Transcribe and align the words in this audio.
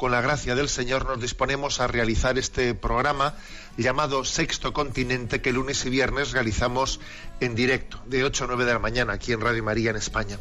con 0.00 0.12
la 0.12 0.22
gracia 0.22 0.54
del 0.54 0.70
Señor, 0.70 1.04
nos 1.04 1.20
disponemos 1.20 1.78
a 1.78 1.86
realizar 1.86 2.38
este 2.38 2.74
programa 2.74 3.34
llamado 3.76 4.24
Sexto 4.24 4.72
Continente 4.72 5.42
que 5.42 5.52
lunes 5.52 5.84
y 5.84 5.90
viernes 5.90 6.32
realizamos 6.32 7.00
en 7.40 7.54
directo, 7.54 8.00
de 8.06 8.24
8 8.24 8.44
a 8.44 8.46
9 8.46 8.64
de 8.64 8.72
la 8.72 8.78
mañana, 8.78 9.12
aquí 9.12 9.34
en 9.34 9.42
Radio 9.42 9.62
María 9.62 9.90
en 9.90 9.96
España. 9.96 10.38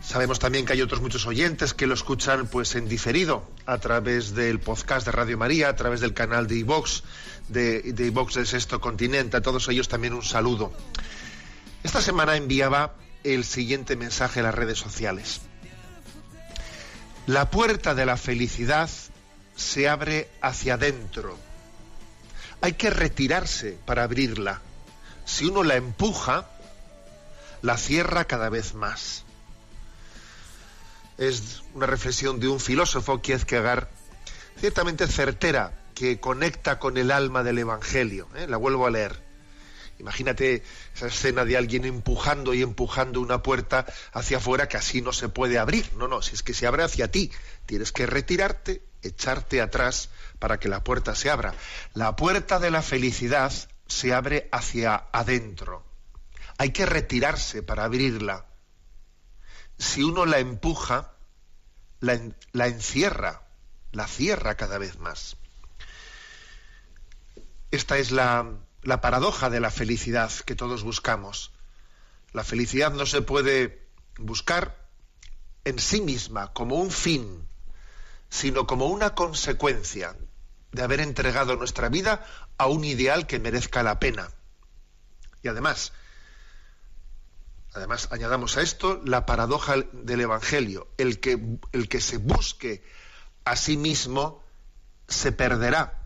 Sabemos 0.00 0.38
también 0.38 0.64
que 0.64 0.74
hay 0.74 0.82
otros 0.82 1.00
muchos 1.00 1.26
oyentes 1.26 1.74
que 1.74 1.88
lo 1.88 1.94
escuchan 1.94 2.46
pues 2.46 2.76
en 2.76 2.86
diferido 2.86 3.50
a 3.66 3.78
través 3.78 4.32
del 4.32 4.60
podcast 4.60 5.06
de 5.06 5.10
Radio 5.10 5.36
María, 5.36 5.68
a 5.68 5.74
través 5.74 5.98
del 5.98 6.14
canal 6.14 6.46
de 6.46 6.54
iVox, 6.58 7.02
de, 7.48 7.82
de 7.82 8.06
iVox 8.06 8.34
del 8.34 8.46
Sexto 8.46 8.80
Continente. 8.80 9.38
A 9.38 9.42
todos 9.42 9.68
ellos 9.68 9.88
también 9.88 10.14
un 10.14 10.22
saludo. 10.22 10.72
Esta 11.82 12.00
semana 12.00 12.36
enviaba 12.36 12.94
el 13.24 13.42
siguiente 13.42 13.96
mensaje 13.96 14.38
a 14.38 14.44
las 14.44 14.54
redes 14.54 14.78
sociales. 14.78 15.40
La 17.26 17.50
puerta 17.50 17.94
de 17.94 18.04
la 18.04 18.18
felicidad 18.18 18.90
se 19.56 19.88
abre 19.88 20.28
hacia 20.42 20.74
adentro. 20.74 21.38
Hay 22.60 22.74
que 22.74 22.90
retirarse 22.90 23.78
para 23.86 24.02
abrirla. 24.02 24.60
Si 25.24 25.46
uno 25.46 25.62
la 25.62 25.76
empuja, 25.76 26.50
la 27.62 27.78
cierra 27.78 28.26
cada 28.26 28.50
vez 28.50 28.74
más. 28.74 29.24
Es 31.16 31.62
una 31.72 31.86
reflexión 31.86 32.40
de 32.40 32.48
un 32.48 32.60
filósofo, 32.60 33.22
Kierkegaard, 33.22 33.88
ciertamente 34.58 35.06
certera, 35.06 35.72
que 35.94 36.20
conecta 36.20 36.78
con 36.78 36.98
el 36.98 37.10
alma 37.10 37.42
del 37.42 37.58
Evangelio. 37.58 38.28
¿eh? 38.34 38.46
La 38.48 38.58
vuelvo 38.58 38.86
a 38.86 38.90
leer. 38.90 39.22
Imagínate 39.98 40.62
esa 40.94 41.06
escena 41.06 41.44
de 41.44 41.56
alguien 41.56 41.84
empujando 41.84 42.52
y 42.54 42.62
empujando 42.62 43.20
una 43.20 43.42
puerta 43.42 43.86
hacia 44.12 44.38
afuera 44.38 44.68
que 44.68 44.76
así 44.76 45.00
no 45.00 45.12
se 45.12 45.28
puede 45.28 45.58
abrir. 45.58 45.92
No, 45.96 46.08
no, 46.08 46.22
si 46.22 46.34
es 46.34 46.42
que 46.42 46.54
se 46.54 46.66
abre 46.66 46.82
hacia 46.82 47.10
ti, 47.10 47.30
tienes 47.66 47.92
que 47.92 48.06
retirarte, 48.06 48.82
echarte 49.02 49.60
atrás 49.60 50.10
para 50.38 50.58
que 50.58 50.68
la 50.68 50.82
puerta 50.82 51.14
se 51.14 51.30
abra. 51.30 51.54
La 51.94 52.16
puerta 52.16 52.58
de 52.58 52.70
la 52.70 52.82
felicidad 52.82 53.52
se 53.86 54.12
abre 54.12 54.48
hacia 54.50 55.06
adentro. 55.12 55.84
Hay 56.58 56.70
que 56.70 56.86
retirarse 56.86 57.62
para 57.62 57.84
abrirla. 57.84 58.46
Si 59.78 60.02
uno 60.02 60.26
la 60.26 60.38
empuja, 60.38 61.12
la, 62.00 62.20
la 62.52 62.66
encierra, 62.66 63.42
la 63.92 64.06
cierra 64.06 64.56
cada 64.56 64.78
vez 64.78 64.98
más. 64.98 65.36
Esta 67.70 67.98
es 67.98 68.12
la, 68.12 68.46
la 68.84 69.00
paradoja 69.00 69.50
de 69.50 69.60
la 69.60 69.70
felicidad 69.70 70.30
que 70.44 70.54
todos 70.54 70.82
buscamos. 70.82 71.52
La 72.32 72.44
felicidad 72.44 72.92
no 72.92 73.06
se 73.06 73.22
puede 73.22 73.86
buscar 74.18 74.76
en 75.64 75.78
sí 75.78 76.00
misma 76.00 76.52
como 76.52 76.76
un 76.76 76.90
fin, 76.90 77.48
sino 78.28 78.66
como 78.66 78.86
una 78.86 79.14
consecuencia 79.14 80.16
de 80.72 80.82
haber 80.82 81.00
entregado 81.00 81.56
nuestra 81.56 81.88
vida 81.88 82.26
a 82.58 82.66
un 82.66 82.84
ideal 82.84 83.26
que 83.26 83.38
merezca 83.38 83.82
la 83.82 83.98
pena. 83.98 84.30
Y 85.42 85.48
además, 85.48 85.92
además 87.72 88.08
añadamos 88.10 88.56
a 88.56 88.62
esto 88.62 89.00
la 89.04 89.24
paradoja 89.24 89.76
del 89.92 90.20
Evangelio. 90.20 90.88
El 90.98 91.20
que, 91.20 91.58
el 91.72 91.88
que 91.88 92.00
se 92.00 92.18
busque 92.18 92.84
a 93.44 93.56
sí 93.56 93.76
mismo 93.76 94.42
se 95.08 95.32
perderá 95.32 96.03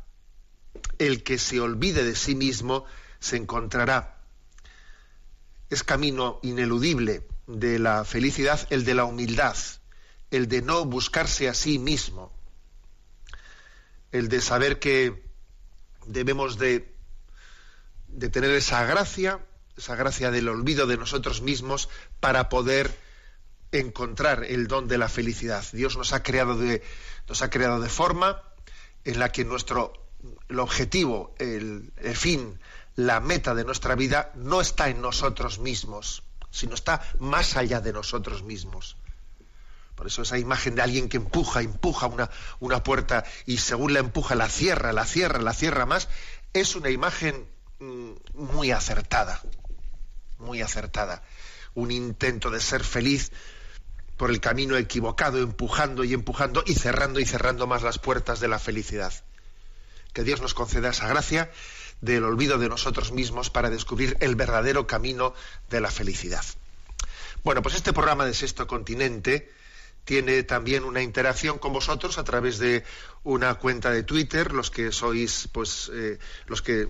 el 0.98 1.22
que 1.22 1.38
se 1.38 1.60
olvide 1.60 2.04
de 2.04 2.16
sí 2.16 2.34
mismo 2.34 2.84
se 3.20 3.36
encontrará. 3.36 4.18
Es 5.70 5.82
camino 5.84 6.40
ineludible 6.42 7.26
de 7.46 7.78
la 7.78 8.04
felicidad 8.04 8.66
el 8.70 8.84
de 8.84 8.94
la 8.94 9.04
humildad, 9.04 9.56
el 10.30 10.48
de 10.48 10.62
no 10.62 10.84
buscarse 10.84 11.48
a 11.48 11.54
sí 11.54 11.78
mismo, 11.78 12.32
el 14.12 14.28
de 14.28 14.40
saber 14.40 14.78
que 14.78 15.22
debemos 16.06 16.58
de, 16.58 16.94
tener 18.30 18.50
esa 18.50 18.84
gracia, 18.84 19.40
esa 19.76 19.94
gracia 19.94 20.30
del 20.30 20.48
olvido 20.48 20.86
de 20.86 20.96
nosotros 20.96 21.42
mismos 21.42 21.88
para 22.20 22.48
poder 22.48 22.90
encontrar 23.70 24.44
el 24.44 24.66
don 24.66 24.88
de 24.88 24.98
la 24.98 25.08
felicidad. 25.08 25.64
Dios 25.72 25.96
nos 25.96 26.12
ha 26.12 26.22
creado 26.22 26.56
de, 26.56 26.82
nos 27.28 27.42
ha 27.42 27.50
creado 27.50 27.80
de 27.80 27.90
forma 27.90 28.42
en 29.04 29.18
la 29.18 29.30
que 29.30 29.44
nuestro 29.44 30.07
el 30.48 30.58
objetivo, 30.58 31.34
el, 31.38 31.92
fin, 32.14 32.58
la 32.96 33.20
meta 33.20 33.54
de 33.54 33.64
nuestra 33.64 33.94
vida 33.94 34.32
no 34.34 34.60
está 34.60 34.88
en 34.88 35.00
nosotros 35.00 35.58
mismos, 35.58 36.22
sino 36.50 36.74
está 36.74 37.02
más 37.18 37.56
allá 37.56 37.80
de 37.80 37.92
nosotros 37.92 38.42
mismos. 38.42 38.96
Por 39.94 40.06
eso 40.06 40.22
esa 40.22 40.38
imagen 40.38 40.76
de 40.76 40.82
alguien 40.82 41.08
que 41.08 41.16
empuja, 41.16 41.60
empuja 41.60 42.06
una, 42.06 42.30
una 42.60 42.82
puerta 42.82 43.24
y 43.46 43.58
según 43.58 43.92
la 43.92 43.98
empuja 43.98 44.34
la 44.34 44.48
cierra, 44.48 44.92
la 44.92 45.04
cierra, 45.04 45.40
la 45.40 45.52
cierra 45.52 45.86
más, 45.86 46.08
es 46.52 46.76
una 46.76 46.90
imagen 46.90 47.46
mm, 47.80 48.12
muy 48.34 48.70
acertada, 48.70 49.40
muy 50.38 50.62
acertada. 50.62 51.22
Un 51.74 51.90
intento 51.90 52.50
de 52.50 52.60
ser 52.60 52.82
feliz 52.82 53.32
por 54.16 54.30
el 54.30 54.40
camino 54.40 54.76
equivocado, 54.76 55.38
empujando 55.38 56.04
y 56.04 56.12
empujando 56.12 56.64
y 56.66 56.74
cerrando 56.74 57.20
y 57.20 57.26
cerrando 57.26 57.66
más 57.66 57.82
las 57.82 57.98
puertas 57.98 58.40
de 58.40 58.48
la 58.48 58.58
felicidad. 58.58 59.12
Que 60.18 60.24
Dios 60.24 60.40
nos 60.40 60.52
conceda 60.52 60.90
esa 60.90 61.06
gracia 61.06 61.48
del 62.00 62.24
olvido 62.24 62.58
de 62.58 62.68
nosotros 62.68 63.12
mismos 63.12 63.50
para 63.50 63.70
descubrir 63.70 64.16
el 64.18 64.34
verdadero 64.34 64.84
camino 64.84 65.32
de 65.70 65.80
la 65.80 65.92
felicidad. 65.92 66.44
Bueno, 67.44 67.62
pues 67.62 67.76
este 67.76 67.92
programa 67.92 68.26
de 68.26 68.34
Sexto 68.34 68.66
Continente 68.66 69.48
tiene 70.04 70.42
también 70.42 70.82
una 70.82 71.02
interacción 71.02 71.58
con 71.58 71.72
vosotros 71.72 72.18
a 72.18 72.24
través 72.24 72.58
de 72.58 72.82
una 73.22 73.54
cuenta 73.60 73.92
de 73.92 74.02
Twitter, 74.02 74.50
los 74.52 74.72
que 74.72 74.90
sois, 74.90 75.48
pues, 75.52 75.88
eh, 75.94 76.18
los 76.48 76.62
que 76.62 76.88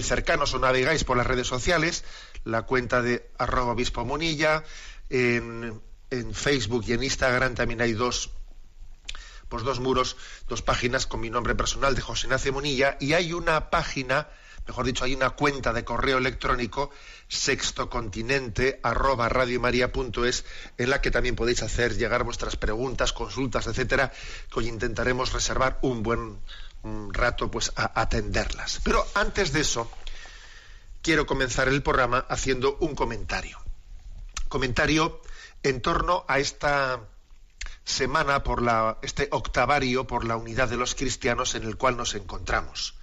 cercanos 0.00 0.54
o 0.54 0.58
navegáis 0.58 1.04
por 1.04 1.18
las 1.18 1.26
redes 1.26 1.46
sociales, 1.46 2.04
la 2.44 2.62
cuenta 2.62 3.02
de 3.02 3.28
arroba 3.36 3.72
obispo 3.72 4.06
Munilla, 4.06 4.64
en, 5.10 5.78
en 6.08 6.34
Facebook 6.34 6.84
y 6.86 6.94
en 6.94 7.02
Instagram 7.02 7.54
también 7.54 7.82
hay 7.82 7.92
dos 7.92 8.30
pues 9.50 9.64
dos 9.64 9.80
muros, 9.80 10.16
dos 10.48 10.62
páginas 10.62 11.06
con 11.06 11.20
mi 11.20 11.28
nombre 11.28 11.54
personal 11.54 11.94
de 11.94 12.00
José 12.00 12.28
Ignacio 12.28 12.52
Munilla 12.54 12.96
y 13.00 13.12
hay 13.12 13.34
una 13.34 13.68
página, 13.68 14.28
mejor 14.66 14.86
dicho, 14.86 15.04
hay 15.04 15.14
una 15.14 15.30
cuenta 15.30 15.74
de 15.74 15.84
correo 15.84 16.16
electrónico 16.16 16.90
sextocontinente 17.28 18.80
en 20.78 20.90
la 20.90 21.00
que 21.02 21.10
también 21.10 21.36
podéis 21.36 21.62
hacer 21.62 21.96
llegar 21.96 22.24
vuestras 22.24 22.56
preguntas, 22.56 23.12
consultas, 23.12 23.66
etcétera, 23.66 24.12
que 24.50 24.60
hoy 24.60 24.68
intentaremos 24.68 25.32
reservar 25.32 25.78
un 25.82 26.02
buen 26.02 26.38
rato 27.12 27.50
pues 27.50 27.72
a 27.74 28.00
atenderlas. 28.00 28.80
Pero 28.84 29.04
antes 29.14 29.52
de 29.52 29.60
eso, 29.60 29.90
quiero 31.02 31.26
comenzar 31.26 31.66
el 31.68 31.82
programa 31.82 32.24
haciendo 32.28 32.76
un 32.80 32.94
comentario. 32.94 33.58
Comentario 34.48 35.20
en 35.64 35.82
torno 35.82 36.24
a 36.28 36.38
esta 36.38 37.00
semana 37.84 38.42
por 38.42 38.62
la, 38.62 38.98
este 39.02 39.28
octavario 39.30 40.06
por 40.06 40.24
la 40.24 40.36
unidad 40.36 40.68
de 40.68 40.76
los 40.76 40.94
cristianos 40.94 41.54
en 41.54 41.64
el 41.64 41.76
cual 41.76 41.96
nos 41.96 42.14
encontramos. 42.14 42.94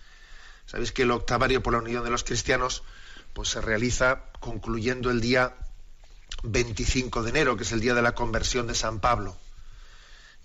Sabéis 0.65 0.91
que 0.91 1.03
el 1.03 1.12
octavario 1.12 1.63
por 1.63 1.74
la 1.74 1.79
unidad 1.79 2.03
de 2.03 2.09
los 2.09 2.24
cristianos 2.24 2.83
pues 3.33 3.50
se 3.50 3.62
realiza 3.62 4.24
concluyendo 4.39 5.12
el 5.12 5.21
día 5.21 5.56
25 6.44 7.24
de 7.24 7.29
enero, 7.29 7.57
que 7.57 7.63
es 7.63 7.71
el 7.71 7.79
día 7.79 7.94
de 7.94 8.01
la 8.01 8.15
conversión 8.15 8.68
de 8.68 8.75
San 8.75 9.00
Pablo. 9.00 9.38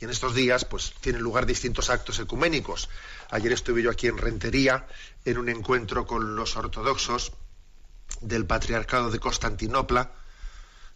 Y 0.00 0.04
en 0.04 0.10
estos 0.10 0.34
días, 0.34 0.64
pues, 0.64 0.94
tienen 1.00 1.22
lugar 1.22 1.46
distintos 1.46 1.90
actos 1.90 2.18
ecuménicos. 2.18 2.88
Ayer 3.30 3.52
estuve 3.52 3.82
yo 3.82 3.90
aquí 3.90 4.08
en 4.08 4.18
Rentería, 4.18 4.86
en 5.24 5.38
un 5.38 5.48
encuentro 5.48 6.06
con 6.06 6.34
los 6.34 6.56
ortodoxos 6.56 7.32
del 8.20 8.44
Patriarcado 8.46 9.10
de 9.10 9.20
Constantinopla, 9.20 10.10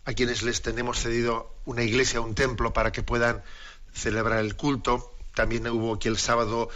a 0.07 0.15
quienes 0.15 0.43
les 0.43 0.63
tenemos 0.63 1.01
cedido 1.01 1.53
una 1.65 1.83
iglesia, 1.83 2.21
un 2.21 2.35
templo, 2.35 2.73
para 2.73 2.93
que 2.93 3.03
puedan 3.03 3.43
celebrar 3.93 4.39
el 4.39 4.57
culto. 4.57 5.13
También 5.35 5.67
hubo 5.69 5.95
aquí 5.95 6.09
el 6.09 6.17
sábado 6.17 6.71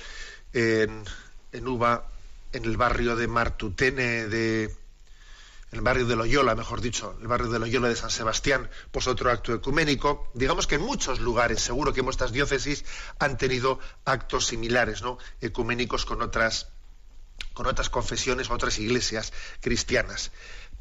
en, 0.53 1.05
en 1.53 1.69
Uva, 1.69 2.09
en 2.53 2.65
el 2.65 2.77
barrio 2.77 3.15
de 3.15 3.29
Martutene, 3.29 4.27
de, 4.27 4.75
el 5.71 5.81
barrio 5.81 6.07
de 6.07 6.17
Loyola, 6.17 6.57
mejor 6.57 6.81
dicho, 6.81 7.17
el 7.21 7.29
barrio 7.29 7.49
de 7.49 7.61
Loyola 7.61 7.89
de 7.89 7.95
San 7.95 8.11
Sebastián, 8.11 8.69
pues 8.91 9.07
otro 9.07 9.31
acto 9.31 9.55
ecuménico. 9.55 10.29
Digamos 10.35 10.67
que 10.67 10.75
en 10.75 10.83
muchos 10.83 11.21
lugares, 11.21 11.61
seguro 11.61 11.93
que 11.93 12.01
en 12.01 12.07
vuestras 12.07 12.33
diócesis 12.33 12.85
han 13.21 13.39
tenido 13.39 13.79
actos 14.05 14.47
similares, 14.49 15.03
¿no? 15.03 15.19
Ecuménicos 15.41 16.05
con 16.05 16.21
otras, 16.23 16.69
con 17.53 17.69
otras 17.69 17.89
confesiones, 17.91 18.51
otras 18.51 18.79
iglesias 18.81 19.33
cristianas. 19.61 20.33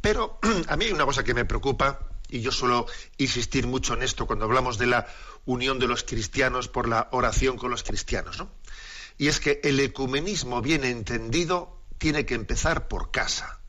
Pero 0.02 0.40
a 0.68 0.76
mí 0.76 0.86
hay 0.86 0.92
una 0.92 1.06
cosa 1.06 1.24
que 1.24 1.36
me 1.36 1.46
preocupa, 1.46 2.00
y 2.30 2.42
yo 2.42 2.52
suelo 2.52 2.86
insistir 3.18 3.68
mucho 3.68 3.94
en 3.94 4.04
esto 4.04 4.26
cuando 4.26 4.46
hablamos 4.46 4.78
de 4.78 4.88
la 4.88 5.08
unión 5.46 5.80
de 5.80 5.88
los 5.88 6.04
cristianos 6.04 6.68
por 6.68 6.88
la 6.88 7.10
oración 7.12 7.58
con 7.58 7.72
los 7.72 7.84
cristianos, 7.84 8.38
¿no? 8.38 8.52
Y 9.18 9.28
es 9.28 9.40
que 9.40 9.60
el 9.64 9.80
ecumenismo 9.80 10.62
bien 10.62 10.84
entendido 10.86 11.82
tiene 11.98 12.26
que 12.26 12.36
empezar 12.36 12.88
por 12.88 13.12
casa 13.12 13.60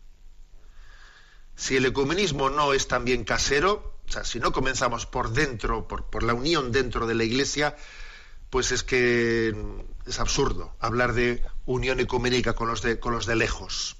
si 1.60 1.76
el 1.76 1.84
ecumenismo 1.84 2.48
no 2.48 2.72
es 2.72 2.88
también 2.88 3.22
casero, 3.22 3.98
o 4.08 4.10
sea, 4.10 4.24
si 4.24 4.40
no 4.40 4.50
comenzamos 4.50 5.04
por 5.04 5.32
dentro, 5.34 5.86
por, 5.86 6.22
la 6.22 6.32
unión 6.32 6.72
dentro 6.72 7.06
de 7.06 7.14
la 7.14 7.22
Iglesia, 7.22 7.76
pues 8.48 8.72
es 8.72 8.82
que 8.82 9.54
es 10.06 10.20
absurdo 10.20 10.74
hablar 10.80 11.12
de 11.12 11.44
unión 11.66 12.00
ecuménica 12.00 12.54
con 12.54 12.68
los 12.68 12.80
de, 12.80 12.98
con 12.98 13.12
los 13.12 13.26
de 13.26 13.36
lejos. 13.36 13.98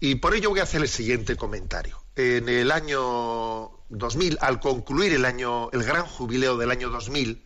Y 0.00 0.14
por 0.14 0.34
ello 0.34 0.48
voy 0.48 0.60
a 0.60 0.62
hacer 0.62 0.80
el 0.80 0.88
siguiente 0.88 1.36
comentario. 1.36 2.02
En 2.16 2.48
el 2.48 2.72
año 2.72 3.72
2000, 3.90 4.38
al 4.40 4.58
concluir 4.58 5.12
el 5.12 5.26
año, 5.26 5.70
el 5.72 5.82
gran 5.82 6.06
jubileo 6.06 6.56
del 6.56 6.70
año 6.70 6.88
2000, 6.88 7.44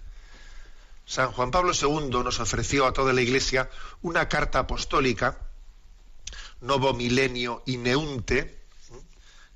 San 1.05 1.33
Juan 1.33 1.51
Pablo 1.51 1.73
II 1.73 2.23
nos 2.23 2.39
ofreció 2.39 2.87
a 2.87 2.93
toda 2.93 3.13
la 3.13 3.21
Iglesia 3.21 3.69
una 4.01 4.29
carta 4.29 4.61
apostólica 4.61 5.39
Novo 6.61 6.95
Milenio 6.95 7.65
Ineunte, 7.67 8.61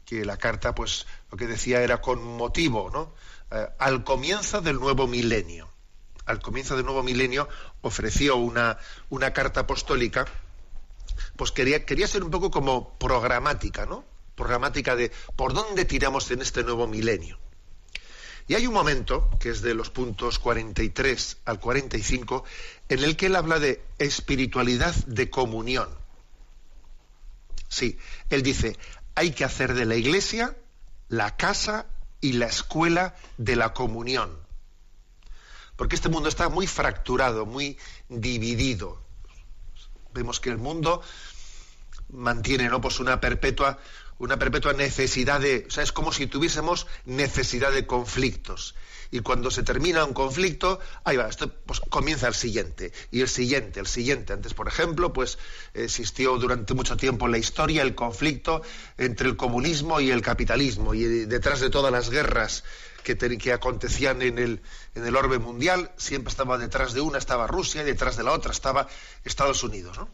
que 0.05 0.25
la 0.25 0.37
carta, 0.37 0.75
pues, 0.75 1.07
lo 1.31 1.39
que 1.39 1.47
decía 1.47 1.83
era 1.83 2.01
con 2.01 2.21
motivo, 2.37 2.91
¿no? 2.93 3.15
Eh, 3.53 3.69
al 3.79 4.03
comienzo 4.03 4.63
del 4.63 4.81
nuevo 4.81 5.07
milenio. 5.07 5.69
Al 6.27 6.41
comienzo 6.41 6.75
del 6.75 6.87
nuevo 6.87 7.05
milenio 7.05 7.49
ofreció 7.83 8.35
una, 8.35 8.79
una 9.11 9.33
carta 9.33 9.61
apostólica, 9.61 10.27
pues 11.37 11.53
quería, 11.53 11.87
quería 11.87 12.09
ser 12.09 12.25
un 12.25 12.33
poco 12.33 12.51
como 12.51 12.99
programática, 12.99 13.87
¿no? 13.87 14.13
Programática 14.35 14.97
de 14.97 15.13
por 15.37 15.53
dónde 15.53 15.85
tiramos 15.85 16.31
en 16.31 16.43
este 16.43 16.63
nuevo 16.63 16.87
milenio. 16.87 17.39
Y 18.47 18.55
hay 18.55 18.67
un 18.67 18.75
momento, 18.75 19.31
que 19.41 19.49
es 19.51 19.63
de 19.63 19.75
los 19.75 19.91
puntos 19.91 20.39
43 20.39 21.39
al 21.47 21.61
45, 21.61 22.45
en 22.91 23.03
el 23.03 23.17
que 23.17 23.27
él 23.27 23.37
habla 23.37 23.59
de 23.59 23.83
espiritualidad 23.99 24.95
de 25.07 25.31
comunión. 25.31 25.89
Sí, 27.69 27.99
él 28.29 28.43
dice, 28.43 28.79
hay 29.15 29.31
que 29.31 29.45
hacer 29.45 29.75
de 29.75 29.87
la 29.87 29.97
iglesia 29.97 30.57
la 31.09 31.37
casa 31.37 31.87
y 32.21 32.33
la 32.33 32.47
escuela 32.47 33.17
de 33.39 33.57
la 33.57 33.73
comunión. 33.73 34.39
Porque 35.77 35.97
este 35.97 36.09
mundo 36.09 36.29
está 36.29 36.49
muy 36.49 36.67
fracturado, 36.67 37.47
muy 37.47 37.79
dividido. 38.09 39.03
Vemos 40.13 40.39
que 40.39 40.51
el 40.51 40.59
mundo 40.59 41.03
mantiene 42.15 42.69
¿no? 42.69 42.81
pues 42.81 43.01
una 43.01 43.21
perpetua 43.21 43.79
una 44.19 44.39
perpetua 44.39 44.73
necesidad 44.73 45.41
de, 45.41 45.65
o 45.69 45.71
sea, 45.71 45.83
es 45.83 45.93
como 45.93 46.13
si 46.13 46.27
tuviésemos 46.27 46.87
necesidad 47.05 47.73
de 47.73 47.87
conflictos. 47.87 48.75
Y 49.11 49.21
cuando 49.21 49.51
se 49.51 49.63
termina 49.63 50.05
un 50.05 50.15
conflicto, 50.15 50.81
ahí 51.05 51.17
va, 51.17 51.29
esto, 51.29 51.53
pues 51.67 51.81
comienza 51.81 52.27
el 52.27 52.35
siguiente, 52.35 52.93
y 53.11 53.21
el 53.21 53.29
siguiente, 53.29 53.79
el 53.81 53.87
siguiente. 53.87 54.33
Antes, 54.33 54.55
por 54.55 54.67
ejemplo, 54.67 55.13
pues 55.13 55.39
existió 55.73 56.37
durante 56.39 56.75
mucho 56.75 56.97
tiempo 56.97 57.27
en 57.27 57.33
la 57.33 57.39
historia 57.39 57.83
el 57.83 57.95
conflicto 57.95 58.63
entre 58.99 59.29
el 59.29 59.37
comunismo 59.37 60.01
y 60.01 60.11
el 60.11 60.23
capitalismo, 60.23 60.95
y 60.95 61.05
detrás 61.05 61.61
de 61.61 61.71
todas 61.71 61.93
las 61.93 62.11
guerras 62.11 62.65
que, 63.05 63.17
que 63.17 63.53
acontecían 63.53 64.23
en 64.23 64.39
el, 64.39 64.63
en 64.95 65.07
el 65.07 65.15
orbe 65.17 65.39
mundial, 65.39 65.93
siempre 65.97 66.31
estaba 66.31 66.59
detrás 66.59 66.95
de 66.95 67.01
una, 67.01 67.19
estaba 67.19 67.47
Rusia, 67.47 67.83
y 67.83 67.85
detrás 67.85 68.17
de 68.17 68.25
la 68.25 68.33
otra 68.33 68.53
estaba 68.53 68.89
Estados 69.25 69.63
Unidos. 69.63 69.99
¿no? 69.99 70.09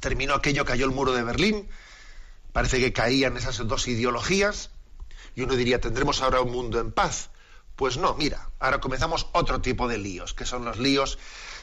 Terminó 0.00 0.34
aquello, 0.34 0.64
cayó 0.64 0.84
el 0.84 0.92
muro 0.92 1.12
de 1.12 1.22
Berlín, 1.22 1.68
Parece 2.54 2.78
que 2.78 2.92
caían 2.92 3.36
esas 3.36 3.66
dos 3.66 3.88
ideologías 3.88 4.70
y 5.34 5.42
uno 5.42 5.56
diría, 5.56 5.80
tendremos 5.80 6.22
ahora 6.22 6.40
un 6.40 6.52
mundo 6.52 6.78
en 6.78 6.92
paz. 6.92 7.30
Pues 7.74 7.96
no, 7.96 8.14
mira, 8.14 8.48
ahora 8.60 8.78
comenzamos 8.78 9.26
otro 9.32 9.60
tipo 9.60 9.88
de 9.88 9.98
líos, 9.98 10.34
que 10.34 10.46
son 10.46 10.64
los 10.64 10.78
líos, 10.78 11.18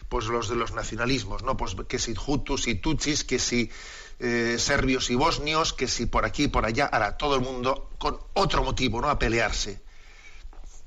pues 0.10 0.26
los 0.26 0.50
de 0.50 0.58
los 0.58 0.74
nacionalismos, 0.74 1.44
¿no? 1.44 1.56
Pues 1.56 1.78
que 1.88 1.98
si 1.98 2.14
hutus 2.28 2.68
y 2.68 2.76
tutsis, 2.76 3.24
que 3.24 3.40
si 3.40 3.72
eh, 4.20 4.58
serbios 4.60 5.10
y 5.10 5.16
bosnios, 5.16 5.72
que 5.72 5.88
si 5.88 6.08
por 6.08 6.26
aquí 6.26 6.44
y 6.44 6.48
por 6.50 6.66
allá, 6.66 6.88
ahora 6.88 7.16
todo 7.16 7.36
el 7.36 7.42
mundo 7.42 7.90
con 7.98 8.20
otro 8.34 8.62
motivo, 8.62 9.00
¿no? 9.00 9.10
A 9.10 9.18
pelearse. 9.18 9.82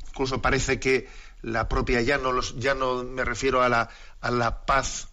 Incluso 0.08 0.42
parece 0.42 0.78
que 0.78 1.08
la 1.40 1.66
propia, 1.66 2.02
ya 2.02 2.18
no, 2.18 2.30
los, 2.30 2.58
ya 2.58 2.74
no 2.74 3.04
me 3.04 3.24
refiero 3.24 3.62
a 3.62 3.70
la, 3.70 3.88
a 4.20 4.30
la 4.30 4.66
paz 4.66 5.08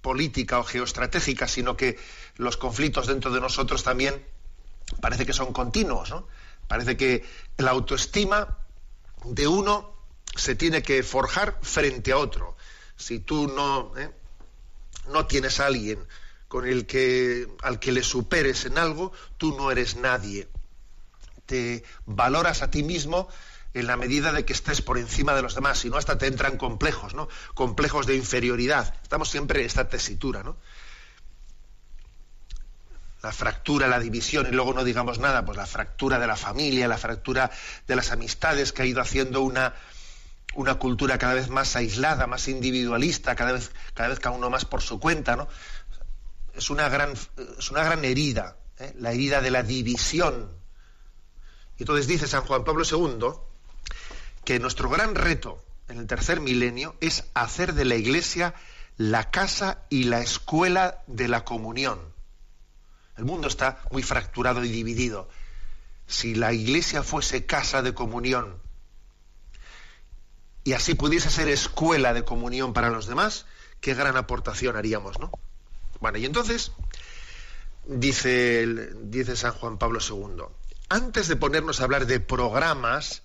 política 0.00 0.58
o 0.58 0.64
geoestratégica, 0.64 1.48
sino 1.48 1.76
que 1.76 1.98
los 2.36 2.56
conflictos 2.56 3.06
dentro 3.06 3.30
de 3.30 3.40
nosotros 3.40 3.82
también 3.82 4.24
parece 5.00 5.26
que 5.26 5.32
son 5.32 5.52
continuos, 5.52 6.10
¿no? 6.10 6.26
Parece 6.66 6.96
que 6.96 7.24
la 7.56 7.70
autoestima 7.70 8.58
de 9.24 9.48
uno 9.48 9.94
se 10.36 10.54
tiene 10.54 10.82
que 10.82 11.02
forjar 11.02 11.58
frente 11.62 12.12
a 12.12 12.18
otro. 12.18 12.56
Si 12.96 13.20
tú 13.20 13.48
no, 13.48 13.96
¿eh? 13.96 14.10
no 15.08 15.26
tienes 15.26 15.60
a 15.60 15.66
alguien 15.66 16.06
con 16.46 16.66
el 16.66 16.86
que, 16.86 17.46
al 17.62 17.78
que 17.78 17.92
le 17.92 18.02
superes 18.02 18.64
en 18.64 18.78
algo, 18.78 19.12
tú 19.36 19.56
no 19.56 19.70
eres 19.70 19.96
nadie. 19.96 20.48
Te 21.46 21.84
valoras 22.06 22.62
a 22.62 22.70
ti 22.70 22.82
mismo 22.82 23.28
en 23.74 23.86
la 23.86 23.96
medida 23.96 24.32
de 24.32 24.44
que 24.44 24.52
estés 24.52 24.82
por 24.82 24.98
encima 24.98 25.34
de 25.34 25.42
los 25.42 25.54
demás, 25.54 25.78
si 25.78 25.90
no 25.90 25.96
hasta 25.96 26.18
te 26.18 26.26
entran 26.26 26.56
complejos, 26.56 27.14
¿no? 27.14 27.28
Complejos 27.54 28.06
de 28.06 28.16
inferioridad. 28.16 28.94
Estamos 29.02 29.28
siempre 29.28 29.60
en 29.60 29.66
esta 29.66 29.88
tesitura, 29.88 30.42
¿no? 30.42 30.56
La 33.22 33.32
fractura, 33.32 33.88
la 33.88 33.98
división, 33.98 34.46
y 34.48 34.52
luego 34.52 34.72
no 34.72 34.84
digamos 34.84 35.18
nada, 35.18 35.44
pues 35.44 35.56
la 35.56 35.66
fractura 35.66 36.18
de 36.18 36.26
la 36.26 36.36
familia, 36.36 36.88
la 36.88 36.98
fractura 36.98 37.50
de 37.86 37.96
las 37.96 38.12
amistades 38.12 38.72
que 38.72 38.82
ha 38.82 38.86
ido 38.86 39.00
haciendo 39.00 39.42
una, 39.42 39.74
una 40.54 40.76
cultura 40.76 41.18
cada 41.18 41.34
vez 41.34 41.48
más 41.48 41.76
aislada, 41.76 42.26
más 42.26 42.48
individualista, 42.48 43.34
cada 43.34 43.52
vez, 43.52 43.72
cada 43.94 44.08
vez 44.08 44.20
cada 44.20 44.36
uno 44.36 44.50
más 44.50 44.64
por 44.64 44.82
su 44.82 44.98
cuenta, 44.98 45.36
¿no? 45.36 45.48
Es 46.54 46.70
una 46.70 46.88
gran, 46.88 47.12
es 47.58 47.70
una 47.70 47.84
gran 47.84 48.04
herida, 48.04 48.56
¿eh? 48.78 48.94
la 48.98 49.12
herida 49.12 49.40
de 49.40 49.50
la 49.50 49.62
división. 49.62 50.50
Y 51.76 51.82
entonces 51.82 52.06
dice 52.06 52.26
San 52.26 52.42
Juan 52.42 52.64
Pablo 52.64 52.82
II, 52.84 53.47
que 54.48 54.58
nuestro 54.58 54.88
gran 54.88 55.14
reto 55.14 55.62
en 55.88 55.98
el 55.98 56.06
tercer 56.06 56.40
milenio 56.40 56.96
es 57.02 57.24
hacer 57.34 57.74
de 57.74 57.84
la 57.84 57.96
Iglesia 57.96 58.54
la 58.96 59.30
casa 59.30 59.82
y 59.90 60.04
la 60.04 60.20
escuela 60.20 61.02
de 61.06 61.28
la 61.28 61.44
comunión. 61.44 62.00
El 63.18 63.26
mundo 63.26 63.46
está 63.46 63.82
muy 63.90 64.02
fracturado 64.02 64.64
y 64.64 64.70
dividido. 64.70 65.28
Si 66.06 66.34
la 66.34 66.54
Iglesia 66.54 67.02
fuese 67.02 67.44
casa 67.44 67.82
de 67.82 67.92
comunión 67.92 68.56
y 70.64 70.72
así 70.72 70.94
pudiese 70.94 71.28
ser 71.28 71.48
escuela 71.48 72.14
de 72.14 72.24
comunión 72.24 72.72
para 72.72 72.88
los 72.88 73.06
demás, 73.06 73.44
qué 73.82 73.92
gran 73.92 74.16
aportación 74.16 74.76
haríamos, 74.76 75.20
¿no? 75.20 75.30
Bueno, 76.00 76.16
y 76.16 76.24
entonces 76.24 76.72
dice, 77.84 78.66
dice 79.02 79.36
San 79.36 79.52
Juan 79.52 79.76
Pablo 79.76 79.98
II, 80.00 80.44
antes 80.88 81.28
de 81.28 81.36
ponernos 81.36 81.82
a 81.82 81.84
hablar 81.84 82.06
de 82.06 82.18
programas, 82.18 83.24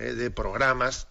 eh, 0.00 0.14
de 0.14 0.30
programas, 0.30 1.08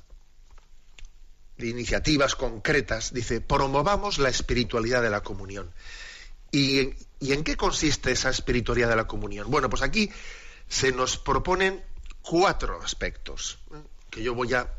de 1.59 1.67
iniciativas 1.67 2.33
concretas, 2.33 3.13
dice, 3.13 3.39
promovamos 3.39 4.17
la 4.17 4.29
espiritualidad 4.29 5.03
de 5.03 5.11
la 5.11 5.21
comunión. 5.21 5.71
¿Y 6.49 6.95
en, 7.19 7.43
qué 7.43 7.55
consiste 7.55 8.11
esa 8.11 8.31
espiritualidad 8.31 8.89
de 8.89 8.95
la 8.95 9.05
comunión? 9.05 9.51
Bueno, 9.51 9.69
pues 9.69 9.83
aquí 9.83 10.09
se 10.67 10.91
nos 10.91 11.17
proponen 11.17 11.83
cuatro 12.23 12.81
aspectos 12.81 13.59
¿eh? 13.75 13.83
que 14.09 14.23
yo 14.23 14.33
voy 14.33 14.55
a 14.55 14.73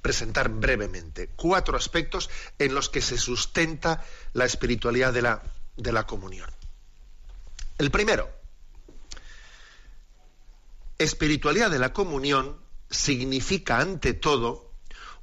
presentar 0.00 0.48
brevemente. 0.48 1.28
Cuatro 1.36 1.76
aspectos 1.76 2.30
en 2.58 2.74
los 2.74 2.88
que 2.88 3.02
se 3.02 3.18
sustenta 3.18 4.02
la 4.32 4.46
espiritualidad 4.46 5.12
de 5.12 5.20
la, 5.20 5.42
de 5.76 5.92
la 5.92 6.06
comunión. 6.06 6.48
El 7.76 7.90
primero, 7.90 8.30
espiritualidad 10.96 11.70
de 11.70 11.78
la 11.78 11.92
comunión 11.92 12.64
significa 12.90 13.78
ante 13.78 14.14
todo 14.14 14.70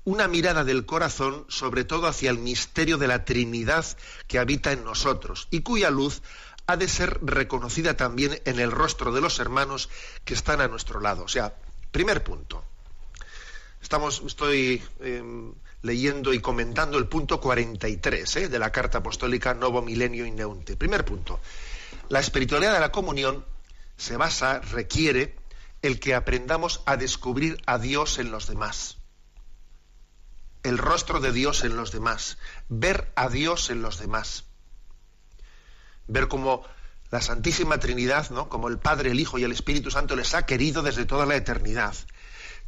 una 0.06 0.28
mirada 0.28 0.64
del 0.64 0.86
corazón 0.86 1.46
sobre 1.48 1.86
todo 1.86 2.08
hacia 2.08 2.30
el 2.30 2.38
misterio 2.38 2.98
de 2.98 3.08
la 3.08 3.24
Trinidad 3.24 3.86
que 4.28 4.40
habita 4.40 4.72
en 4.72 4.84
nosotros 4.84 5.48
y 5.50 5.62
cuya 5.62 5.90
luz 5.90 6.22
ha 6.66 6.78
de 6.78 6.88
ser 6.88 7.20
reconocida 7.22 7.96
también 7.96 8.42
en 8.46 8.60
el 8.60 8.72
rostro 8.72 9.12
de 9.12 9.22
los 9.22 9.40
hermanos 9.40 9.90
que 10.24 10.34
están 10.34 10.62
a 10.62 10.68
nuestro 10.68 11.00
lado. 11.00 11.24
O 11.24 11.28
sea, 11.28 11.56
primer 11.92 12.24
punto. 12.24 12.64
Estamos, 13.82 14.24
estoy 14.26 14.82
em, 15.02 15.54
leyendo 15.82 16.34
y 16.34 16.40
comentando 16.40 16.98
el 16.98 17.08
punto 17.08 17.42
43 17.42 18.36
eh, 18.38 18.50
de 18.50 18.60
la 18.60 18.72
Carta 18.72 19.00
Apostólica 19.00 19.54
Novo 19.54 19.82
Milenio 19.82 20.26
Neunte. 20.32 20.78
Primer 20.78 21.04
punto. 21.04 21.40
La 22.10 22.20
espiritualidad 22.20 22.74
de 22.74 22.80
la 22.80 22.92
comunión 22.92 23.46
se 23.98 24.18
basa, 24.18 24.60
requiere, 24.60 25.36
el 25.84 26.00
que 26.00 26.16
aprendamos 26.16 26.82
a 26.88 26.98
descubrir 26.98 27.62
a 27.68 27.78
Dios 27.78 28.18
en 28.18 28.32
los 28.32 28.48
demás. 28.48 28.98
El 30.64 30.80
rostro 30.80 31.20
de 31.20 31.32
Dios 31.32 31.64
en 31.64 31.76
los 31.76 31.92
demás. 31.92 32.40
Ver 32.70 33.12
a 33.16 33.30
Dios 33.30 33.70
en 33.70 33.84
los 33.84 34.00
demás 34.00 34.46
ver 36.08 36.28
cómo 36.28 36.64
la 37.12 37.22
Santísima 37.22 37.80
Trinidad, 37.80 38.30
¿no? 38.32 38.50
como 38.50 38.68
el 38.68 38.80
Padre, 38.80 39.12
el 39.12 39.20
Hijo 39.20 39.38
y 39.38 39.44
el 39.44 39.52
Espíritu 39.52 39.92
Santo 39.92 40.16
les 40.16 40.34
ha 40.34 40.46
querido 40.46 40.82
desde 40.82 41.06
toda 41.06 41.26
la 41.26 41.36
eternidad. 41.36 41.96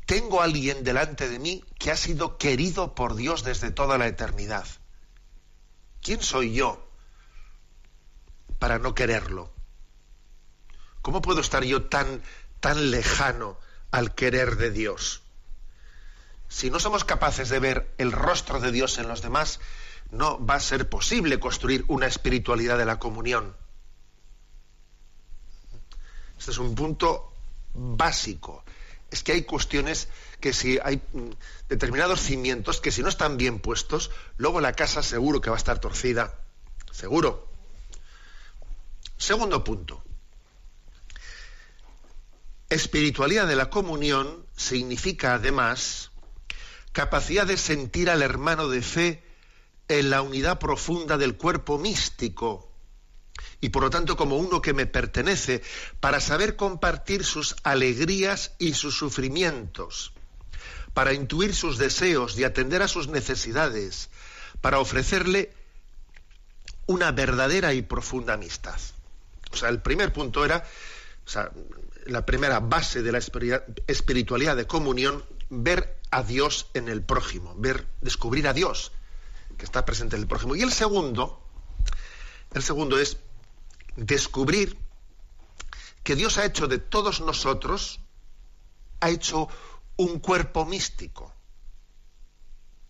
Tengo 0.05 0.41
a 0.41 0.43
alguien 0.43 0.83
delante 0.83 1.27
de 1.27 1.39
mí 1.39 1.63
que 1.79 1.91
ha 1.91 1.97
sido 1.97 2.37
querido 2.37 2.93
por 2.93 3.15
Dios 3.15 3.43
desde 3.43 3.71
toda 3.71 3.97
la 3.97 4.07
eternidad. 4.07 4.67
¿Quién 6.01 6.21
soy 6.21 6.53
yo 6.53 6.87
para 8.59 8.77
no 8.77 8.93
quererlo? 8.93 9.51
¿Cómo 11.01 11.21
puedo 11.21 11.41
estar 11.41 11.63
yo 11.63 11.85
tan, 11.85 12.21
tan 12.65 12.89
lejano 12.89 13.59
al 13.91 14.15
querer 14.15 14.55
de 14.55 14.71
Dios? 14.71 15.21
Si 16.49 16.71
no 16.71 16.79
somos 16.79 17.03
capaces 17.03 17.49
de 17.49 17.59
ver 17.59 17.93
el 17.99 18.11
rostro 18.11 18.59
de 18.59 18.71
Dios 18.71 18.97
en 18.97 19.07
los 19.07 19.21
demás, 19.21 19.59
no 20.09 20.43
va 20.43 20.55
a 20.55 20.59
ser 20.59 20.89
posible 20.89 21.39
construir 21.39 21.85
una 21.87 22.07
espiritualidad 22.07 22.79
de 22.79 22.85
la 22.85 22.97
comunión. 22.97 23.55
Este 26.39 26.49
es 26.49 26.57
un 26.57 26.73
punto 26.73 27.31
básico. 27.75 28.63
Es 29.11 29.21
que 29.21 29.33
hay 29.33 29.43
cuestiones 29.43 30.07
que 30.39 30.51
si 30.51 30.79
hay 30.83 31.03
mm, 31.13 31.33
determinados 31.69 32.19
cimientos 32.19 32.81
que 32.81 32.91
si 32.91 33.03
no 33.03 33.09
están 33.09 33.37
bien 33.37 33.59
puestos, 33.59 34.09
luego 34.37 34.59
la 34.59 34.73
casa 34.73 35.03
seguro 35.03 35.39
que 35.39 35.51
va 35.51 35.55
a 35.55 35.59
estar 35.59 35.77
torcida. 35.77 36.39
Seguro. 36.91 37.47
Segundo 39.17 39.63
punto. 39.63 40.04
Espiritualidad 42.69 43.47
de 43.47 43.55
la 43.55 43.69
comunión 43.69 44.45
significa 44.55 45.35
además 45.35 46.11
capacidad 46.91 47.45
de 47.45 47.57
sentir 47.57 48.09
al 48.09 48.21
hermano 48.21 48.69
de 48.69 48.81
fe 48.81 49.23
en 49.87 50.09
la 50.09 50.21
unidad 50.21 50.59
profunda 50.59 51.17
del 51.17 51.35
cuerpo 51.35 51.77
místico 51.77 52.71
y 53.61 53.69
por 53.69 53.83
lo 53.83 53.89
tanto 53.89 54.15
como 54.15 54.37
uno 54.37 54.61
que 54.61 54.73
me 54.73 54.85
pertenece, 54.85 55.61
para 55.99 56.19
saber 56.19 56.55
compartir 56.55 57.23
sus 57.23 57.55
alegrías 57.63 58.53
y 58.59 58.73
sus 58.73 58.97
sufrimientos, 58.97 60.13
para 60.93 61.13
intuir 61.13 61.55
sus 61.55 61.77
deseos 61.77 62.37
y 62.37 62.43
atender 62.43 62.81
a 62.81 62.87
sus 62.87 63.07
necesidades, 63.07 64.09
para 64.61 64.79
ofrecerle 64.79 65.53
una 66.85 67.11
verdadera 67.11 67.73
y 67.73 67.81
profunda 67.81 68.33
amistad. 68.33 68.79
O 69.51 69.55
sea, 69.55 69.69
el 69.69 69.81
primer 69.81 70.13
punto 70.13 70.45
era, 70.45 70.63
la 72.05 72.25
primera 72.25 72.59
base 72.59 73.01
de 73.01 73.11
la 73.11 73.19
espiritualidad 73.87 74.55
de 74.55 74.67
comunión, 74.67 75.25
ver 75.49 75.99
a 76.11 76.23
Dios 76.23 76.67
en 76.73 76.87
el 76.87 77.03
prójimo, 77.03 77.53
ver, 77.57 77.87
descubrir 78.01 78.47
a 78.47 78.53
Dios 78.53 78.91
que 79.57 79.65
está 79.65 79.85
presente 79.85 80.15
en 80.15 80.21
el 80.21 80.27
prójimo. 80.27 80.55
Y 80.55 80.61
el 80.61 80.71
segundo, 80.71 81.41
el 82.53 82.63
segundo 82.63 82.99
es 82.99 83.17
descubrir 83.95 84.77
que 86.03 86.15
Dios 86.15 86.37
ha 86.37 86.45
hecho 86.45 86.67
de 86.67 86.77
todos 86.77 87.21
nosotros, 87.21 87.99
ha 88.99 89.09
hecho 89.09 89.47
un 89.97 90.19
cuerpo 90.19 90.65
místico. 90.65 91.33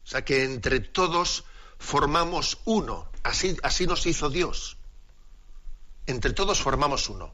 O 0.04 0.08
sea, 0.08 0.24
que 0.24 0.44
entre 0.44 0.80
todos 0.82 1.46
formamos 1.80 2.60
uno. 2.66 3.10
Así, 3.24 3.58
así 3.64 3.88
nos 3.88 4.06
hizo 4.06 4.30
Dios. 4.30 4.78
Entre 6.06 6.34
todos 6.34 6.62
formamos 6.62 7.10
uno. 7.10 7.34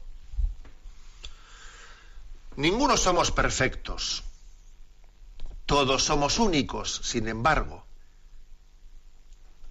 Ninguno 2.56 2.96
somos 2.96 3.30
perfectos. 3.30 4.24
Todos 5.66 6.04
somos 6.04 6.38
únicos, 6.38 7.00
sin 7.02 7.28
embargo. 7.28 7.86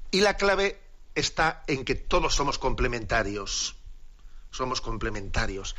Y 0.09 0.21
la 0.21 0.35
clave 0.35 0.81
está 1.15 1.63
en 1.67 1.85
que 1.85 1.95
todos 1.95 2.33
somos 2.33 2.57
complementarios. 2.57 3.75
Somos 4.51 4.81
complementarios. 4.81 5.75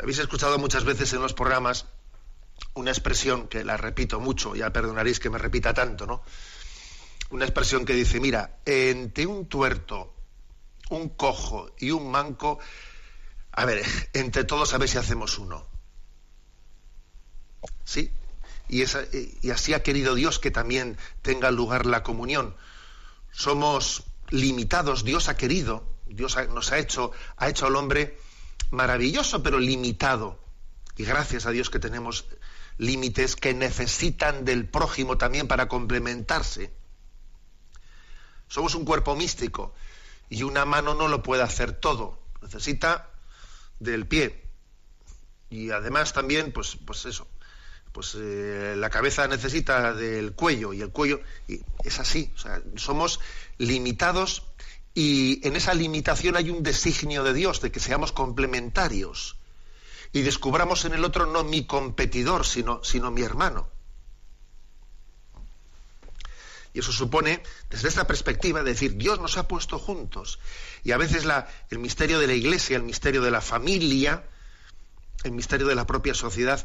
Habéis 0.00 0.18
escuchado 0.18 0.58
muchas 0.58 0.84
veces 0.84 1.12
en 1.12 1.22
los 1.22 1.34
programas 1.34 1.86
una 2.74 2.90
expresión 2.90 3.48
que 3.48 3.64
la 3.64 3.76
repito 3.76 4.20
mucho, 4.20 4.54
ya 4.54 4.72
perdonaréis 4.72 5.20
que 5.20 5.30
me 5.30 5.38
repita 5.38 5.74
tanto, 5.74 6.06
¿no? 6.06 6.22
Una 7.30 7.44
expresión 7.44 7.84
que 7.84 7.94
dice, 7.94 8.20
mira, 8.20 8.58
entre 8.64 9.26
un 9.26 9.46
tuerto, 9.46 10.14
un 10.90 11.10
cojo 11.10 11.70
y 11.78 11.90
un 11.90 12.10
manco, 12.10 12.58
a 13.52 13.64
ver, 13.64 13.84
entre 14.12 14.44
todos 14.44 14.74
a 14.74 14.78
ver 14.78 14.88
si 14.88 14.98
hacemos 14.98 15.38
uno. 15.38 15.77
¿Sí? 17.88 18.12
Y, 18.68 18.82
y 19.40 19.50
así 19.50 19.72
ha 19.72 19.82
querido 19.82 20.14
Dios 20.14 20.38
que 20.38 20.50
también 20.50 20.98
tenga 21.22 21.50
lugar 21.50 21.86
la 21.86 22.02
comunión 22.02 22.54
somos 23.38 24.02
limitados, 24.30 25.04
Dios 25.04 25.28
ha 25.28 25.36
querido, 25.36 25.84
Dios 26.06 26.36
nos 26.48 26.72
ha 26.72 26.78
hecho, 26.78 27.12
ha 27.36 27.48
hecho 27.48 27.66
al 27.66 27.76
hombre 27.76 28.18
maravilloso, 28.70 29.42
pero 29.44 29.60
limitado. 29.60 30.40
Y 30.96 31.04
gracias 31.04 31.46
a 31.46 31.50
Dios 31.50 31.70
que 31.70 31.78
tenemos 31.78 32.26
límites 32.78 33.36
que 33.36 33.54
necesitan 33.54 34.44
del 34.44 34.68
prójimo 34.68 35.18
también 35.18 35.46
para 35.46 35.68
complementarse. 35.68 36.72
Somos 38.48 38.74
un 38.74 38.84
cuerpo 38.84 39.14
místico 39.14 39.74
y 40.28 40.42
una 40.42 40.64
mano 40.64 40.94
no 40.94 41.06
lo 41.06 41.22
puede 41.22 41.44
hacer 41.44 41.72
todo, 41.72 42.18
necesita 42.42 43.10
del 43.78 44.06
pie. 44.06 44.44
Y 45.48 45.70
además 45.70 46.12
también, 46.12 46.52
pues, 46.52 46.76
pues 46.84 47.06
eso, 47.06 47.28
pues 47.98 48.14
eh, 48.14 48.76
la 48.76 48.90
cabeza 48.90 49.26
necesita 49.26 49.92
del 49.92 50.32
cuello 50.32 50.72
y 50.72 50.82
el 50.82 50.90
cuello 50.90 51.20
y 51.48 51.62
es 51.82 51.98
así, 51.98 52.30
o 52.36 52.38
sea, 52.38 52.62
somos 52.76 53.18
limitados 53.56 54.44
y 54.94 55.44
en 55.44 55.56
esa 55.56 55.74
limitación 55.74 56.36
hay 56.36 56.48
un 56.50 56.62
designio 56.62 57.24
de 57.24 57.34
Dios 57.34 57.60
de 57.60 57.72
que 57.72 57.80
seamos 57.80 58.12
complementarios 58.12 59.34
y 60.12 60.22
descubramos 60.22 60.84
en 60.84 60.92
el 60.92 61.04
otro 61.04 61.26
no 61.26 61.42
mi 61.42 61.66
competidor, 61.66 62.46
sino, 62.46 62.84
sino 62.84 63.10
mi 63.10 63.22
hermano. 63.22 63.68
Y 66.72 66.78
eso 66.78 66.92
supone, 66.92 67.42
desde 67.68 67.88
esta 67.88 68.06
perspectiva, 68.06 68.62
decir, 68.62 68.94
Dios 68.96 69.18
nos 69.18 69.38
ha 69.38 69.48
puesto 69.48 69.76
juntos. 69.80 70.38
Y 70.84 70.92
a 70.92 70.98
veces 70.98 71.24
el 71.70 71.78
misterio 71.80 72.20
de 72.20 72.28
la 72.28 72.34
iglesia, 72.34 72.76
el 72.76 72.84
misterio 72.84 73.22
de 73.22 73.32
la 73.32 73.40
familia, 73.40 74.22
el 75.24 75.32
misterio 75.32 75.66
de 75.66 75.74
la 75.74 75.86
propia 75.86 76.14
sociedad, 76.14 76.64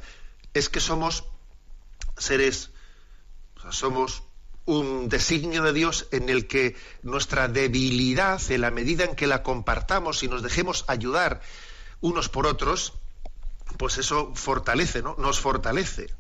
es 0.54 0.70
que 0.70 0.80
somos 0.80 1.26
seres, 2.18 2.72
somos 3.70 4.24
un 4.66 5.10
designio 5.10 5.64
de 5.64 5.74
Dios 5.74 6.08
en 6.12 6.30
el 6.30 6.48
que 6.48 6.76
nuestra 7.02 7.48
debilidad, 7.48 8.42
en 8.50 8.62
la 8.62 8.72
medida 8.72 9.04
en 9.04 9.16
que 9.16 9.28
la 9.28 9.44
compartamos 9.44 10.24
y 10.24 10.28
nos 10.28 10.42
dejemos 10.42 10.86
ayudar 10.88 11.42
unos 12.02 12.30
por 12.30 12.48
otros, 12.48 12.94
pues 13.78 13.98
eso 13.98 14.34
fortalece, 14.36 15.02
¿no? 15.02 15.16
Nos 15.18 15.40
fortalece. 15.40 16.14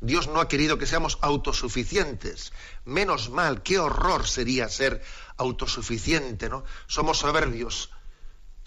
Dios 0.00 0.28
no 0.28 0.40
ha 0.40 0.48
querido 0.48 0.78
que 0.78 0.86
seamos 0.86 1.18
autosuficientes. 1.20 2.52
Menos 2.84 3.28
mal, 3.28 3.62
qué 3.62 3.78
horror 3.78 4.26
sería 4.26 4.68
ser 4.68 5.02
autosuficiente, 5.36 6.48
¿no? 6.48 6.64
Somos 6.86 7.18
soberbios, 7.18 7.90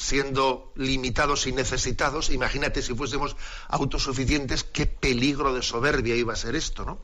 siendo 0.04 0.74
limitados 0.76 1.48
y 1.48 1.54
necesitados, 1.54 2.30
imagínate 2.30 2.82
si 2.82 2.94
fuésemos 2.94 3.38
autosuficientes, 3.70 4.66
qué 4.66 4.86
peligro 4.86 5.54
de 5.54 5.62
soberbia 5.62 6.16
iba 6.16 6.34
a 6.34 6.36
ser 6.36 6.56
esto, 6.56 6.84
¿no? 6.84 7.00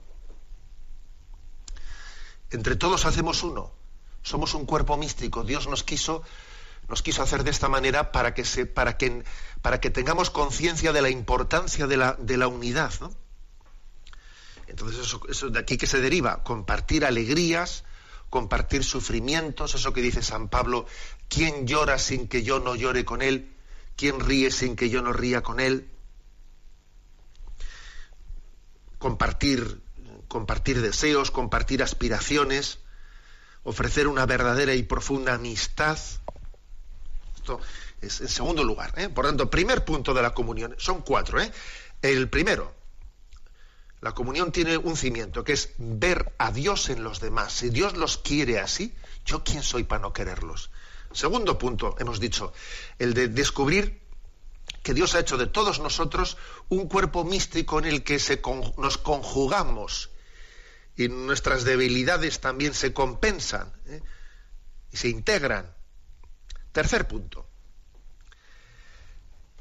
Entre 2.52 2.76
todos 2.76 3.06
hacemos 3.06 3.42
uno, 3.44 3.72
somos 4.22 4.54
un 4.54 4.66
cuerpo 4.66 4.98
místico, 4.98 5.46
Dios 5.46 5.68
nos 5.68 5.84
quiso 5.84 6.24
nos 6.90 7.04
quiso 7.04 7.22
hacer 7.22 7.44
de 7.44 7.52
esta 7.52 7.70
manera 7.70 8.12
para 8.12 8.34
que, 8.34 8.44
se, 8.44 8.66
para 8.66 8.98
que, 8.98 9.24
para 9.62 9.80
que 9.80 9.92
tengamos 9.92 10.32
conciencia 10.32 10.92
de 10.92 11.04
la 11.04 11.12
importancia 11.12 11.86
de 11.86 11.98
la, 11.98 12.14
de 12.14 12.36
la 12.36 12.48
unidad. 12.48 12.92
¿no? 13.00 13.14
Entonces, 14.66 15.00
eso, 15.06 15.22
eso, 15.30 15.50
de 15.52 15.60
aquí 15.60 15.78
que 15.78 15.86
se 15.86 16.02
deriva, 16.02 16.44
compartir 16.44 17.06
alegrías, 17.06 17.84
compartir 18.32 18.84
sufrimientos, 18.84 19.76
eso 19.76 19.94
que 19.94 20.02
dice 20.02 20.24
San 20.24 20.50
Pablo, 20.50 20.88
¿quién 21.30 21.66
llora 21.66 21.98
sin 21.98 22.28
que 22.28 22.44
yo 22.44 22.60
no 22.60 22.76
llore 22.76 23.06
con 23.06 23.22
él? 23.22 23.54
¿Quién 23.96 24.20
ríe 24.20 24.52
sin 24.52 24.76
que 24.76 24.90
yo 24.90 25.02
no 25.02 25.14
ría 25.14 25.42
con 25.42 25.60
él? 25.60 25.90
compartir, 29.00 29.82
compartir 30.28 30.82
deseos, 30.82 31.32
compartir 31.32 31.82
aspiraciones, 31.82 32.80
ofrecer 33.64 34.08
una 34.08 34.26
verdadera 34.28 34.76
y 34.76 34.84
profunda 34.84 35.34
amistad. 35.34 35.98
Esto 37.36 37.60
es 38.02 38.22
en 38.22 38.28
segundo 38.28 38.64
lugar. 38.64 38.94
¿eh? 38.98 39.10
Por 39.10 39.26
tanto, 39.26 39.50
primer 39.50 39.84
punto 39.84 40.14
de 40.14 40.22
la 40.22 40.34
comunión. 40.34 40.76
Son 40.78 41.02
cuatro. 41.02 41.42
¿eh? 41.42 41.52
El 42.02 42.30
primero, 42.30 42.76
la 44.02 44.12
comunión 44.12 44.52
tiene 44.52 44.78
un 44.78 44.96
cimiento, 44.96 45.44
que 45.44 45.54
es 45.54 45.72
ver 45.78 46.34
a 46.38 46.52
Dios 46.52 46.90
en 46.90 47.04
los 47.04 47.20
demás. 47.22 47.54
Si 47.54 47.70
Dios 47.70 47.98
los 47.98 48.18
quiere 48.18 48.60
así, 48.60 48.94
¿yo 49.26 49.44
quién 49.44 49.64
soy 49.64 49.84
para 49.84 50.02
no 50.02 50.14
quererlos? 50.14 50.70
Segundo 51.12 51.58
punto, 51.58 51.96
hemos 52.00 52.20
dicho, 52.20 52.54
el 53.00 53.14
de 53.14 53.28
descubrir 53.28 54.02
que 54.84 54.94
Dios 54.94 55.16
ha 55.16 55.20
hecho 55.20 55.38
de 55.38 55.48
todos 55.48 55.80
nosotros 55.80 56.38
un 56.70 56.88
cuerpo 56.88 57.24
místico 57.24 57.80
en 57.80 57.86
el 57.86 58.04
que 58.04 58.20
nos 58.78 58.98
conjugamos 58.98 60.10
y 60.96 61.08
nuestras 61.08 61.64
debilidades 61.64 62.40
también 62.40 62.74
se 62.74 62.94
compensan 62.94 63.72
¿eh? 63.88 64.02
y 64.92 64.98
se 64.98 65.10
integran. 65.10 65.74
Tercer 66.72 67.08
punto. 67.08 67.48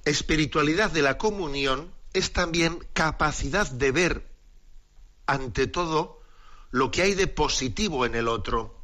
Espiritualidad 0.05 0.91
de 0.91 1.03
la 1.03 1.17
comunión 1.17 1.93
es 2.13 2.33
también 2.33 2.87
capacidad 2.93 3.71
de 3.71 3.93
ver 3.93 4.29
ante 5.27 5.67
todo 5.67 6.21
lo 6.71 6.91
que 6.91 7.03
hay 7.03 7.15
de 7.15 7.27
positivo 7.27 8.05
en 8.05 8.15
el 8.15 8.29
otro, 8.29 8.83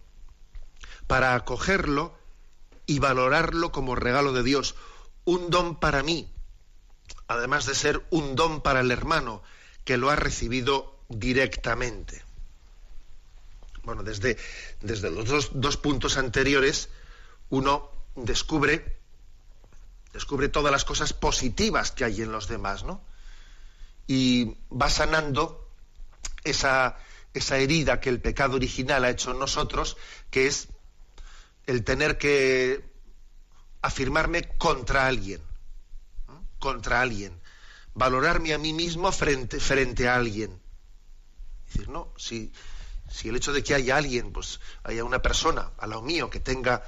para 1.06 1.34
acogerlo 1.34 2.16
y 2.86 2.98
valorarlo 2.98 3.72
como 3.72 3.94
regalo 3.94 4.32
de 4.32 4.42
Dios, 4.42 4.74
un 5.24 5.50
don 5.50 5.78
para 5.78 6.02
mí, 6.02 6.28
además 7.28 7.66
de 7.66 7.74
ser 7.74 8.04
un 8.10 8.34
don 8.36 8.60
para 8.60 8.80
el 8.80 8.90
hermano 8.90 9.42
que 9.84 9.96
lo 9.96 10.10
ha 10.10 10.16
recibido 10.16 10.98
directamente. 11.08 12.22
Bueno, 13.82 14.02
desde, 14.02 14.38
desde 14.80 15.10
los 15.10 15.28
dos, 15.28 15.50
dos 15.54 15.76
puntos 15.76 16.16
anteriores, 16.16 16.88
uno 17.50 17.90
descubre, 18.16 18.98
descubre 20.12 20.48
todas 20.48 20.72
las 20.72 20.84
cosas 20.84 21.12
positivas 21.12 21.90
que 21.90 22.04
hay 22.04 22.22
en 22.22 22.32
los 22.32 22.48
demás, 22.48 22.84
¿no? 22.84 23.02
Y 24.06 24.56
va 24.70 24.88
sanando 24.88 25.68
esa, 26.44 26.98
esa 27.34 27.58
herida 27.58 28.00
que 28.00 28.10
el 28.10 28.20
pecado 28.20 28.56
original 28.56 29.04
ha 29.04 29.10
hecho 29.10 29.32
en 29.32 29.38
nosotros, 29.38 29.96
que 30.30 30.46
es 30.46 30.68
el 31.66 31.84
tener 31.84 32.18
que 32.18 32.84
afirmarme 33.82 34.42
contra 34.58 35.06
alguien, 35.06 35.40
contra 36.58 37.00
alguien, 37.00 37.38
valorarme 37.94 38.54
a 38.54 38.58
mí 38.58 38.72
mismo 38.72 39.10
frente, 39.12 39.60
frente 39.60 40.08
a 40.08 40.16
alguien. 40.16 40.60
decir, 41.66 41.88
no, 41.88 42.12
si, 42.16 42.52
si 43.10 43.28
el 43.28 43.36
hecho 43.36 43.52
de 43.52 43.62
que 43.62 43.74
haya 43.74 43.96
alguien, 43.96 44.32
pues 44.32 44.60
haya 44.82 45.04
una 45.04 45.22
persona 45.22 45.70
al 45.78 45.90
lado 45.90 46.02
mío 46.02 46.30
que 46.30 46.40
tenga 46.40 46.82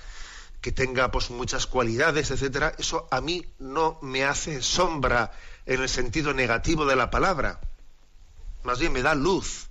que 0.61 0.73
tenga 0.73 1.12
pues 1.12 1.30
muchas 1.30 1.66
cualidades, 1.66 2.33
etcétera, 2.33 2.75
eso 2.76 3.06
a 3.12 3.21
mí 3.21 3.47
no 3.61 4.00
me 4.02 4.25
hace 4.25 4.62
sombra 4.62 5.30
en 5.64 5.80
el 5.80 5.88
sentido 5.88 6.35
negativo 6.35 6.87
de 6.87 6.97
la 6.97 7.09
palabra. 7.09 7.61
Más 8.64 8.80
bien 8.80 8.92
me 8.92 9.02
da 9.02 9.14
luz. 9.14 9.68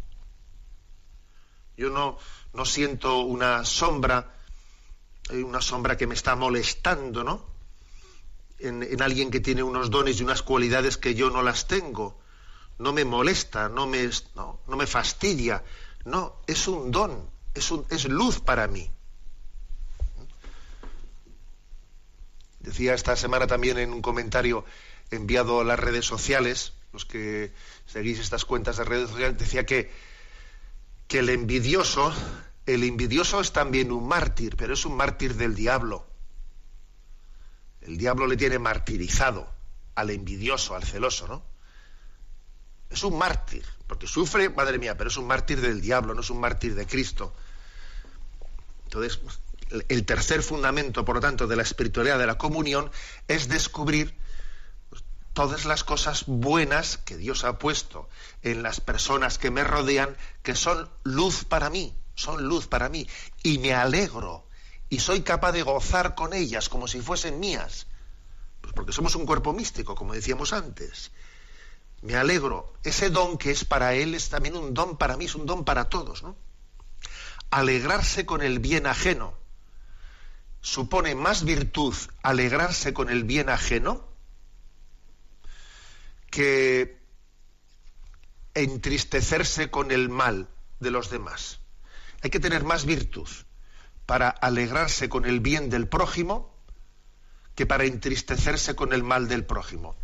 Yo 1.75 1.89
no, 1.89 2.17
no 2.53 2.63
siento 2.63 3.19
una 3.19 3.65
sombra 3.65 4.34
hay 5.29 5.41
una 5.41 5.61
sombra 5.61 5.97
que 5.97 6.07
me 6.07 6.13
está 6.13 6.35
molestando, 6.35 7.23
¿no? 7.23 7.45
En, 8.59 9.01
alguien 9.01 9.31
que 9.31 9.39
tiene 9.39 9.63
unos 9.63 9.89
dones 9.89 10.19
y 10.19 10.23
unas 10.23 10.41
cualidades 10.41 10.97
que 10.97 11.13
yo 11.13 11.29
no 11.29 11.43
las 11.43 11.67
tengo. 11.67 12.19
No 12.77 12.93
me 12.93 13.05
molesta, 13.05 13.69
no 13.69 13.87
me, 13.87 14.09
no, 14.35 14.59
me 14.67 14.87
fastidia. 14.87 15.63
No, 16.03 16.37
es 16.47 16.67
un 16.67 16.91
don, 16.91 17.29
es, 17.53 17.71
es 17.89 18.05
luz 18.05 18.39
para 18.39 18.67
mí. 18.67 18.89
Decía 22.59 22.93
esta 22.93 23.15
semana 23.15 23.45
también 23.45 23.77
en 23.77 23.93
un 23.93 24.01
comentario 24.01 24.65
enviado 25.11 25.61
a 25.61 25.63
las 25.63 25.79
redes 25.79 26.05
sociales, 26.05 26.73
los 26.93 27.05
que 27.05 27.53
seguís 27.85 28.19
estas 28.19 28.45
cuentas 28.45 28.77
de 28.77 28.85
redes 28.85 29.09
sociales, 29.09 29.37
decía 29.37 29.65
que, 29.65 29.91
que 31.07 31.19
el 31.19 31.29
envidioso 31.29 32.13
el 32.65 32.83
envidioso 32.83 33.39
es 33.39 33.51
también 33.51 33.91
un 33.91 34.07
mártir, 34.07 34.55
pero 34.55 34.73
es 34.73 34.85
un 34.85 34.95
mártir 34.95 35.35
del 35.35 35.55
diablo. 35.55 36.07
El 37.81 37.97
diablo 37.97 38.25
le 38.25 38.37
tiene 38.37 38.57
martirizado 38.57 39.53
al 39.93 40.09
envidioso, 40.09 40.75
al 40.75 40.83
celoso, 40.83 41.27
¿no? 41.27 41.43
Es 42.89 43.03
un 43.03 43.17
mártir, 43.17 43.65
porque 43.87 44.07
sufre, 44.07 44.49
madre 44.49 44.79
mía, 44.79 44.97
pero 44.97 45.09
es 45.09 45.17
un 45.17 45.27
mártir 45.27 45.61
del 45.61 45.81
diablo, 45.81 46.15
no 46.15 46.21
es 46.21 46.29
un 46.29 46.39
mártir 46.39 46.73
de 46.75 46.87
Cristo. 46.87 47.35
Entonces, 48.85 49.19
el 49.87 50.05
tercer 50.05 50.41
fundamento, 50.41 51.05
por 51.05 51.15
lo 51.15 51.21
tanto, 51.21 51.47
de 51.47 51.55
la 51.55 51.63
espiritualidad 51.63 52.17
de 52.17 52.27
la 52.27 52.37
comunión 52.37 52.89
es 53.27 53.47
descubrir 53.47 54.15
todas 55.33 55.65
las 55.65 55.83
cosas 55.83 56.23
buenas 56.27 56.97
que 56.97 57.17
Dios 57.17 57.43
ha 57.43 57.59
puesto 57.59 58.09
en 58.41 58.63
las 58.63 58.79
personas 58.79 59.37
que 59.37 59.51
me 59.51 59.63
rodean, 59.63 60.15
que 60.41 60.55
son 60.55 60.89
luz 61.03 61.43
para 61.43 61.69
mí 61.69 61.93
son 62.15 62.43
luz 62.43 62.67
para 62.67 62.89
mí 62.89 63.07
y 63.43 63.59
me 63.59 63.73
alegro 63.73 64.47
y 64.89 64.99
soy 64.99 65.21
capaz 65.21 65.51
de 65.51 65.63
gozar 65.63 66.15
con 66.15 66.33
ellas 66.33 66.69
como 66.69 66.87
si 66.87 67.01
fuesen 67.01 67.39
mías. 67.39 67.87
Pues 68.61 68.73
porque 68.73 68.93
somos 68.93 69.15
un 69.15 69.25
cuerpo 69.25 69.53
místico, 69.53 69.95
como 69.95 70.13
decíamos 70.13 70.53
antes. 70.53 71.11
Me 72.01 72.15
alegro. 72.15 72.73
Ese 72.83 73.09
don 73.09 73.37
que 73.37 73.51
es 73.51 73.65
para 73.65 73.93
él 73.93 74.15
es 74.15 74.29
también 74.29 74.55
un 74.55 74.73
don 74.73 74.97
para 74.97 75.17
mí, 75.17 75.25
es 75.25 75.35
un 75.35 75.45
don 75.45 75.65
para 75.65 75.89
todos, 75.89 76.23
¿no? 76.23 76.35
Alegrarse 77.49 78.25
con 78.25 78.41
el 78.41 78.59
bien 78.59 78.87
ajeno. 78.87 79.33
Supone 80.61 81.13
más 81.13 81.43
virtud 81.43 81.95
alegrarse 82.23 82.93
con 82.93 83.09
el 83.09 83.23
bien 83.23 83.49
ajeno 83.49 84.07
que 86.31 86.99
entristecerse 88.55 89.69
con 89.69 89.91
el 89.91 90.09
mal 90.09 90.49
de 90.79 90.91
los 90.91 91.09
demás. 91.09 91.59
Hay 92.25 92.31
que 92.31 92.39
tener 92.39 92.63
más 92.63 92.85
virtud 92.85 93.29
para 94.07 94.29
alegrarse 94.29 95.09
con 95.09 95.25
el 95.25 95.41
bien 95.41 95.69
del 95.69 95.87
prójimo 95.87 96.57
que 97.53 97.67
para 97.67 97.83
entristecerse 97.83 98.75
con 98.75 98.93
el 98.93 99.03
mal 99.03 99.27
del 99.27 99.45
prójimo. 99.45 99.95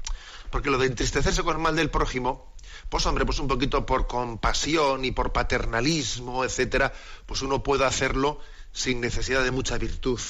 Porque 0.52 0.70
lo 0.70 0.78
de 0.78 0.86
entristecerse 0.86 1.42
con 1.42 1.56
el 1.56 1.64
mal 1.64 1.76
del 1.76 1.90
prójimo, 1.90 2.54
pues 2.90 3.08
hombre, 3.08 3.26
pues 3.26 3.40
un 3.40 3.48
poquito 3.48 3.88
por 3.88 4.06
compasión 4.06 5.04
y 5.04 5.10
por 5.10 5.34
paternalismo, 5.34 6.46
etcétera, 6.46 6.94
pues 7.26 7.42
uno 7.42 7.64
puede 7.64 7.86
hacerlo 7.86 8.40
sin 8.72 9.02
necesidad 9.02 9.44
de 9.44 9.50
mucha 9.50 9.80
virtud. 9.80 10.22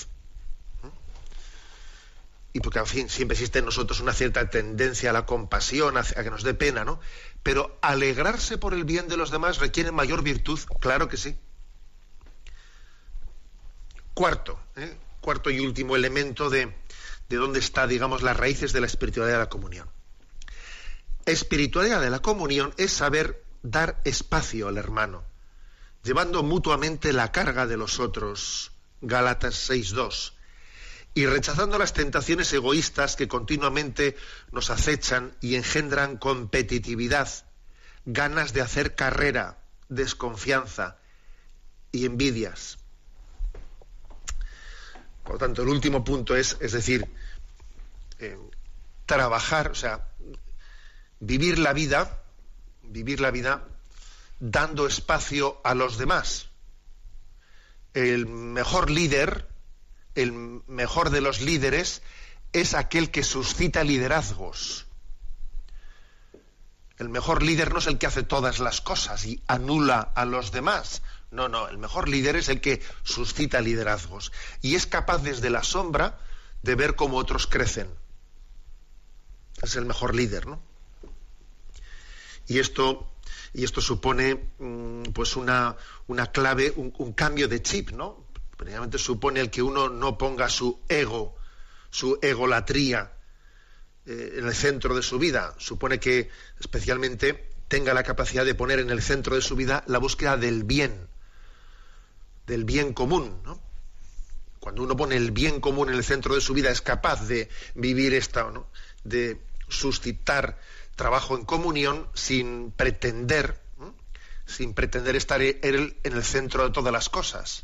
Y 2.53 2.61
porque, 2.61 2.79
en 2.79 2.87
fin, 2.87 3.09
siempre 3.09 3.33
existe 3.33 3.59
en 3.59 3.65
nosotros 3.65 3.99
una 3.99 4.13
cierta 4.13 4.49
tendencia 4.49 5.09
a 5.09 5.13
la 5.13 5.25
compasión, 5.25 5.97
a 5.97 6.03
que 6.03 6.31
nos 6.31 6.43
dé 6.43 6.53
pena, 6.53 6.85
¿no? 6.85 7.01
Pero 7.43 7.77
alegrarse 7.81 8.57
por 8.57 8.73
el 8.73 8.85
bien 8.85 9.09
de 9.09 9.17
los 9.17 9.29
demás 9.29 9.57
requiere 9.57 9.91
mayor 9.91 10.23
virtud, 10.23 10.57
claro 10.79 11.09
que 11.09 11.17
sí. 11.17 11.37
Cuarto, 14.13 14.59
¿eh? 14.75 14.97
cuarto 15.21 15.49
y 15.49 15.59
último 15.59 15.95
elemento 15.95 16.49
de, 16.49 16.75
de 17.29 17.37
dónde 17.37 17.59
está, 17.59 17.87
digamos, 17.87 18.23
las 18.23 18.35
raíces 18.35 18.73
de 18.73 18.81
la 18.81 18.87
espiritualidad 18.87 19.37
de 19.37 19.43
la 19.43 19.49
comunión. 19.49 19.89
Espiritualidad 21.25 22.01
de 22.01 22.09
la 22.09 22.19
comunión 22.19 22.73
es 22.77 22.91
saber 22.91 23.43
dar 23.61 24.01
espacio 24.05 24.67
al 24.67 24.77
hermano, 24.77 25.23
llevando 26.03 26.43
mutuamente 26.43 27.13
la 27.13 27.31
carga 27.31 27.67
de 27.67 27.77
los 27.77 27.99
otros. 27.99 28.71
Gálatas 29.01 29.69
6.2. 29.69 30.33
Y 31.13 31.25
rechazando 31.25 31.77
las 31.77 31.93
tentaciones 31.93 32.53
egoístas 32.53 33.15
que 33.15 33.27
continuamente 33.27 34.15
nos 34.51 34.69
acechan 34.69 35.35
y 35.41 35.55
engendran 35.55 36.17
competitividad, 36.17 37.29
ganas 38.05 38.53
de 38.53 38.61
hacer 38.61 38.95
carrera, 38.95 39.57
desconfianza 39.89 40.97
y 41.91 42.05
envidias. 42.05 42.77
Por 45.23 45.33
lo 45.33 45.37
tanto, 45.37 45.61
el 45.61 45.69
último 45.69 46.03
punto 46.03 46.35
es, 46.35 46.57
es 46.59 46.71
decir, 46.71 47.07
eh, 48.19 48.37
trabajar, 49.05 49.71
o 49.71 49.75
sea, 49.75 50.07
vivir 51.19 51.59
la 51.59 51.73
vida, 51.73 52.23
vivir 52.83 53.19
la 53.19 53.31
vida 53.31 53.67
dando 54.39 54.87
espacio 54.87 55.61
a 55.63 55.75
los 55.75 55.97
demás. 55.97 56.47
El 57.93 58.25
mejor 58.25 58.89
líder, 58.89 59.47
el 60.15 60.31
mejor 60.31 61.09
de 61.09 61.21
los 61.21 61.41
líderes, 61.41 62.01
es 62.53 62.73
aquel 62.73 63.11
que 63.11 63.23
suscita 63.23 63.83
liderazgos. 63.83 64.87
El 66.97 67.09
mejor 67.09 67.43
líder 67.43 67.73
no 67.73 67.79
es 67.79 67.87
el 67.87 67.97
que 67.97 68.07
hace 68.07 68.23
todas 68.23 68.59
las 68.59 68.81
cosas 68.81 69.25
y 69.25 69.41
anula 69.47 70.11
a 70.15 70.25
los 70.25 70.51
demás. 70.51 71.01
No, 71.31 71.47
no, 71.47 71.69
el 71.69 71.77
mejor 71.77 72.09
líder 72.09 72.35
es 72.35 72.49
el 72.49 72.59
que 72.59 72.81
suscita 73.03 73.61
liderazgos 73.61 74.33
y 74.61 74.75
es 74.75 74.85
capaz 74.85 75.19
desde 75.19 75.49
la 75.49 75.63
sombra 75.63 76.19
de 76.61 76.75
ver 76.75 76.95
cómo 76.95 77.17
otros 77.17 77.47
crecen. 77.47 77.87
Es 79.61 79.77
el 79.77 79.85
mejor 79.85 80.13
líder, 80.13 80.47
¿no? 80.47 80.61
Y 82.47 82.59
esto, 82.59 83.09
y 83.53 83.63
esto 83.63 83.79
supone 83.79 84.49
mm, 84.59 85.03
pues 85.13 85.37
una, 85.37 85.77
una 86.07 86.31
clave, 86.31 86.73
un, 86.75 87.13
cambio 87.13 87.47
de 87.47 87.61
chip, 87.61 87.91
¿no? 87.91 88.25
Primeramente 88.57 88.97
supone 88.97 89.39
el 89.39 89.49
que 89.49 89.61
uno 89.61 89.87
no 89.87 90.17
ponga 90.17 90.49
su 90.49 90.81
ego, 90.89 91.37
su 91.89 92.19
egolatría 92.21 93.13
eh, 94.05 94.33
en 94.37 94.47
el 94.47 94.53
centro 94.53 94.95
de 94.95 95.01
su 95.01 95.17
vida. 95.17 95.55
Supone 95.59 95.99
que 95.99 96.29
especialmente 96.59 97.51
tenga 97.69 97.93
la 97.93 98.03
capacidad 98.03 98.43
de 98.43 98.53
poner 98.53 98.79
en 98.79 98.89
el 98.89 99.01
centro 99.01 99.35
de 99.35 99.41
su 99.41 99.55
vida 99.55 99.85
la 99.87 99.99
búsqueda 99.99 100.35
del 100.35 100.65
bien, 100.65 101.07
del 102.51 102.65
bien 102.65 102.93
común. 102.93 103.41
Cuando 104.59 104.83
uno 104.83 104.97
pone 104.97 105.15
el 105.15 105.31
bien 105.31 105.61
común 105.61 105.87
en 105.87 105.95
el 105.95 106.03
centro 106.03 106.35
de 106.35 106.41
su 106.41 106.53
vida 106.53 106.69
es 106.69 106.81
capaz 106.81 107.25
de 107.25 107.49
vivir 107.75 108.13
esta, 108.13 108.51
¿no? 108.51 108.67
de 109.05 109.41
suscitar 109.69 110.59
trabajo 110.97 111.37
en 111.37 111.45
comunión 111.45 112.09
sin 112.13 112.71
pretender, 112.71 113.57
sin 114.45 114.73
pretender 114.73 115.15
estar 115.15 115.41
él 115.41 115.97
en 116.03 116.13
el 116.13 116.23
centro 116.25 116.65
de 116.65 116.71
todas 116.71 116.91
las 116.91 117.07
cosas. 117.07 117.63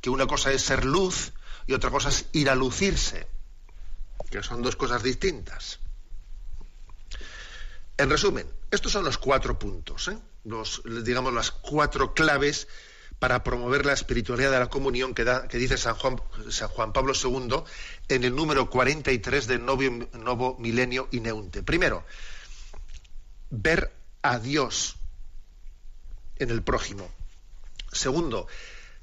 Que 0.00 0.08
una 0.08 0.26
cosa 0.26 0.52
es 0.52 0.62
ser 0.62 0.86
luz 0.86 1.32
y 1.66 1.74
otra 1.74 1.90
cosa 1.90 2.08
es 2.08 2.24
ir 2.32 2.48
a 2.48 2.54
lucirse, 2.54 3.26
que 4.30 4.42
son 4.42 4.62
dos 4.62 4.74
cosas 4.74 5.02
distintas. 5.02 5.80
En 7.98 8.08
resumen, 8.08 8.50
estos 8.70 8.90
son 8.90 9.04
los 9.04 9.18
cuatro 9.18 9.58
puntos, 9.58 10.08
¿eh? 10.08 10.18
los, 10.44 10.80
digamos, 11.04 11.34
las 11.34 11.50
cuatro 11.50 12.14
claves 12.14 12.66
para 13.22 13.44
promover 13.44 13.86
la 13.86 13.92
espiritualidad 13.92 14.50
de 14.50 14.58
la 14.58 14.68
comunión 14.68 15.14
que, 15.14 15.24
dice 15.56 15.78
San 15.78 15.94
Juan, 15.94 16.92
Pablo 16.92 17.12
II 17.14 17.62
en 18.08 18.24
el 18.24 18.34
número 18.34 18.68
43 18.68 19.46
del 19.46 19.64
Novo, 19.64 19.84
Novo 20.14 20.56
Milenio 20.58 21.06
Ineunte. 21.12 21.62
Primero, 21.62 22.04
ver 23.48 23.92
a 24.22 24.40
Dios 24.40 24.96
en 26.34 26.50
el 26.50 26.64
prójimo. 26.64 27.08
Segundo, 27.92 28.48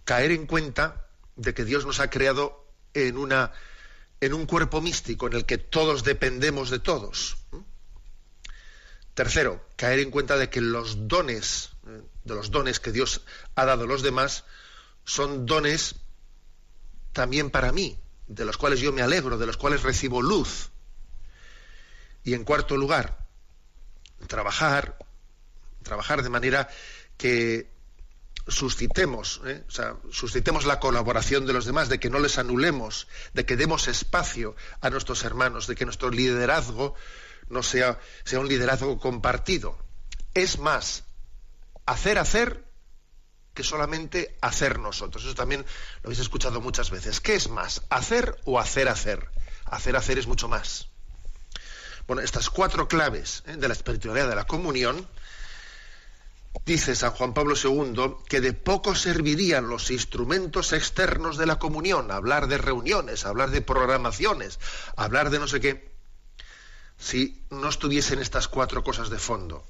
caer 0.03 0.31
en 0.31 0.47
cuenta 0.47 1.07
de 1.37 1.53
que 1.53 1.63
Dios 1.63 1.85
nos 1.85 2.01
ha 2.01 2.09
creado 2.09 2.67
en 2.93 3.15
un 3.15 4.45
cuerpo 4.47 4.81
místico 4.81 5.27
en 5.27 5.33
el 5.33 5.45
que 5.45 5.57
todos 5.57 6.03
dependemos 6.03 6.69
de 6.69 6.79
todos. 6.79 7.37
Tercero, 9.19 9.59
caer 9.75 9.99
en 9.99 10.11
cuenta 10.11 10.37
de 10.37 10.49
que 10.49 10.61
los 10.61 11.09
dones, 11.09 11.71
de 12.23 12.33
los 12.33 12.51
dones 12.51 12.79
que 12.79 12.93
Dios 12.93 13.19
ha 13.53 13.65
dado 13.65 13.83
a 13.83 13.85
los 13.85 14.01
demás, 14.01 14.45
son 15.03 15.45
dones 15.45 15.95
también 17.11 17.49
para 17.49 17.73
mí, 17.73 17.99
de 18.27 18.45
los 18.45 18.55
cuales 18.55 18.79
yo 18.79 18.93
me 18.93 19.01
alegro, 19.01 19.37
de 19.37 19.45
los 19.45 19.57
cuales 19.57 19.83
recibo 19.83 20.21
luz. 20.21 20.69
Y 22.23 22.33
en 22.33 22.45
cuarto 22.45 22.77
lugar, 22.77 23.17
trabajar, 24.27 24.97
trabajar 25.83 26.23
de 26.23 26.29
manera 26.29 26.69
que 27.17 27.69
suscitemos, 28.47 29.41
¿eh? 29.43 29.65
suscitemos 30.11 30.63
la 30.63 30.79
colaboración 30.79 31.45
de 31.45 31.51
los 31.51 31.65
demás, 31.65 31.89
de 31.89 31.99
que 31.99 32.09
no 32.09 32.19
les 32.19 32.37
anulemos, 32.37 33.09
de 33.33 33.45
que 33.45 33.57
demos 33.57 33.89
espacio 33.89 34.55
a 34.79 34.89
nuestros 34.89 35.25
hermanos, 35.25 35.67
de 35.67 35.75
que 35.75 35.83
nuestro 35.83 36.09
liderazgo 36.09 36.95
no 37.49 37.63
sea, 37.63 37.99
sea 38.23 38.39
un 38.39 38.47
liderazgo 38.47 38.99
compartido. 38.99 39.77
Es 40.33 40.59
más, 40.59 41.03
hacer 41.85 42.17
hacer 42.17 42.69
que 43.53 43.63
solamente 43.63 44.37
hacer 44.41 44.79
nosotros. 44.79 45.23
Eso 45.25 45.35
también 45.35 45.65
lo 46.01 46.07
habéis 46.07 46.19
escuchado 46.19 46.61
muchas 46.61 46.91
veces. 46.91 47.19
¿Qué 47.19 47.35
es 47.35 47.49
más? 47.49 47.81
¿Hacer 47.89 48.39
o 48.45 48.59
hacer 48.59 48.87
hacer? 48.87 49.27
Hacer 49.65 49.95
hacer 49.95 50.17
es 50.17 50.27
mucho 50.27 50.47
más. 50.47 50.87
Bueno, 52.07 52.21
estas 52.21 52.49
cuatro 52.49 52.87
claves 52.87 53.43
¿eh? 53.47 53.57
de 53.57 53.67
la 53.67 53.73
espiritualidad 53.73 54.29
de 54.29 54.35
la 54.35 54.45
comunión, 54.45 55.07
dice 56.65 56.95
San 56.95 57.11
Juan 57.11 57.33
Pablo 57.33 57.55
II 57.61 58.15
que 58.27 58.41
de 58.41 58.53
poco 58.53 58.95
servirían 58.95 59.69
los 59.69 59.91
instrumentos 59.91 60.73
externos 60.73 61.37
de 61.37 61.45
la 61.45 61.59
comunión, 61.59 62.11
hablar 62.11 62.47
de 62.47 62.57
reuniones, 62.57 63.25
hablar 63.25 63.51
de 63.51 63.61
programaciones, 63.61 64.59
hablar 64.95 65.29
de 65.29 65.39
no 65.39 65.47
sé 65.47 65.59
qué, 65.59 65.88
si 66.99 67.41
no 67.49 67.69
estuviesen 67.69 68.19
estas 68.19 68.47
cuatro 68.47 68.83
cosas 68.83 69.09
de 69.09 69.17
fondo. 69.17 69.65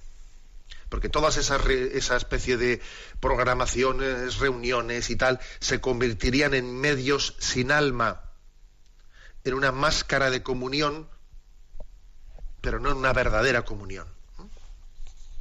Porque 0.89 1.08
todas 1.08 1.38
esas 1.38 1.65
esa 1.68 2.18
especie 2.18 2.58
de 2.58 2.82
programaciones, 3.20 4.39
reuniones 4.39 5.10
y 5.12 5.15
tal, 5.15 5.39
se 5.60 5.80
convertirían 5.80 6.56
en 6.56 6.76
medios 6.80 7.36
sin 7.38 7.72
alma, 7.72 8.24
en 9.44 9.54
una 9.54 9.72
máscara 9.72 10.32
de 10.32 10.42
comunión 10.42 11.08
pero 12.62 12.80
no 12.80 12.92
en 12.92 12.98
una 12.98 13.13
verdadera 13.13 13.63
comunión. 13.63 14.08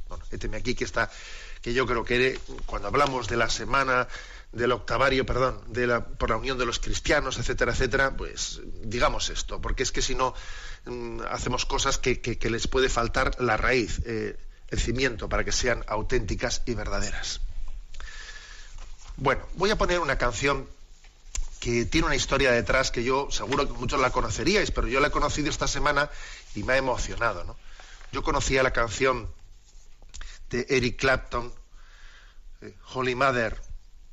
Bueno, 0.07 0.23
éteme 0.31 0.57
aquí 0.57 0.75
que 0.75 0.85
está, 0.85 1.11
que 1.61 1.73
yo 1.73 1.85
creo 1.85 2.03
que 2.03 2.39
cuando 2.65 2.87
hablamos 2.87 3.27
de 3.27 3.37
la 3.37 3.49
semana 3.49 4.07
del 4.51 4.71
octavario, 4.71 5.25
perdón, 5.25 5.61
de 5.67 5.85
la, 5.85 6.05
por 6.05 6.31
la 6.31 6.37
unión 6.37 6.57
de 6.57 6.65
los 6.65 6.79
cristianos, 6.79 7.37
etcétera, 7.37 7.73
etcétera, 7.73 8.17
pues 8.17 8.61
digamos 8.81 9.29
esto, 9.29 9.61
porque 9.61 9.83
es 9.83 9.91
que 9.91 10.01
si 10.01 10.15
no 10.15 10.33
mm, 10.85 11.21
hacemos 11.29 11.65
cosas 11.65 11.97
que, 11.97 12.37
les 12.41 12.67
puede 12.67 12.89
faltar 12.89 13.39
la 13.39 13.57
raíz, 13.57 14.01
eh, 14.05 14.37
el 14.69 14.79
cimiento, 14.79 15.29
para 15.29 15.43
que 15.43 15.51
sean 15.51 15.83
auténticas 15.87 16.63
y 16.65 16.73
verdaderas. 16.73 17.41
Bueno, 19.17 19.45
voy 19.55 19.69
a 19.69 19.77
poner 19.77 19.99
una 19.99 20.17
canción 20.17 20.67
que 21.59 21.85
tiene 21.85 22.07
una 22.07 22.15
historia 22.15 22.51
detrás 22.51 22.89
que 22.89 23.03
yo 23.03 23.29
seguro 23.31 23.67
que 23.67 23.73
muchos 23.73 23.99
la 23.99 24.11
conoceríais, 24.11 24.71
pero 24.71 24.87
yo 24.87 24.99
la 24.99 25.07
he 25.07 25.11
conocido 25.11 25.49
esta 25.49 25.67
semana 25.67 26.09
y 26.55 26.63
me 26.63 26.73
ha 26.73 26.77
emocionado. 26.77 27.43
¿no? 27.43 27.57
Yo 28.11 28.23
conocía 28.23 28.63
la 28.63 28.71
canción 28.71 29.29
de 30.49 30.65
Eric 30.69 30.97
Clapton, 30.97 31.53
eh, 32.61 32.73
Holy 32.93 33.13
Mother, 33.13 33.61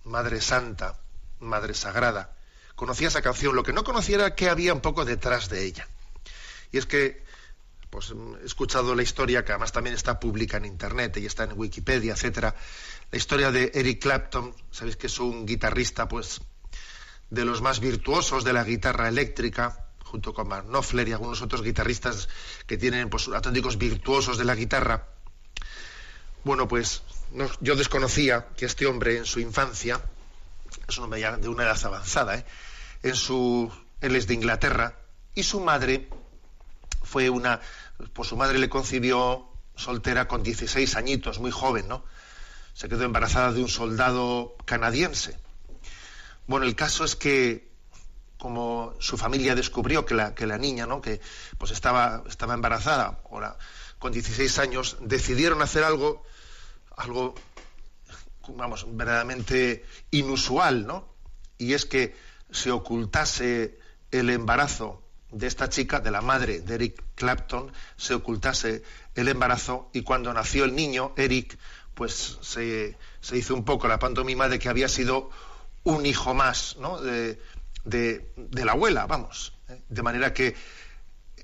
Madre 0.06 0.40
Santa, 0.40 0.98
Madre 1.40 1.74
Sagrada. 1.74 2.36
Conocía 2.76 3.08
esa 3.08 3.22
canción, 3.22 3.56
lo 3.56 3.62
que 3.62 3.72
no 3.72 3.82
conocía 3.82 4.16
era 4.16 4.34
qué 4.34 4.48
había 4.48 4.72
un 4.72 4.80
poco 4.80 5.04
detrás 5.04 5.48
de 5.48 5.64
ella. 5.64 5.88
Y 6.70 6.78
es 6.78 6.86
que 6.86 7.24
pues 7.90 8.12
he 8.42 8.44
escuchado 8.44 8.94
la 8.94 9.02
historia 9.02 9.44
que 9.44 9.52
además 9.52 9.72
también 9.72 9.94
está 9.94 10.20
pública 10.20 10.58
en 10.58 10.64
internet 10.64 11.16
y 11.16 11.26
está 11.26 11.44
en 11.44 11.58
Wikipedia, 11.58 12.12
etcétera. 12.12 12.54
La 13.10 13.18
historia 13.18 13.50
de 13.50 13.70
Eric 13.74 14.02
Clapton, 14.02 14.54
sabéis 14.70 14.96
que 14.96 15.06
es 15.06 15.18
un 15.18 15.46
guitarrista 15.46 16.06
pues 16.06 16.40
de 17.30 17.44
los 17.44 17.62
más 17.62 17.80
virtuosos 17.80 18.44
de 18.44 18.52
la 18.52 18.64
guitarra 18.64 19.08
eléctrica, 19.08 19.88
junto 20.04 20.34
con 20.34 20.48
Mark 20.48 20.66
Knopfler 20.66 21.08
y 21.08 21.12
algunos 21.12 21.42
otros 21.42 21.62
guitarristas 21.62 22.28
que 22.66 22.76
tienen 22.76 23.10
pues, 23.10 23.28
auténticos 23.28 23.76
virtuosos 23.78 24.38
de 24.38 24.44
la 24.44 24.54
guitarra. 24.54 25.08
Bueno, 26.44 26.68
pues 26.68 27.02
yo 27.60 27.76
desconocía 27.76 28.48
que 28.56 28.66
este 28.66 28.86
hombre 28.86 29.18
en 29.18 29.24
su 29.24 29.40
infancia, 29.40 30.00
es 30.88 30.98
un 30.98 31.04
hombre 31.04 31.20
de 31.38 31.48
una 31.48 31.64
edad 31.64 31.84
avanzada, 31.84 32.36
¿eh? 32.36 32.44
en 33.02 33.14
su, 33.14 33.70
él 34.00 34.16
es 34.16 34.26
de 34.26 34.34
Inglaterra, 34.34 34.98
y 35.34 35.42
su 35.42 35.60
madre 35.60 36.08
fue 37.02 37.30
una, 37.30 37.60
pues 38.12 38.28
su 38.28 38.36
madre 38.36 38.58
le 38.58 38.68
concibió 38.68 39.48
soltera 39.76 40.26
con 40.26 40.42
16 40.42 40.96
añitos, 40.96 41.38
muy 41.38 41.50
joven, 41.50 41.88
¿no? 41.88 42.04
Se 42.74 42.88
quedó 42.88 43.04
embarazada 43.04 43.52
de 43.52 43.62
un 43.62 43.68
soldado 43.68 44.56
canadiense. 44.64 45.38
Bueno, 46.46 46.66
el 46.66 46.74
caso 46.74 47.04
es 47.04 47.16
que 47.16 47.66
como 48.38 48.94
su 48.98 49.16
familia 49.16 49.54
descubrió 49.54 50.04
que 50.04 50.14
la, 50.14 50.34
que 50.34 50.46
la 50.46 50.58
niña, 50.58 50.86
¿no? 50.86 51.00
que 51.00 51.20
pues 51.58 51.72
estaba, 51.72 52.22
estaba 52.28 52.54
embarazada, 52.54 53.20
ahora, 53.30 53.56
con 53.98 54.12
16 54.12 54.58
años, 54.58 54.96
decidieron 55.00 55.62
hacer 55.62 55.84
algo, 55.84 56.22
algo, 56.96 57.34
vamos, 58.48 58.86
verdaderamente 58.96 59.84
inusual, 60.10 60.86
¿no? 60.86 61.08
Y 61.58 61.74
es 61.74 61.86
que 61.86 62.16
se 62.50 62.70
ocultase 62.70 63.78
el 64.10 64.30
embarazo 64.30 65.02
de 65.30 65.46
esta 65.46 65.68
chica, 65.68 66.00
de 66.00 66.10
la 66.10 66.20
madre 66.20 66.60
de 66.60 66.74
Eric 66.74 67.02
Clapton, 67.14 67.72
se 67.96 68.14
ocultase 68.14 68.82
el 69.14 69.28
embarazo 69.28 69.90
y 69.92 70.02
cuando 70.02 70.32
nació 70.32 70.64
el 70.64 70.74
niño, 70.74 71.12
Eric, 71.16 71.58
pues 71.94 72.38
se, 72.40 72.96
se 73.20 73.36
hizo 73.36 73.54
un 73.54 73.64
poco 73.64 73.88
la 73.88 73.98
pantomima 73.98 74.48
de 74.48 74.58
que 74.58 74.68
había 74.68 74.88
sido 74.88 75.30
un 75.84 76.06
hijo 76.06 76.34
más, 76.34 76.76
¿no? 76.78 77.00
De, 77.00 77.40
de, 77.84 78.64
la 78.64 78.72
abuela, 78.72 79.06
vamos. 79.06 79.54
¿eh? 79.68 79.80
De 79.88 80.02
manera 80.02 80.32
que 80.32 80.54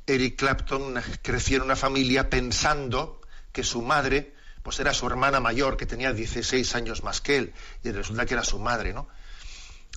Eric 0.07 0.37
Clapton 0.37 1.01
creció 1.23 1.59
en 1.59 1.63
una 1.63 1.77
familia 1.77 2.29
pensando 2.29 3.21
que 3.53 3.65
su 3.65 3.83
madre 3.83 4.35
pues 4.63 4.79
era 4.81 4.95
su 4.95 5.07
hermana 5.07 5.41
mayor, 5.41 5.77
que 5.77 5.87
tenía 5.87 6.13
16 6.13 6.75
años 6.75 7.03
más 7.03 7.21
que 7.21 7.37
él, 7.37 7.53
y 7.83 7.91
resulta 7.91 8.27
que 8.27 8.35
era 8.35 8.45
su 8.45 8.59
madre, 8.59 8.93
¿no? 8.93 9.09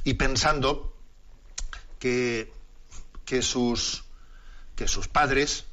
Y 0.04 0.15
pensando 0.15 0.95
que, 1.99 2.51
que, 3.25 3.41
sus, 3.41 4.06
que 4.75 4.88
sus 4.88 5.08
padres, 5.08 5.65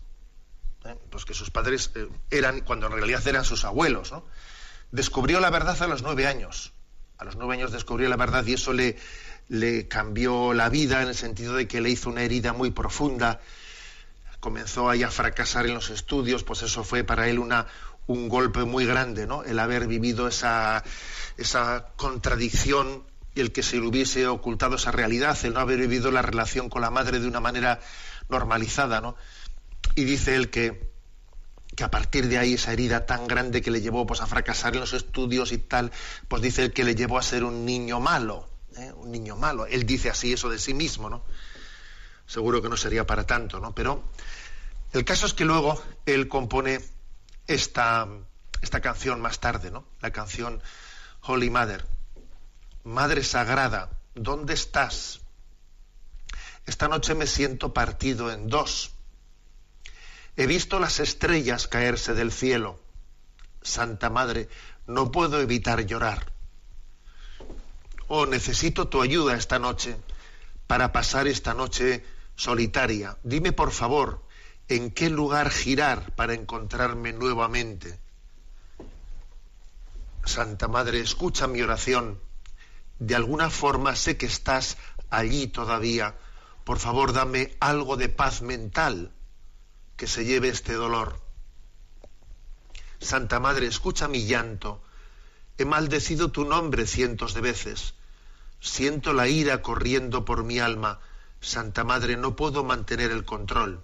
¿eh? 0.85 0.97
pues 1.11 1.25
que 1.25 1.35
sus 1.35 1.51
padres 1.51 1.91
eh, 1.95 2.09
eran, 2.31 2.61
cuando 2.61 2.87
en 2.87 2.93
realidad 2.93 3.27
eran 3.27 3.45
sus 3.45 3.65
abuelos, 3.65 4.13
¿no? 4.13 4.25
Descubrió 4.91 5.41
la 5.41 5.51
verdad 5.51 5.81
a 5.83 5.87
los 5.87 6.03
nueve 6.03 6.27
años. 6.27 6.73
A 7.19 7.25
los 7.25 7.37
nueve 7.37 7.55
años 7.55 7.73
descubrió 7.73 8.09
la 8.09 8.17
verdad 8.17 8.45
y 8.47 8.55
eso 8.55 8.73
le, 8.73 8.97
le 9.49 9.89
cambió 9.89 10.55
la 10.55 10.69
vida 10.69 11.03
en 11.03 11.09
el 11.09 11.15
sentido 11.15 11.55
de 11.55 11.69
que 11.69 11.81
le 11.81 11.91
hizo 11.91 12.11
una 12.11 12.23
herida 12.23 12.53
muy 12.53 12.71
profunda, 12.71 13.41
comenzó 14.41 14.91
ahí 14.91 15.03
a 15.03 15.11
fracasar 15.11 15.67
en 15.67 15.75
los 15.75 15.91
estudios, 15.91 16.43
pues 16.43 16.63
eso 16.63 16.85
fue 16.85 17.05
para 17.05 17.29
él 17.29 17.39
una, 17.39 17.67
un 18.07 18.29
golpe 18.29 18.65
muy 18.65 18.85
grande, 18.85 19.27
¿no? 19.27 19.45
El 19.45 19.59
haber 19.59 19.87
vivido 19.87 20.29
esa, 20.29 20.83
esa 21.37 21.89
contradicción 21.97 23.05
el 23.35 23.53
que 23.53 23.63
se 23.63 23.77
le 23.77 23.87
hubiese 23.87 24.27
ocultado 24.27 24.77
esa 24.77 24.93
realidad, 24.93 25.39
el 25.45 25.55
no 25.55 25.61
haber 25.61 25.79
vivido 25.79 26.11
la 26.11 26.23
relación 26.23 26.69
con 26.69 26.83
la 26.83 26.91
madre 26.91 27.19
de 27.19 27.27
una 27.27 27.41
manera 27.41 27.81
normalizada, 28.29 29.01
¿no? 29.01 29.17
Y 29.95 30.05
dice 30.05 30.35
él 30.37 30.51
que, 30.51 30.91
que 31.75 31.85
a 31.85 31.91
partir 31.91 32.29
de 32.29 32.39
ahí 32.39 32.55
esa 32.55 32.73
herida 32.73 33.07
tan 33.07 33.27
grande 33.27 33.63
que 33.63 33.71
le 33.71 33.81
llevó 33.81 34.07
pues, 34.07 34.21
a 34.21 34.27
fracasar 34.27 34.75
en 34.75 34.81
los 34.81 34.93
estudios 34.93 35.53
y 35.53 35.59
tal, 35.59 35.93
pues 36.29 36.43
dice 36.43 36.63
él 36.63 36.73
que 36.73 36.85
le 36.85 36.95
llevó 36.95 37.19
a 37.19 37.23
ser 37.23 37.45
un 37.45 37.65
niño 37.65 38.01
malo, 38.01 38.49
¿eh? 38.77 38.93
un 38.97 39.11
niño 39.11 39.37
malo. 39.37 39.67
Él 39.67 39.87
dice 39.87 40.11
así 40.11 40.33
eso 40.33 40.51
de 40.51 40.59
sí 40.59 40.75
mismo, 40.75 41.09
¿no? 41.09 41.25
Seguro 42.27 42.63
que 42.63 42.69
no 42.69 42.77
sería 42.77 43.07
para 43.07 43.25
tanto, 43.25 43.61
¿no? 43.61 43.75
Pero 43.75 44.05
el 44.93 45.05
caso 45.05 45.27
es 45.27 45.33
que 45.33 45.45
luego 45.45 45.83
él 46.07 46.29
compone 46.29 46.81
esta, 47.55 48.07
esta 48.61 48.81
canción 48.81 49.21
más 49.21 49.41
tarde, 49.41 49.71
¿no? 49.71 49.85
La 50.01 50.11
canción 50.11 50.63
Holy 51.23 51.51
Mother. 51.51 51.85
Madre 52.85 53.23
Sagrada, 53.23 53.91
¿dónde 54.15 54.55
estás? 54.55 55.21
Esta 56.67 56.89
noche 56.89 57.15
me 57.15 57.27
siento 57.27 57.73
partido 57.73 58.33
en 58.33 58.49
dos. 58.49 58.93
He 60.37 60.47
visto 60.47 60.81
las 60.81 61.01
estrellas 61.01 61.69
caerse 61.69 62.15
del 62.15 62.33
cielo. 62.33 62.81
Santa 63.63 64.11
Madre, 64.11 64.49
no 64.87 65.13
puedo 65.13 65.41
evitar 65.41 65.85
llorar. 65.87 66.33
Oh, 68.09 68.27
necesito 68.27 68.89
tu 68.89 69.03
ayuda 69.03 69.37
esta 69.37 69.59
noche 69.59 69.97
para 70.67 70.93
pasar 70.93 71.27
esta 71.27 71.55
noche 71.55 72.05
solitaria. 72.35 73.17
Dime, 73.23 73.53
por 73.53 73.71
favor, 73.73 74.23
en 74.77 74.91
qué 74.91 75.11
lugar 75.11 75.51
girar 75.51 76.15
para 76.15 76.35
encontrarme 76.35 77.13
nuevamente. 77.13 78.01
Santa 80.25 80.69
Madre, 80.69 81.01
escucha 81.01 81.47
mi 81.47 81.63
oración. 81.63 82.21
De 82.99 83.15
alguna 83.15 83.51
forma 83.51 83.97
sé 83.97 84.17
que 84.17 84.27
estás 84.27 84.79
allí 85.11 85.47
todavía. 85.47 86.17
Por 86.65 86.79
favor, 86.79 87.13
dame 87.13 87.57
algo 87.61 87.97
de 87.97 88.09
paz 88.09 88.41
mental 88.43 89.13
que 89.97 90.07
se 90.07 90.25
lleve 90.25 90.49
este 90.49 90.75
dolor. 90.75 91.21
Santa 93.01 93.41
Madre, 93.41 93.67
escucha 93.67 94.09
mi 94.09 94.27
llanto. 94.27 94.83
He 95.59 95.65
maldecido 95.65 96.31
tu 96.31 96.45
nombre 96.45 96.87
cientos 96.87 97.35
de 97.35 97.41
veces. 97.41 97.95
Siento 98.61 99.13
la 99.13 99.29
ira 99.29 99.61
corriendo 99.61 100.25
por 100.25 100.45
mi 100.45 100.61
alma. 100.61 101.01
Santa 101.41 101.83
Madre, 101.85 102.17
no 102.17 102.37
puedo 102.37 102.63
mantener 102.63 103.11
el 103.11 103.25
control. 103.25 103.83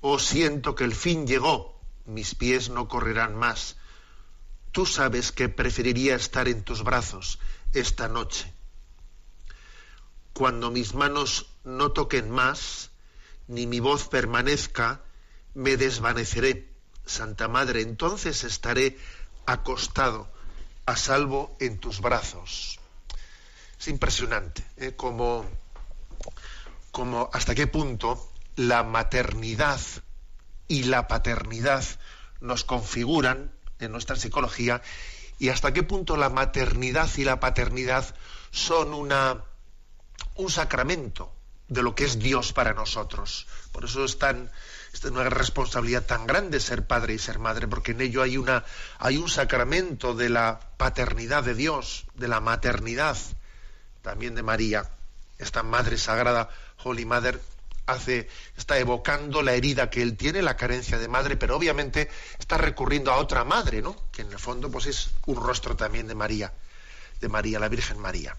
Oh, 0.00 0.18
siento 0.18 0.74
que 0.74 0.84
el 0.84 0.94
fin 0.94 1.26
llegó. 1.26 1.80
Mis 2.04 2.34
pies 2.34 2.70
no 2.70 2.88
correrán 2.88 3.34
más. 3.34 3.76
Tú 4.72 4.86
sabes 4.86 5.32
que 5.32 5.48
preferiría 5.48 6.14
estar 6.14 6.48
en 6.48 6.62
tus 6.62 6.84
brazos 6.84 7.38
esta 7.72 8.08
noche. 8.08 8.52
Cuando 10.32 10.70
mis 10.70 10.94
manos 10.94 11.50
no 11.64 11.90
toquen 11.92 12.30
más, 12.30 12.90
ni 13.48 13.66
mi 13.66 13.80
voz 13.80 14.08
permanezca, 14.08 15.02
me 15.54 15.76
desvaneceré. 15.76 16.68
Santa 17.04 17.48
Madre, 17.48 17.80
entonces 17.80 18.44
estaré 18.44 18.98
acostado, 19.46 20.30
a 20.86 20.94
salvo 20.94 21.56
en 21.58 21.78
tus 21.78 22.00
brazos. 22.00 22.78
Es 23.80 23.88
impresionante 23.88 24.64
¿eh? 24.76 24.94
como, 24.94 25.44
como 26.92 27.30
hasta 27.32 27.54
qué 27.54 27.66
punto 27.66 28.27
la 28.58 28.82
maternidad 28.82 29.80
y 30.66 30.82
la 30.82 31.06
paternidad 31.06 31.84
nos 32.40 32.64
configuran 32.64 33.52
en 33.78 33.92
nuestra 33.92 34.16
psicología 34.16 34.82
y 35.38 35.50
hasta 35.50 35.72
qué 35.72 35.84
punto 35.84 36.16
la 36.16 36.28
maternidad 36.28 37.08
y 37.16 37.22
la 37.22 37.38
paternidad 37.38 38.16
son 38.50 38.94
una, 38.94 39.44
un 40.34 40.50
sacramento 40.50 41.32
de 41.68 41.84
lo 41.84 41.94
que 41.94 42.04
es 42.04 42.18
Dios 42.18 42.52
para 42.52 42.74
nosotros. 42.74 43.46
Por 43.70 43.84
eso 43.84 44.04
es, 44.04 44.18
tan, 44.18 44.50
es 44.92 45.04
una 45.04 45.30
responsabilidad 45.30 46.04
tan 46.04 46.26
grande 46.26 46.58
ser 46.58 46.84
padre 46.84 47.14
y 47.14 47.18
ser 47.20 47.38
madre, 47.38 47.68
porque 47.68 47.92
en 47.92 48.00
ello 48.00 48.22
hay, 48.22 48.38
una, 48.38 48.64
hay 48.98 49.18
un 49.18 49.28
sacramento 49.28 50.14
de 50.14 50.30
la 50.30 50.58
paternidad 50.76 51.44
de 51.44 51.54
Dios, 51.54 52.06
de 52.16 52.26
la 52.26 52.40
maternidad 52.40 53.16
también 54.02 54.34
de 54.34 54.42
María, 54.42 54.90
esta 55.38 55.62
Madre 55.62 55.96
Sagrada, 55.96 56.48
Holy 56.82 57.04
Mother, 57.04 57.40
hace, 57.88 58.28
está 58.56 58.78
evocando 58.78 59.42
la 59.42 59.54
herida 59.54 59.90
que 59.90 60.02
él 60.02 60.16
tiene, 60.16 60.42
la 60.42 60.56
carencia 60.56 60.98
de 60.98 61.08
madre, 61.08 61.36
pero 61.36 61.56
obviamente 61.56 62.08
está 62.38 62.58
recurriendo 62.58 63.10
a 63.10 63.16
otra 63.16 63.44
madre, 63.44 63.82
¿no? 63.82 63.96
Que 64.12 64.22
en 64.22 64.30
el 64.30 64.38
fondo 64.38 64.70
pues 64.70 64.86
es 64.86 65.10
un 65.26 65.36
rostro 65.36 65.74
también 65.74 66.06
de 66.06 66.14
María, 66.14 66.52
de 67.20 67.28
María, 67.28 67.58
la 67.58 67.68
Virgen 67.68 67.98
María. 67.98 68.36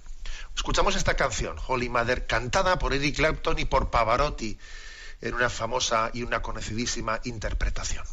Escuchamos 0.56 0.96
esta 0.96 1.16
canción, 1.16 1.58
Holy 1.68 1.90
Mother, 1.90 2.28
cantada 2.28 2.78
por 2.78 2.94
Eric 2.94 3.16
Clapton 3.16 3.60
y 3.60 3.66
por 3.66 3.90
Pavarotti, 3.90 4.58
en 5.22 5.34
una 5.34 5.50
famosa 5.50 6.12
y 6.14 6.24
una 6.24 6.42
conocidísima 6.42 7.20
interpretación. 7.24 8.06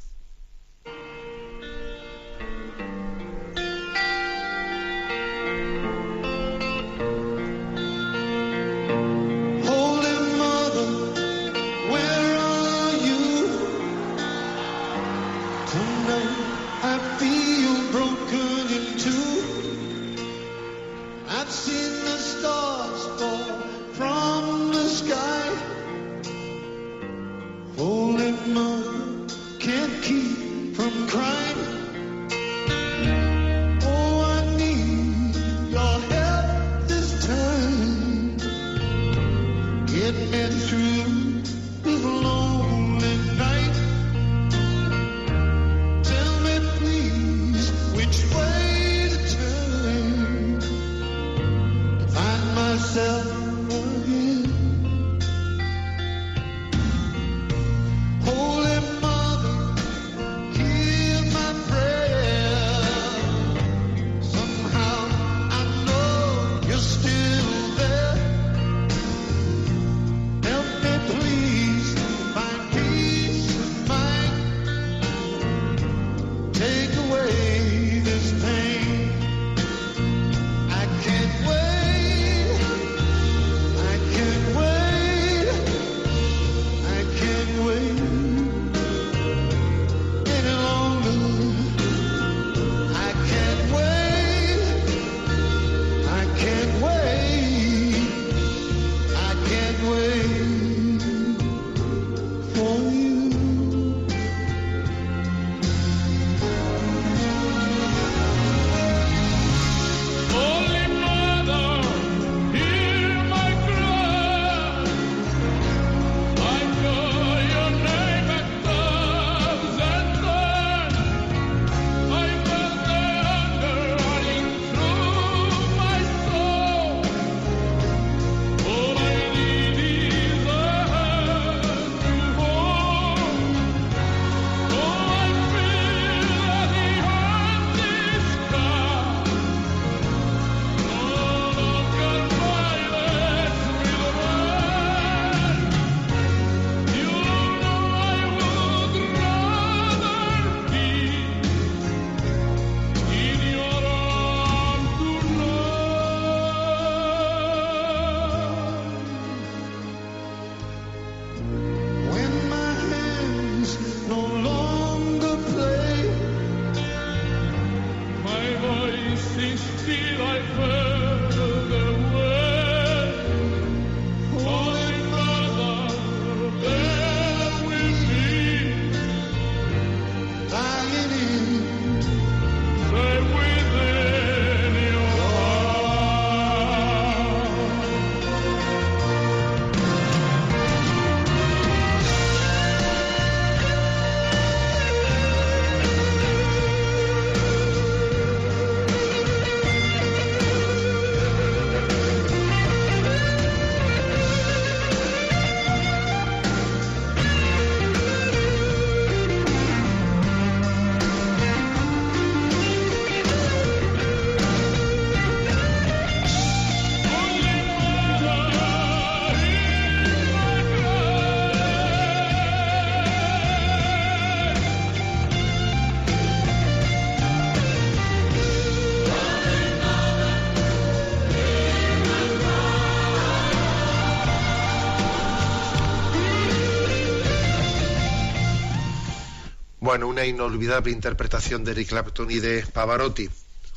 Bueno, 239.97 240.09
una 240.09 240.27
inolvidable 240.27 240.91
interpretación 240.91 241.65
de 241.65 241.71
Eric 241.71 241.89
Clapton 241.89 242.31
y 242.31 242.39
de 242.39 242.67
Pavarotti. 242.67 243.31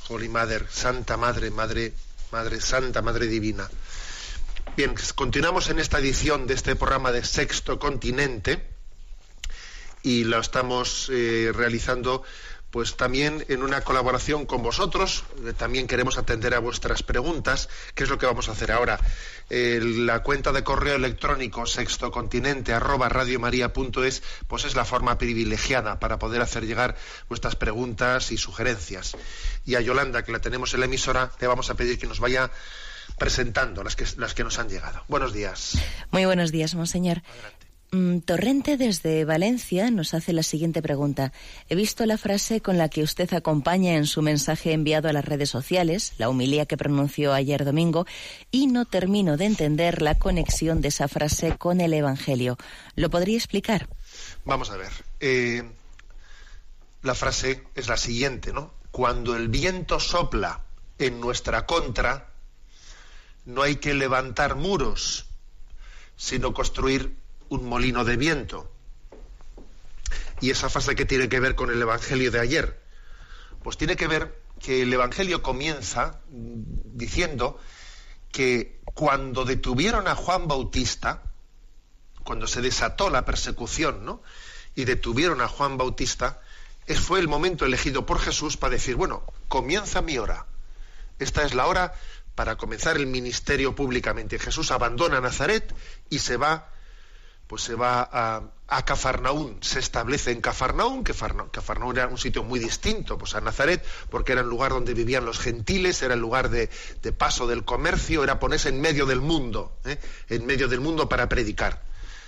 Holy 0.10 0.28
Mother, 0.28 0.68
Santa 0.70 1.16
Madre, 1.16 1.50
Madre, 1.50 1.94
Madre 2.34 2.60
Santa, 2.60 3.02
Madre 3.02 3.28
Divina. 3.28 3.70
Bien, 4.76 4.94
continuamos 5.16 5.70
en 5.70 5.80
esta 5.80 6.00
edición 6.00 6.46
de 6.46 6.56
este 6.56 6.76
programa 6.76 7.14
de 7.14 7.24
Sexto 7.24 7.80
Continente 7.80 8.62
y 10.04 10.26
lo 10.26 10.42
estamos 10.42 11.10
eh, 11.10 11.54
realizando 11.56 12.24
pues 12.72 12.96
también 12.96 13.46
en 13.50 13.64
una 13.64 13.82
colaboración 13.82 14.46
con 14.46 14.62
vosotros, 14.62 15.24
eh, 15.46 15.54
también 15.54 15.88
queremos 15.88 16.18
atender 16.18 16.54
a 16.54 16.60
vuestras 16.60 17.04
preguntas, 17.04 17.70
¿qué 17.96 18.04
es 18.04 18.10
lo 18.10 18.18
que 18.18 18.26
vamos 18.26 18.50
a 18.50 18.54
hacer 18.54 18.72
ahora? 18.72 19.00
la 19.52 20.22
cuenta 20.22 20.52
de 20.52 20.64
correo 20.64 20.96
electrónico 20.96 21.66
sextocontinente 21.66 22.72
arroba 22.72 23.10
radiomaria.es, 23.10 24.22
pues 24.48 24.66
es 24.66 24.76
la 24.76 24.86
forma 24.86 25.18
privilegiada 25.18 26.00
para 26.00 26.20
poder 26.20 26.42
hacer 26.44 26.68
llegar 26.68 26.96
vuestras 27.30 27.56
preguntas 27.56 28.32
y 28.32 28.38
sugerencias. 28.38 29.18
Y 29.66 29.74
a 29.74 29.82
Yolanda, 29.82 30.24
que 30.24 30.32
la 30.32 30.40
tenemos 30.40 30.76
en 30.76 30.82
la 30.82 30.86
emisora, 30.86 31.32
le 31.40 31.48
vamos 31.48 31.72
a 31.72 31.74
pedir 31.74 31.98
que 31.98 32.06
nos 32.06 32.20
vaya 32.20 32.52
presentando 33.18 33.84
las 33.84 33.96
que, 33.96 34.06
las 34.18 34.34
que 34.34 34.44
nos 34.44 34.60
han 34.60 34.70
llegado. 34.70 35.04
Buenos 35.08 35.34
días. 35.34 35.78
Muy 36.12 36.26
buenos 36.26 36.52
días, 36.52 36.76
monseñor. 36.76 37.22
Torrente 37.92 38.78
desde 38.78 39.26
Valencia 39.26 39.90
nos 39.90 40.14
hace 40.14 40.32
la 40.32 40.44
siguiente 40.44 40.80
pregunta. 40.80 41.34
He 41.70 41.76
visto 41.76 42.06
la 42.06 42.20
frase 42.20 42.62
con 42.62 42.78
la 42.78 42.88
que 42.88 43.02
usted 43.02 43.34
acompaña 43.34 43.96
en 43.96 44.06
su 44.06 44.22
mensaje 44.22 44.74
enviado 44.74 45.10
a 45.10 45.14
las 45.14 45.26
redes 45.26 45.50
sociales, 45.50 46.14
la 46.20 46.30
humilía 46.30 46.68
que 46.68 46.78
pronunció 46.78 47.34
ayer 47.34 47.66
domingo, 47.66 48.06
y 48.52 48.68
no 48.68 48.86
termino 48.86 49.38
de 49.38 49.46
entender 49.46 50.04
la 50.04 50.20
conexión 50.20 50.82
de 50.82 50.90
esa 50.90 51.08
frase 51.08 51.58
con 51.58 51.82
el 51.82 51.94
Evangelio. 51.96 52.58
¿Lo 52.96 53.10
podría 53.10 53.38
explicar? 53.38 53.90
Vamos 54.46 54.70
a 54.70 54.78
ver. 54.78 54.92
Eh, 55.20 55.64
la 57.02 57.16
frase 57.16 57.64
es 57.74 57.88
la 57.88 57.98
siguiente, 57.98 58.54
¿no? 58.54 58.72
Cuando 58.92 59.36
el 59.36 59.48
viento 59.48 60.00
sopla 60.00 60.62
en 61.00 61.20
nuestra 61.20 61.66
contra, 61.66 62.30
no 63.46 63.64
hay 63.64 63.78
que 63.78 63.96
levantar 63.96 64.56
muros, 64.56 65.26
sino 66.18 66.54
construir 66.54 67.18
un 67.50 67.68
molino 67.68 68.06
de 68.06 68.18
viento. 68.18 68.72
¿Y 70.42 70.52
esa 70.52 70.70
frase 70.70 70.96
que 70.96 71.06
tiene 71.06 71.28
que 71.30 71.40
ver 71.40 71.56
con 71.56 71.70
el 71.70 71.82
Evangelio 71.82 72.32
de 72.32 72.40
ayer? 72.40 72.80
Pues 73.64 73.78
tiene 73.78 73.96
que 73.96 74.08
ver 74.08 74.42
que 74.60 74.84
el 74.84 74.94
Evangelio 74.94 75.42
comienza 75.42 76.22
diciendo 76.30 77.60
que 78.32 78.80
cuando 78.86 79.46
detuvieron 79.46 80.08
a 80.08 80.16
Juan 80.16 80.48
Bautista, 80.48 81.24
cuando 82.24 82.48
se 82.48 82.62
desató 82.62 83.10
la 83.10 83.26
persecución, 83.26 84.06
¿no? 84.06 84.22
Y 84.76 84.86
detuvieron 84.86 85.42
a 85.42 85.48
Juan 85.48 85.78
Bautista, 85.78 86.42
fue 86.96 87.20
el 87.20 87.28
momento 87.28 87.66
elegido 87.66 88.06
por 88.06 88.20
Jesús 88.20 88.58
para 88.58 88.74
decir, 88.74 88.96
bueno, 88.96 89.24
comienza 89.48 90.02
mi 90.02 90.18
hora. 90.18 90.46
Esta 91.20 91.44
es 91.44 91.54
la 91.54 91.68
hora 91.68 91.94
para 92.36 92.56
comenzar 92.56 92.98
el 92.98 93.08
ministerio 93.08 93.76
públicamente. 93.76 94.40
Jesús 94.40 94.72
abandona 94.72 95.20
Nazaret 95.20 95.74
y 96.10 96.20
se 96.20 96.38
va 96.38 96.70
pues 97.50 97.64
se 97.64 97.74
va 97.74 98.08
a, 98.68 98.86
Cafarnaún, 98.86 99.58
se 99.62 99.80
establece 99.80 100.30
en 100.30 100.40
Cafarnaún, 100.40 101.04
que 101.04 101.16
Cafarnaún 101.52 101.98
era 101.98 102.06
un 102.06 102.20
sitio 102.20 102.44
muy 102.44 102.60
distinto 102.60 103.18
pues 103.18 103.34
a 103.34 103.42
Nazaret, 103.42 103.84
porque 104.12 104.34
era 104.34 104.42
el 104.42 104.48
lugar 104.48 104.72
donde 104.72 104.94
vivían 104.94 105.26
los 105.26 105.40
gentiles, 105.40 106.04
era 106.04 106.14
el 106.14 106.20
lugar 106.20 106.52
de, 106.52 106.70
paso 107.18 107.48
del 107.48 107.66
comercio, 107.66 108.24
era 108.24 108.40
ponerse 108.40 108.70
en 108.70 108.80
medio 108.80 109.08
del 109.08 109.20
mundo, 109.20 109.76
¿eh? 109.86 109.98
en 110.30 110.46
medio 110.46 110.68
del 110.68 110.80
mundo 110.80 111.10
para 111.10 111.28
predicar. 111.28 111.82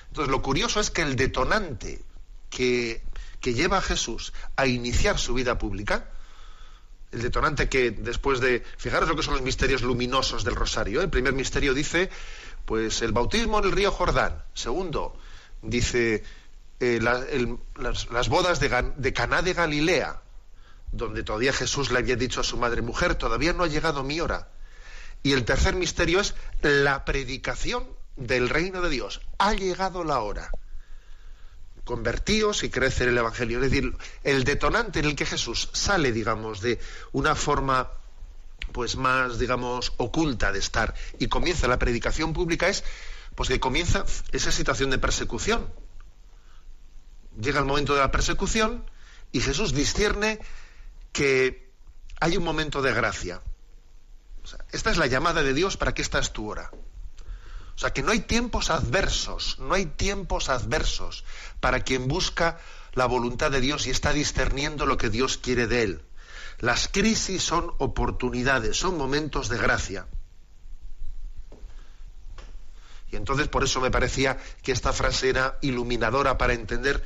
Entonces 0.07 0.31
lo 0.31 0.41
curioso 0.41 0.79
es 0.79 0.89
que 0.89 1.03
el 1.03 1.15
detonante 1.15 2.01
que, 2.49 3.03
lleva 3.43 3.77
a 3.77 3.81
Jesús 3.81 4.33
a 4.55 4.65
iniciar 4.65 5.19
su 5.19 5.35
vida 5.35 5.59
pública, 5.59 6.09
el 7.11 7.21
detonante 7.21 7.69
que 7.69 7.91
después 7.91 8.39
de, 8.39 8.63
fijaros 8.77 9.07
lo 9.07 9.15
que 9.15 9.21
son 9.21 9.35
los 9.35 9.43
misterios 9.43 9.83
luminosos 9.83 10.43
del 10.43 10.55
rosario, 10.55 10.99
¿eh? 10.99 11.03
el 11.03 11.11
primer 11.11 11.33
misterio 11.33 11.75
dice 11.75 12.09
pues 12.65 13.01
el 13.01 13.11
bautismo 13.11 13.59
en 13.59 13.65
el 13.65 13.71
río 13.71 13.91
Jordán. 13.91 14.43
Segundo, 14.53 15.15
dice 15.61 16.23
eh, 16.79 16.99
las, 16.99 18.29
bodas 18.29 18.59
de, 18.59 18.93
de 18.97 19.13
Caná 19.13 19.41
de 19.41 19.53
Galilea, 19.53 20.21
donde 20.91 21.23
todavía 21.23 21.53
Jesús 21.53 21.91
le 21.91 21.99
había 21.99 22.15
dicho 22.15 22.41
a 22.41 22.43
su 22.43 22.57
madre, 22.57 22.81
mujer, 22.81 23.15
todavía 23.15 23.53
no 23.53 23.63
ha 23.63 23.67
llegado 23.67 24.03
mi 24.03 24.19
hora. 24.19 24.49
Y 25.23 25.33
el 25.33 25.45
tercer 25.45 25.75
misterio 25.75 26.19
es 26.19 26.35
la 26.61 27.05
predicación 27.05 27.87
del 28.15 28.49
reino 28.49 28.81
de 28.81 28.89
Dios. 28.89 29.21
Ha 29.37 29.53
llegado 29.53 30.03
la 30.03 30.19
hora. 30.19 30.49
Convertíos 31.83 32.63
y 32.63 32.69
crecer 32.69 33.09
el 33.09 33.17
Evangelio. 33.17 33.61
Es 33.61 33.71
decir, 33.71 33.95
el 34.23 34.43
detonante 34.43 34.99
en 34.99 35.05
el 35.05 35.15
que 35.15 35.25
Jesús 35.25 35.69
sale, 35.73 36.11
digamos, 36.11 36.61
de 36.61 36.79
una 37.11 37.35
forma 37.35 37.91
pues 38.71 38.95
más, 38.95 39.39
digamos, 39.39 39.93
oculta 39.97 40.51
de 40.51 40.59
estar 40.59 40.93
y 41.19 41.27
comienza 41.27 41.67
la 41.67 41.79
predicación 41.79 42.33
pública 42.33 42.67
es 42.69 42.83
pues 43.35 43.49
que 43.49 43.59
comienza 43.59 44.05
esa 44.31 44.51
situación 44.51 44.89
de 44.89 44.97
persecución. 44.97 45.73
Llega 47.39 47.59
el 47.59 47.65
momento 47.65 47.93
de 47.93 48.01
la 48.01 48.11
persecución 48.11 48.85
y 49.31 49.41
Jesús 49.41 49.73
discierne 49.73 50.39
que 51.11 51.71
hay 52.19 52.37
un 52.37 52.43
momento 52.43 52.81
de 52.81 52.93
gracia. 52.93 53.41
esta 54.71 54.91
es 54.91 54.97
la 54.97 55.07
llamada 55.07 55.43
de 55.43 55.53
Dios 55.53 55.77
para 55.77 55.93
que 55.93 56.01
esta 56.01 56.19
es 56.19 56.31
tu 56.31 56.49
hora. 56.49 56.71
O 57.75 57.79
sea, 57.79 57.93
que 57.93 58.03
no 58.03 58.11
hay 58.11 58.19
tiempos 58.19 58.69
adversos, 58.69 59.57
no 59.59 59.73
hay 59.73 59.85
tiempos 59.85 60.49
adversos 60.49 61.23
para 61.59 61.79
quien 61.79 62.07
busca 62.07 62.59
la 62.93 63.05
voluntad 63.05 63.49
de 63.49 63.61
Dios 63.61 63.87
y 63.87 63.89
está 63.89 64.13
discerniendo 64.13 64.85
lo 64.85 64.97
que 64.97 65.09
Dios 65.09 65.37
quiere 65.37 65.67
de 65.67 65.83
él. 65.83 66.01
Las 66.61 66.87
crisis 66.87 67.41
son 67.41 67.73
oportunidades, 67.79 68.77
son 68.77 68.95
momentos 68.95 69.49
de 69.49 69.57
gracia. 69.57 70.05
Y 73.11 73.15
entonces 73.15 73.47
por 73.47 73.63
eso 73.63 73.81
me 73.81 73.89
parecía 73.89 74.37
que 74.61 74.71
esta 74.71 74.93
frase 74.93 75.29
era 75.29 75.57
iluminadora 75.61 76.37
para 76.37 76.53
entender 76.53 77.03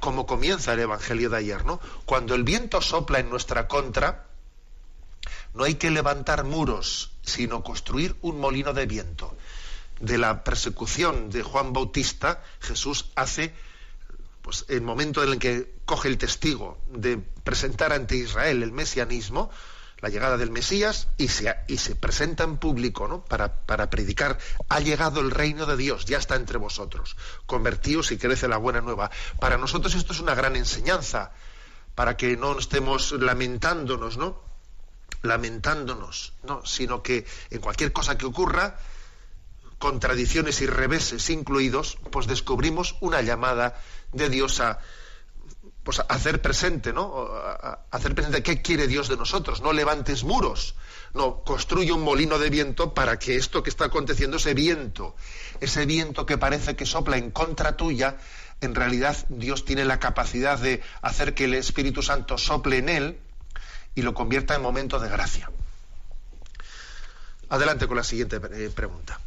cómo 0.00 0.24
comienza 0.24 0.72
el 0.72 0.80
Evangelio 0.80 1.28
de 1.28 1.36
ayer, 1.36 1.66
¿no? 1.66 1.80
Cuando 2.06 2.34
el 2.34 2.44
viento 2.44 2.80
sopla 2.80 3.18
en 3.18 3.28
nuestra 3.28 3.68
contra, 3.68 4.26
no 5.52 5.64
hay 5.64 5.74
que 5.74 5.90
levantar 5.90 6.44
muros, 6.44 7.12
sino 7.22 7.62
construir 7.62 8.16
un 8.22 8.40
molino 8.40 8.72
de 8.72 8.86
viento. 8.86 9.36
De 10.00 10.16
la 10.16 10.44
persecución 10.44 11.28
de 11.28 11.42
Juan 11.42 11.74
Bautista, 11.74 12.42
Jesús 12.60 13.10
hace 13.16 13.54
pues 14.44 14.66
el 14.68 14.82
momento 14.82 15.24
en 15.24 15.30
el 15.30 15.38
que 15.38 15.74
coge 15.86 16.08
el 16.08 16.18
testigo 16.18 16.78
de 16.88 17.16
presentar 17.16 17.94
ante 17.94 18.16
Israel 18.16 18.62
el 18.62 18.72
mesianismo, 18.72 19.50
la 20.00 20.10
llegada 20.10 20.36
del 20.36 20.50
Mesías, 20.50 21.08
y 21.16 21.28
se, 21.28 21.56
y 21.66 21.78
se 21.78 21.96
presenta 21.96 22.44
en 22.44 22.58
público 22.58 23.08
¿no? 23.08 23.24
para, 23.24 23.54
para 23.64 23.88
predicar, 23.88 24.36
ha 24.68 24.80
llegado 24.80 25.20
el 25.20 25.30
reino 25.30 25.64
de 25.64 25.78
Dios, 25.78 26.04
ya 26.04 26.18
está 26.18 26.36
entre 26.36 26.58
vosotros, 26.58 27.16
convertíos 27.46 28.12
y 28.12 28.18
crece 28.18 28.46
la 28.46 28.58
buena 28.58 28.82
nueva. 28.82 29.10
Para 29.40 29.56
nosotros 29.56 29.94
esto 29.94 30.12
es 30.12 30.20
una 30.20 30.34
gran 30.34 30.56
enseñanza, 30.56 31.32
para 31.94 32.18
que 32.18 32.36
no 32.36 32.58
estemos 32.58 33.12
lamentándonos, 33.12 34.18
¿no? 34.18 34.42
Lamentándonos, 35.22 36.34
¿no? 36.42 36.66
Sino 36.66 37.02
que 37.02 37.24
en 37.48 37.62
cualquier 37.62 37.94
cosa 37.94 38.18
que 38.18 38.26
ocurra, 38.26 38.76
contradicciones 39.78 40.60
y 40.60 40.66
reveses 40.66 41.30
incluidos, 41.30 41.98
pues 42.10 42.26
descubrimos 42.26 42.96
una 43.00 43.22
llamada 43.22 43.80
de 44.12 44.28
Dios 44.28 44.60
a, 44.60 44.78
pues 45.84 46.00
hacer 46.08 46.40
presente, 46.40 46.92
¿no? 46.92 47.28
hacer 47.90 48.14
presente 48.14 48.42
qué 48.42 48.62
quiere 48.62 48.88
Dios 48.88 49.08
de 49.08 49.18
nosotros. 49.18 49.60
No 49.60 49.72
levantes 49.72 50.24
muros, 50.24 50.74
no, 51.12 51.42
construye 51.44 51.92
un 51.92 52.02
molino 52.02 52.38
de 52.38 52.48
viento 52.48 52.94
para 52.94 53.18
que 53.18 53.36
esto 53.36 53.62
que 53.62 53.70
está 53.70 53.84
aconteciendo, 53.84 54.38
ese 54.38 54.54
viento, 54.54 55.14
ese 55.60 55.84
viento 55.84 56.24
que 56.24 56.38
parece 56.38 56.74
que 56.74 56.86
sopla 56.86 57.18
en 57.18 57.30
contra 57.30 57.76
tuya, 57.76 58.16
en 58.62 58.74
realidad 58.74 59.16
Dios 59.28 59.66
tiene 59.66 59.84
la 59.84 60.00
capacidad 60.00 60.58
de 60.58 60.82
hacer 61.02 61.34
que 61.34 61.44
el 61.44 61.54
Espíritu 61.54 62.02
Santo 62.02 62.38
sople 62.38 62.78
en 62.78 62.88
él 62.88 63.18
y 63.94 64.02
lo 64.02 64.14
convierta 64.14 64.54
en 64.54 64.62
momento 64.62 64.98
de 64.98 65.10
gracia. 65.10 65.50
Adelante 67.50 67.86
con 67.86 67.98
la 67.98 68.04
siguiente 68.04 68.40
eh, 68.52 68.70
pregunta. 68.74 69.20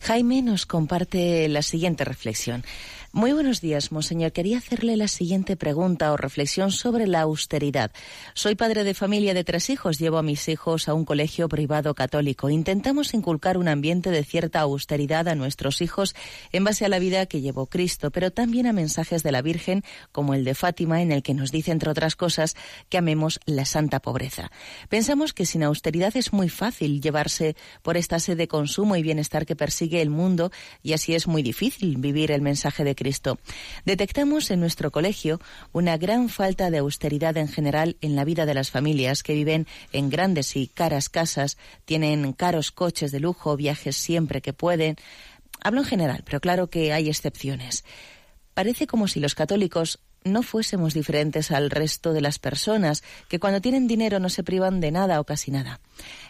Jaime 0.00 0.42
nos 0.42 0.66
comparte 0.66 1.48
la 1.48 1.62
siguiente 1.62 2.04
reflexión. 2.04 2.64
Muy 3.12 3.32
buenos 3.32 3.60
días, 3.60 3.90
monseñor. 3.90 4.30
Quería 4.30 4.58
hacerle 4.58 4.96
la 4.96 5.08
siguiente 5.08 5.56
pregunta 5.56 6.12
o 6.12 6.16
reflexión 6.16 6.70
sobre 6.70 7.08
la 7.08 7.22
austeridad. 7.22 7.90
Soy 8.34 8.54
padre 8.54 8.84
de 8.84 8.94
familia 8.94 9.34
de 9.34 9.42
tres 9.42 9.68
hijos. 9.68 9.98
Llevo 9.98 10.18
a 10.18 10.22
mis 10.22 10.48
hijos 10.48 10.88
a 10.88 10.94
un 10.94 11.04
colegio 11.04 11.48
privado 11.48 11.92
católico. 11.94 12.50
Intentamos 12.50 13.12
inculcar 13.12 13.58
un 13.58 13.66
ambiente 13.66 14.12
de 14.12 14.22
cierta 14.22 14.60
austeridad 14.60 15.26
a 15.26 15.34
nuestros 15.34 15.80
hijos 15.80 16.14
en 16.52 16.62
base 16.62 16.84
a 16.84 16.88
la 16.88 17.00
vida 17.00 17.26
que 17.26 17.40
llevó 17.40 17.66
Cristo, 17.66 18.12
pero 18.12 18.30
también 18.30 18.68
a 18.68 18.72
mensajes 18.72 19.24
de 19.24 19.32
la 19.32 19.42
Virgen, 19.42 19.82
como 20.12 20.32
el 20.34 20.44
de 20.44 20.54
Fátima, 20.54 21.02
en 21.02 21.10
el 21.10 21.24
que 21.24 21.34
nos 21.34 21.50
dice, 21.50 21.72
entre 21.72 21.90
otras 21.90 22.14
cosas, 22.14 22.54
que 22.90 22.98
amemos 22.98 23.40
la 23.44 23.64
santa 23.64 23.98
pobreza. 23.98 24.52
Pensamos 24.88 25.32
que 25.32 25.46
sin 25.46 25.64
austeridad 25.64 26.16
es 26.16 26.32
muy 26.32 26.48
fácil 26.48 27.00
llevarse 27.00 27.56
por 27.82 27.96
esta 27.96 28.20
sed 28.20 28.36
de 28.36 28.46
consumo 28.46 28.94
y 28.94 29.02
bienestar 29.02 29.46
que 29.46 29.56
persigue 29.56 30.00
el 30.00 30.10
mundo 30.10 30.52
y 30.80 30.92
así 30.92 31.16
es 31.16 31.26
muy 31.26 31.42
difícil 31.42 31.96
vivir 31.98 32.30
el 32.30 32.40
mensaje 32.40 32.84
de 32.84 32.99
Cristo. 33.00 33.38
Detectamos 33.86 34.50
en 34.50 34.60
nuestro 34.60 34.90
colegio 34.90 35.40
una 35.72 35.96
gran 35.96 36.28
falta 36.28 36.70
de 36.70 36.76
austeridad 36.76 37.34
en 37.38 37.48
general 37.48 37.96
en 38.02 38.14
la 38.14 38.26
vida 38.26 38.44
de 38.44 38.52
las 38.52 38.70
familias 38.70 39.22
que 39.22 39.32
viven 39.32 39.66
en 39.92 40.10
grandes 40.10 40.54
y 40.54 40.68
caras 40.68 41.08
casas, 41.08 41.56
tienen 41.86 42.34
caros 42.34 42.72
coches 42.72 43.10
de 43.10 43.20
lujo, 43.20 43.56
viajes 43.56 43.96
siempre 43.96 44.42
que 44.42 44.52
pueden. 44.52 44.96
Hablo 45.62 45.80
en 45.80 45.86
general, 45.86 46.22
pero 46.26 46.40
claro 46.40 46.68
que 46.68 46.92
hay 46.92 47.08
excepciones. 47.08 47.84
Parece 48.52 48.86
como 48.86 49.08
si 49.08 49.18
los 49.18 49.34
católicos 49.34 49.98
no 50.24 50.42
fuésemos 50.42 50.94
diferentes 50.94 51.50
al 51.50 51.70
resto 51.70 52.12
de 52.12 52.20
las 52.20 52.38
personas 52.38 53.02
que 53.28 53.38
cuando 53.38 53.60
tienen 53.60 53.86
dinero 53.86 54.20
no 54.20 54.28
se 54.28 54.42
privan 54.42 54.80
de 54.80 54.90
nada 54.90 55.20
o 55.20 55.24
casi 55.24 55.50
nada. 55.50 55.80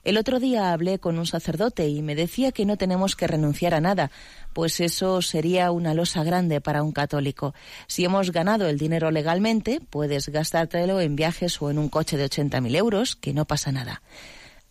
El 0.05 0.17
otro 0.17 0.39
día 0.39 0.73
hablé 0.73 0.99
con 0.99 1.19
un 1.19 1.27
sacerdote 1.27 1.89
y 1.89 2.03
me 2.03 2.15
decía 2.15 2.53
que 2.53 2.67
no 2.67 2.77
tenemos 2.77 3.17
que 3.17 3.27
renunciar 3.27 3.75
a 3.75 3.81
nada, 3.81 4.11
pues 4.53 4.81
eso 4.81 5.23
sería 5.23 5.71
una 5.71 5.95
losa 5.95 6.23
grande 6.25 6.61
para 6.61 6.83
un 6.83 6.93
católico. 6.93 7.55
Si 7.87 8.05
hemos 8.05 8.31
ganado 8.33 8.69
el 8.69 8.79
dinero 8.79 9.11
legalmente, 9.11 9.81
puedes 9.91 10.29
gastártelo 10.29 11.01
en 11.01 11.17
viajes 11.17 11.61
o 11.61 11.71
en 11.71 11.79
un 11.79 11.89
coche 11.89 12.17
de 12.17 12.27
80.000 12.27 12.77
euros, 12.77 13.17
que 13.17 13.35
no 13.35 13.45
pasa 13.45 13.73
nada. 13.73 14.03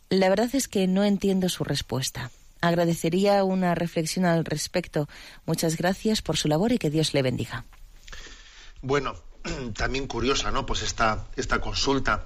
La 0.10 0.30
verdad 0.30 0.50
es 0.54 0.68
que 0.68 0.88
no 0.88 1.04
entiendo 1.04 1.50
su 1.50 1.64
respuesta. 1.64 2.32
Agradecería 2.62 3.44
una 3.44 3.76
reflexión 3.76 4.26
al 4.26 4.44
respecto. 4.44 5.08
Muchas 5.46 5.78
gracias 5.78 6.22
por 6.22 6.36
su 6.36 6.48
labor 6.48 6.72
y 6.72 6.78
que 6.78 6.90
Dios 6.90 7.14
le 7.14 7.22
bendiga. 7.22 7.66
Bueno, 8.82 9.16
también 9.76 10.08
curiosa, 10.08 10.52
¿no? 10.52 10.66
Pues 10.66 10.82
esta, 10.82 11.28
esta 11.36 11.60
consulta. 11.60 12.26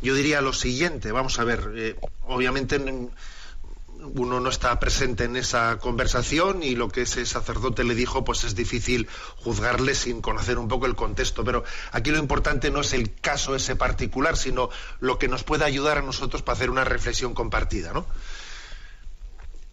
Yo 0.00 0.14
diría 0.14 0.40
lo 0.40 0.52
siguiente, 0.52 1.12
vamos 1.12 1.38
a 1.38 1.44
ver, 1.44 1.72
eh, 1.76 1.96
obviamente 2.26 2.76
uno 2.76 4.40
no 4.40 4.48
está 4.48 4.78
presente 4.80 5.24
en 5.24 5.36
esa 5.36 5.78
conversación 5.78 6.64
y 6.64 6.74
lo 6.74 6.88
que 6.88 7.02
ese 7.02 7.24
sacerdote 7.24 7.84
le 7.84 7.94
dijo, 7.94 8.24
pues 8.24 8.42
es 8.42 8.56
difícil 8.56 9.08
juzgarle 9.36 9.94
sin 9.94 10.20
conocer 10.20 10.58
un 10.58 10.66
poco 10.66 10.86
el 10.86 10.96
contexto. 10.96 11.44
Pero 11.44 11.62
aquí 11.92 12.10
lo 12.10 12.18
importante 12.18 12.72
no 12.72 12.80
es 12.80 12.94
el 12.94 13.14
caso 13.14 13.54
ese 13.54 13.76
particular, 13.76 14.36
sino 14.36 14.70
lo 14.98 15.20
que 15.20 15.28
nos 15.28 15.44
puede 15.44 15.64
ayudar 15.64 15.98
a 15.98 16.02
nosotros 16.02 16.42
para 16.42 16.56
hacer 16.56 16.70
una 16.70 16.84
reflexión 16.84 17.32
compartida, 17.32 17.92
¿no? 17.92 18.06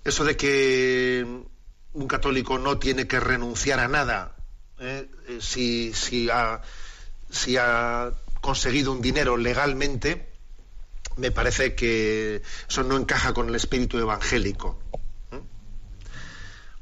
Eso 0.04 0.24
de 0.24 0.38
que 0.38 1.26
un 1.94 2.08
católico 2.08 2.60
no 2.60 2.78
tiene 2.78 3.08
que 3.08 3.20
renunciar 3.20 3.80
a 3.80 3.88
nada 3.88 4.36
¿eh? 4.80 5.10
Eh, 5.28 5.40
si, 5.42 5.94
si, 5.94 6.30
ha, 6.30 6.62
si 7.30 7.58
ha 7.58 8.12
conseguido 8.42 8.92
un 8.92 9.02
dinero 9.02 9.38
legalmente, 9.38 10.30
me 11.18 11.32
parece 11.32 11.76
que 11.76 12.42
eso 12.68 12.84
no 12.84 12.98
encaja 12.98 13.34
con 13.34 13.50
el 13.50 13.56
espíritu 13.56 13.98
evangélico. 13.98 14.80
¿eh? 15.32 15.42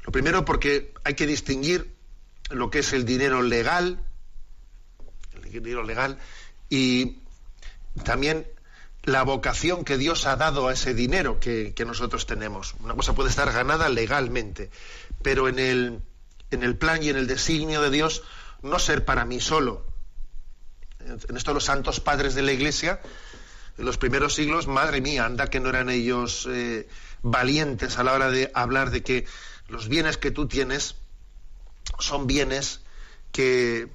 Lo 0.04 0.12
primero 0.12 0.44
porque 0.44 0.94
hay 1.04 1.14
que 1.14 1.26
distinguir 1.26 1.94
lo 2.50 2.70
que 2.70 2.78
es 2.80 2.92
el 2.92 3.04
dinero 3.04 3.42
legal, 3.42 4.00
el 5.34 5.52
dinero 5.52 5.82
legal, 5.82 6.18
y 6.70 7.18
también 8.04 8.46
la 9.02 9.22
vocación 9.22 9.84
que 9.84 9.96
Dios 9.96 10.26
ha 10.26 10.36
dado 10.36 10.68
a 10.68 10.72
ese 10.72 10.94
dinero 10.94 11.40
que, 11.40 11.72
que, 11.74 11.84
nosotros 11.84 12.26
tenemos. 12.26 12.74
Una 12.80 12.94
cosa 12.94 13.14
puede 13.14 13.30
estar 13.30 13.50
ganada 13.52 13.88
legalmente, 13.88 14.70
pero 15.22 15.48
en 15.48 15.58
el, 15.58 16.02
en 16.50 16.62
el 16.62 16.76
plan 16.76 17.02
y 17.02 17.08
en 17.08 17.16
el 17.16 17.26
designio 17.26 17.82
de 17.82 17.90
Dios 17.90 18.22
no 18.62 18.78
ser 18.78 19.04
para 19.04 19.24
mí 19.24 19.40
solo. 19.40 19.86
En 21.00 21.36
esto 21.36 21.54
los 21.54 21.64
santos 21.64 22.00
padres 22.00 22.34
de 22.34 22.42
la 22.42 22.52
Iglesia, 22.52 23.00
en 23.78 23.84
los 23.84 23.98
primeros 23.98 24.34
siglos, 24.34 24.66
madre 24.66 25.00
mía, 25.00 25.24
anda 25.24 25.46
que 25.46 25.60
no 25.60 25.68
eran 25.68 25.88
ellos 25.88 26.46
eh, 26.50 26.88
valientes 27.22 27.98
a 27.98 28.04
la 28.04 28.12
hora 28.12 28.30
de 28.30 28.50
hablar 28.54 28.90
de 28.90 29.02
que 29.02 29.26
los 29.68 29.88
bienes 29.88 30.18
que 30.18 30.30
tú 30.30 30.48
tienes 30.48 30.96
son 31.98 32.26
bienes 32.26 32.80
que, 33.32 33.88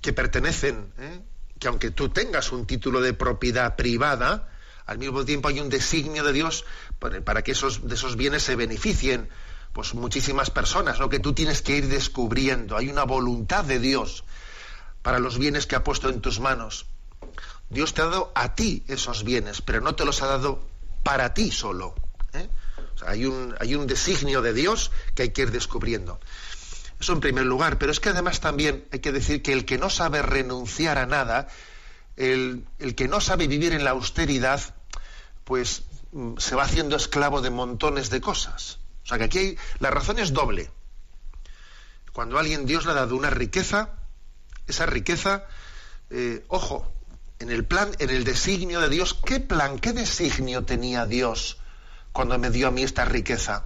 que 0.00 0.12
pertenecen, 0.12 0.92
¿eh? 0.98 1.20
que 1.58 1.68
aunque 1.68 1.90
tú 1.90 2.08
tengas 2.08 2.52
un 2.52 2.66
título 2.66 3.00
de 3.00 3.14
propiedad 3.14 3.76
privada, 3.76 4.48
al 4.86 4.98
mismo 4.98 5.24
tiempo 5.24 5.48
hay 5.48 5.60
un 5.60 5.68
designio 5.68 6.24
de 6.24 6.32
Dios 6.32 6.64
para, 6.98 7.42
que 7.42 7.52
esos, 7.52 7.86
de 7.86 7.94
esos 7.94 8.16
bienes 8.16 8.42
se 8.42 8.56
beneficien 8.56 9.28
pues 9.72 9.94
muchísimas 9.94 10.50
personas, 10.50 10.98
lo 10.98 11.08
que 11.08 11.20
tú 11.20 11.32
tienes 11.32 11.62
que 11.62 11.76
ir 11.76 11.88
descubriendo. 11.88 12.76
Hay 12.76 12.88
una 12.88 13.04
voluntad 13.04 13.64
de 13.64 13.78
Dios 13.78 14.24
para 15.02 15.18
los 15.18 15.38
bienes 15.38 15.66
que 15.66 15.76
ha 15.76 15.84
puesto 15.84 16.08
en 16.08 16.20
tus 16.20 16.40
manos. 16.40 16.86
Dios 17.68 17.94
te 17.94 18.02
ha 18.02 18.06
dado 18.06 18.32
a 18.34 18.54
ti 18.54 18.82
esos 18.88 19.22
bienes, 19.22 19.62
pero 19.62 19.80
no 19.80 19.94
te 19.94 20.04
los 20.04 20.22
ha 20.22 20.26
dado 20.26 20.60
para 21.04 21.34
ti 21.34 21.52
solo. 21.52 21.94
¿eh? 22.32 22.48
hay, 23.06 23.24
un, 23.24 23.86
designio 23.86 24.42
de 24.42 24.52
Dios 24.52 24.90
que 25.14 25.22
hay 25.22 25.30
que 25.30 25.42
ir 25.42 25.52
descubriendo. 25.52 26.20
Eso 26.98 27.12
en 27.12 27.20
primer 27.20 27.46
lugar, 27.46 27.78
pero 27.78 27.92
es 27.92 28.00
que 28.00 28.10
además 28.10 28.40
también 28.40 28.86
hay 28.92 28.98
que 28.98 29.12
decir 29.12 29.42
que 29.42 29.52
el 29.52 29.64
que 29.64 29.78
no 29.78 29.88
sabe 29.88 30.20
renunciar 30.20 30.98
a 30.98 31.06
nada, 31.06 31.48
el, 32.16 32.66
el 32.78 32.94
que 32.94 33.08
no 33.08 33.20
sabe 33.20 33.46
vivir 33.46 33.72
en 33.72 33.84
la 33.84 33.90
austeridad, 33.90 34.60
pues 35.44 35.84
mm, 36.12 36.36
se 36.36 36.54
va 36.56 36.64
haciendo 36.64 36.96
esclavo 36.96 37.40
de 37.40 37.50
montones 37.50 38.10
de 38.10 38.20
cosas. 38.20 38.78
O 39.04 39.08
sea 39.08 39.18
que 39.18 39.24
aquí 39.24 39.56
la 39.78 39.90
razón 39.90 40.18
es 40.18 40.32
doble. 40.32 40.70
Cuando 42.12 42.38
alguien 42.38 42.66
Dios 42.66 42.84
le 42.84 42.92
ha 42.92 42.94
dado 42.94 43.16
una 43.16 43.30
riqueza, 43.30 43.90
esa 44.66 44.86
riqueza, 44.86 45.46
eh, 46.10 46.44
ojo, 46.48 46.92
en 47.38 47.50
el 47.50 47.64
plan, 47.64 47.90
en 47.98 48.10
el 48.10 48.24
designio 48.24 48.80
de 48.80 48.88
Dios, 48.88 49.14
¿qué 49.14 49.40
plan, 49.40 49.78
qué 49.78 49.92
designio 49.92 50.64
tenía 50.64 51.06
Dios 51.06 51.58
cuando 52.12 52.38
me 52.38 52.50
dio 52.50 52.68
a 52.68 52.70
mí 52.70 52.82
esta 52.82 53.04
riqueza? 53.04 53.64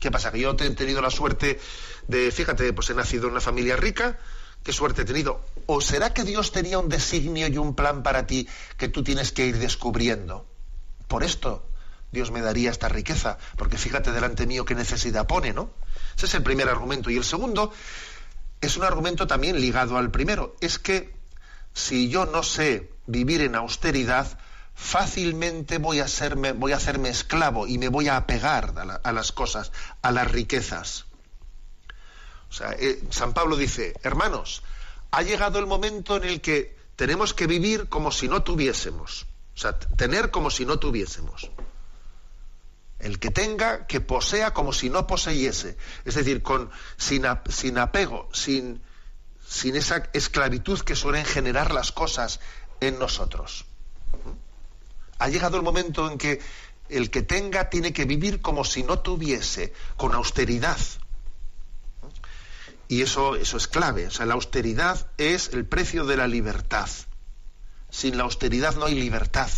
¿Qué 0.00 0.10
pasa? 0.10 0.32
Que 0.32 0.40
yo 0.40 0.56
he 0.58 0.70
tenido 0.70 1.00
la 1.00 1.10
suerte 1.10 1.60
de, 2.08 2.30
fíjate, 2.30 2.72
pues 2.72 2.90
he 2.90 2.94
nacido 2.94 3.26
en 3.26 3.32
una 3.32 3.40
familia 3.40 3.76
rica, 3.76 4.18
qué 4.62 4.72
suerte 4.72 5.02
he 5.02 5.04
tenido. 5.04 5.44
¿O 5.66 5.80
será 5.80 6.12
que 6.12 6.24
Dios 6.24 6.52
tenía 6.52 6.78
un 6.78 6.88
designio 6.88 7.46
y 7.46 7.58
un 7.58 7.74
plan 7.74 8.02
para 8.02 8.26
ti 8.26 8.48
que 8.76 8.88
tú 8.88 9.04
tienes 9.04 9.32
que 9.32 9.46
ir 9.46 9.58
descubriendo? 9.58 10.46
Por 11.08 11.22
esto 11.22 11.68
Dios 12.12 12.30
me 12.30 12.40
daría 12.40 12.70
esta 12.70 12.88
riqueza, 12.88 13.38
porque 13.56 13.78
fíjate 13.78 14.12
delante 14.12 14.46
mío 14.46 14.64
qué 14.64 14.74
necesidad 14.74 15.26
pone, 15.26 15.52
¿no? 15.52 15.70
Ese 16.16 16.26
es 16.26 16.34
el 16.34 16.42
primer 16.42 16.68
argumento. 16.68 17.10
Y 17.10 17.16
el 17.16 17.24
segundo 17.24 17.72
es 18.60 18.76
un 18.76 18.84
argumento 18.84 19.26
también 19.26 19.60
ligado 19.60 19.98
al 19.98 20.10
primero. 20.10 20.56
Es 20.60 20.78
que 20.78 21.14
si 21.74 22.08
yo 22.08 22.24
no 22.24 22.42
sé 22.42 22.90
vivir 23.06 23.42
en 23.42 23.54
austeridad, 23.54 24.38
fácilmente 24.74 25.78
voy 25.78 26.00
a, 26.00 26.08
serme, 26.08 26.52
voy 26.52 26.72
a 26.72 26.76
hacerme 26.76 27.08
esclavo 27.08 27.66
y 27.66 27.78
me 27.78 27.88
voy 27.88 28.08
a 28.08 28.16
apegar 28.16 28.74
a, 29.02 29.12
las 29.12 29.32
cosas, 29.32 29.72
a 30.02 30.10
las 30.12 30.30
riquezas. 30.30 31.06
O 32.48 32.52
sea, 32.52 32.72
eh, 32.78 33.02
San 33.10 33.34
Pablo 33.34 33.56
dice, 33.56 33.94
hermanos, 34.02 34.62
ha 35.10 35.22
llegado 35.22 35.58
el 35.58 35.66
momento 35.66 36.16
en 36.16 36.24
el 36.24 36.40
que 36.40 36.76
tenemos 36.94 37.34
que 37.34 37.46
vivir 37.46 37.88
como 37.88 38.10
si 38.10 38.28
no 38.28 38.42
tuviésemos. 38.42 39.26
O 39.54 39.58
sea, 39.58 39.78
tener 39.78 40.30
como 40.30 40.50
si 40.50 40.64
no 40.64 40.78
tuviésemos. 40.78 41.50
El 42.98 43.18
que 43.18 43.30
tenga, 43.30 43.86
que 43.86 44.00
posea 44.00 44.54
como 44.54 44.72
si 44.72 44.88
no 44.88 45.06
poseyese. 45.06 45.76
Es 46.04 46.14
decir, 46.14 46.42
con, 46.42 46.70
sin, 46.96 47.26
apego, 47.26 48.28
sin, 48.32 48.80
esa 49.64 50.08
esclavitud 50.12 50.80
que 50.80 50.96
suelen 50.96 51.24
generar 51.24 51.72
las 51.74 51.92
cosas 51.92 52.40
en 52.80 52.98
nosotros. 52.98 53.66
Ha 55.18 55.28
llegado 55.28 55.56
el 55.56 55.62
momento 55.62 56.10
en 56.10 56.18
que 56.18 56.40
el 56.88 57.10
que 57.10 57.22
tenga 57.22 57.68
tiene 57.68 57.92
que 57.92 58.04
vivir 58.04 58.40
como 58.40 58.64
si 58.64 58.82
no 58.82 59.00
tuviese, 59.00 59.72
con 59.96 60.14
austeridad. 60.14 60.78
Y 62.88 63.02
eso, 63.02 63.34
eso 63.34 63.56
es 63.56 63.66
clave. 63.66 64.06
O 64.06 64.10
sea, 64.10 64.26
la 64.26 64.34
austeridad 64.34 65.10
es 65.18 65.48
el 65.52 65.66
precio 65.66 66.04
de 66.04 66.16
la 66.16 66.28
libertad. 66.28 66.88
Sin 67.90 68.16
la 68.16 68.24
austeridad 68.24 68.76
no 68.76 68.86
hay 68.86 68.94
libertad. 68.94 69.50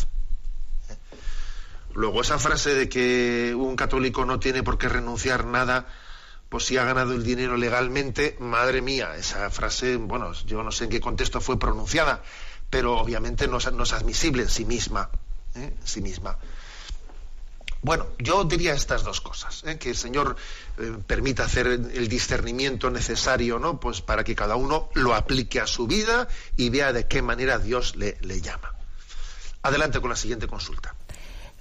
Luego, 1.99 2.20
esa 2.20 2.38
frase 2.38 2.76
de 2.76 2.88
que 2.88 3.57
un 3.57 3.74
católico 3.74 4.24
no 4.24 4.38
tiene 4.38 4.62
por 4.62 4.78
qué 4.78 4.88
renunciar 4.88 5.44
nada, 5.44 5.88
pues 6.49 6.64
si 6.64 6.76
ha 6.76 6.84
ganado 6.84 7.12
el 7.12 7.24
dinero 7.24 7.57
legalmente, 7.57 8.36
madre 8.38 8.82
mía, 8.82 9.16
esa 9.16 9.51
frase, 9.51 9.96
bueno, 9.96 10.32
yo 10.46 10.62
no 10.62 10.70
sé 10.70 10.84
en 10.84 10.90
qué 10.90 11.01
contexto 11.01 11.40
fue 11.40 11.59
pronunciada, 11.59 12.22
pero 12.70 12.96
obviamente 12.96 13.49
no, 13.49 13.57
es 13.57 13.92
admisible 13.92 14.44
en 14.44 14.49
sí 14.49 14.64
misma. 14.64 15.11
¿eh? 15.57 15.74
sí 15.82 16.01
misma. 16.01 16.38
Bueno, 17.82 18.07
yo 18.20 18.44
diría 18.44 18.74
estas 18.74 19.03
dos 19.03 19.20
cosas, 19.20 19.64
¿eh? 19.66 19.76
que 19.76 19.90
el 19.90 19.96
Señor 19.96 20.36
eh, 20.78 20.96
permita 21.05 21.46
hacer 21.46 21.66
el 21.66 22.09
discernimiento 22.09 22.90
necesario, 22.90 23.59
¿no? 23.59 23.80
Pues 23.80 24.03
para 24.03 24.22
que 24.22 24.36
cada 24.36 24.55
uno 24.55 24.88
lo 24.94 25.16
aplique 25.16 25.59
a 25.61 25.66
su 25.66 25.88
vida 25.88 26.28
y 26.57 26.70
vea 26.70 26.92
de 26.92 27.09
qué 27.09 27.22
manera 27.22 27.59
Dios 27.59 27.96
le 27.96 28.40
llama. 28.40 28.72
Adelante 29.62 30.01
con 30.01 30.11
la 30.11 30.16
siguiente 30.16 30.46
consulta. 30.46 30.94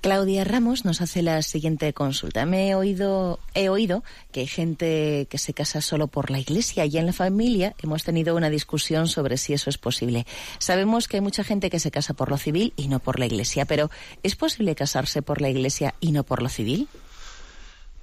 Claudia 0.02 0.44
Ramos 0.44 0.86
nos 0.86 1.02
hace 1.02 1.22
la 1.22 1.42
siguiente 1.42 1.92
consulta. 1.94 2.46
Me 2.46 2.70
he 2.70 2.76
oído, 2.76 3.40
he 3.54 3.70
oído 3.70 4.04
que 4.32 4.42
hay 4.42 4.48
gente 4.48 5.28
que 5.30 5.38
se 5.38 5.54
casa 5.54 5.82
solo 5.82 6.08
por 6.08 6.30
la 6.30 6.40
iglesia 6.40 6.86
y 6.86 6.98
en 6.98 7.08
la 7.08 7.14
familia 7.14 7.76
hemos 7.82 8.04
tenido 8.04 8.36
una 8.36 8.50
discusión 8.50 9.08
sobre 9.08 9.38
si 9.38 9.54
eso 9.54 9.70
es 9.70 9.78
posible. 9.78 10.28
Sabemos 10.60 11.08
que 11.08 11.18
hay 11.18 11.22
mucha 11.22 11.44
gente 11.44 11.70
que 11.70 11.80
se 11.80 11.92
casa 11.92 12.14
por 12.14 12.30
lo 12.30 12.38
civil 12.38 12.74
y 12.76 12.88
no 12.88 13.00
por 13.00 13.20
la 13.20 13.26
iglesia, 13.26 13.66
pero 13.66 13.90
¿es 14.24 14.36
posible 14.36 14.76
casarse 14.76 15.22
por 15.22 15.42
la 15.42 15.50
iglesia 15.50 15.96
y 16.00 16.12
no 16.12 16.24
por 16.24 16.44
lo 16.44 16.50
civil? 16.50 16.88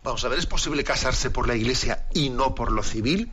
Vamos 0.03 0.25
a 0.25 0.29
ver, 0.29 0.39
¿es 0.39 0.47
posible 0.47 0.85
casarse 0.85 1.31
por 1.31 1.49
la 1.49 1.55
iglesia 1.55 2.07
y 2.13 2.29
no 2.29 2.55
por 2.55 2.73
lo 2.73 2.83
civil? 2.83 3.33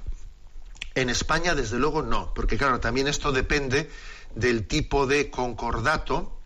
En 0.94 1.10
España, 1.10 1.56
desde 1.56 1.80
luego, 1.80 2.02
no, 2.02 2.34
porque 2.34 2.58
claro, 2.58 2.80
también 2.80 3.08
esto 3.08 3.32
depende 3.32 3.90
del 4.36 4.68
tipo 4.68 5.08
de 5.08 5.30
concordato, 5.30 6.41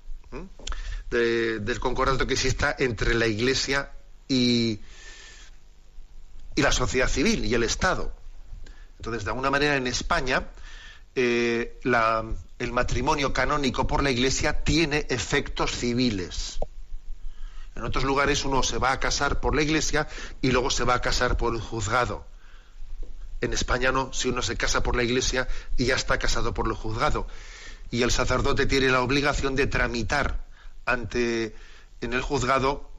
del 1.15 1.79
concordato 1.79 2.27
que 2.27 2.33
exista 2.33 2.75
entre 2.77 3.13
la 3.13 3.27
Iglesia 3.27 3.91
y, 4.27 4.81
la 6.55 6.71
sociedad 6.71 7.07
civil 7.07 7.45
y 7.45 7.53
el 7.53 7.63
Estado. 7.63 8.13
Entonces, 8.97 9.25
de 9.25 9.31
alguna 9.31 9.51
manera, 9.51 9.75
en 9.75 9.87
España, 9.87 10.47
eh, 11.15 11.79
el 12.59 12.71
matrimonio 12.71 13.33
canónico 13.33 13.87
por 13.87 14.03
la 14.03 14.11
Iglesia 14.11 14.63
tiene 14.63 15.05
efectos 15.09 15.71
civiles. 15.71 16.59
En 17.75 17.83
otros 17.83 18.05
lugares 18.05 18.45
uno 18.45 18.63
se 18.63 18.77
va 18.77 18.93
a 18.93 18.99
casar 18.99 19.41
por 19.41 19.53
la 19.53 19.61
Iglesia 19.61 20.07
y 20.41 20.51
luego 20.51 20.69
se 20.69 20.85
va 20.85 20.95
a 20.95 21.01
casar 21.01 21.35
por 21.35 21.53
el 21.53 21.59
juzgado. 21.59 22.25
En 23.41 23.51
España 23.51 23.91
no, 23.91 24.13
si 24.13 24.29
uno 24.29 24.41
se 24.41 24.55
casa 24.55 24.81
por 24.81 24.95
la 24.95 25.03
Iglesia 25.03 25.47
y 25.75 25.85
ya 25.87 25.95
está 25.95 26.17
casado 26.17 26.53
por 26.53 26.67
el 26.67 26.73
juzgado. 26.73 27.27
Y 27.91 28.03
el 28.03 28.11
sacerdote 28.11 28.65
tiene 28.65 28.87
la 28.87 29.01
obligación 29.01 29.55
de 29.55 29.67
tramitar 29.67 30.44
ante 30.85 31.55
en 32.01 32.13
el 32.13 32.21
juzgado 32.21 32.89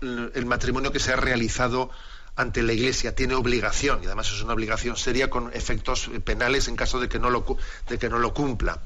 el 0.00 0.46
matrimonio 0.46 0.92
que 0.92 1.00
se 1.00 1.12
ha 1.12 1.16
realizado 1.16 1.90
ante 2.36 2.62
la 2.62 2.72
Iglesia, 2.72 3.14
tiene 3.14 3.34
obligación, 3.34 4.02
y 4.02 4.06
además 4.06 4.30
es 4.32 4.42
una 4.42 4.54
obligación 4.54 4.96
seria 4.96 5.30
con 5.30 5.52
efectos 5.54 6.10
penales 6.24 6.66
en 6.66 6.74
caso 6.74 6.98
de 6.98 7.08
que 7.08 7.18
no 7.18 7.30
lo, 7.30 7.44
de 7.88 7.98
que 7.98 8.08
no 8.08 8.18
lo 8.18 8.34
cumpla. 8.34 8.82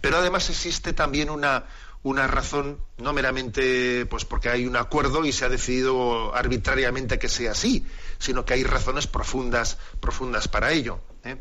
Pero 0.00 0.16
además 0.16 0.48
existe 0.48 0.94
también 0.94 1.28
una, 1.28 1.66
una 2.02 2.26
razón, 2.26 2.80
no 2.96 3.12
meramente 3.12 4.06
pues 4.06 4.24
porque 4.24 4.48
hay 4.48 4.66
un 4.66 4.76
acuerdo 4.76 5.24
y 5.24 5.32
se 5.32 5.44
ha 5.44 5.48
decidido 5.48 6.34
arbitrariamente 6.34 7.18
que 7.18 7.28
sea 7.28 7.52
así, 7.52 7.86
sino 8.18 8.44
que 8.44 8.54
hay 8.54 8.64
razones 8.64 9.06
profundas, 9.06 9.76
profundas 10.00 10.48
para 10.48 10.72
ello. 10.72 11.00
¿eh? 11.24 11.36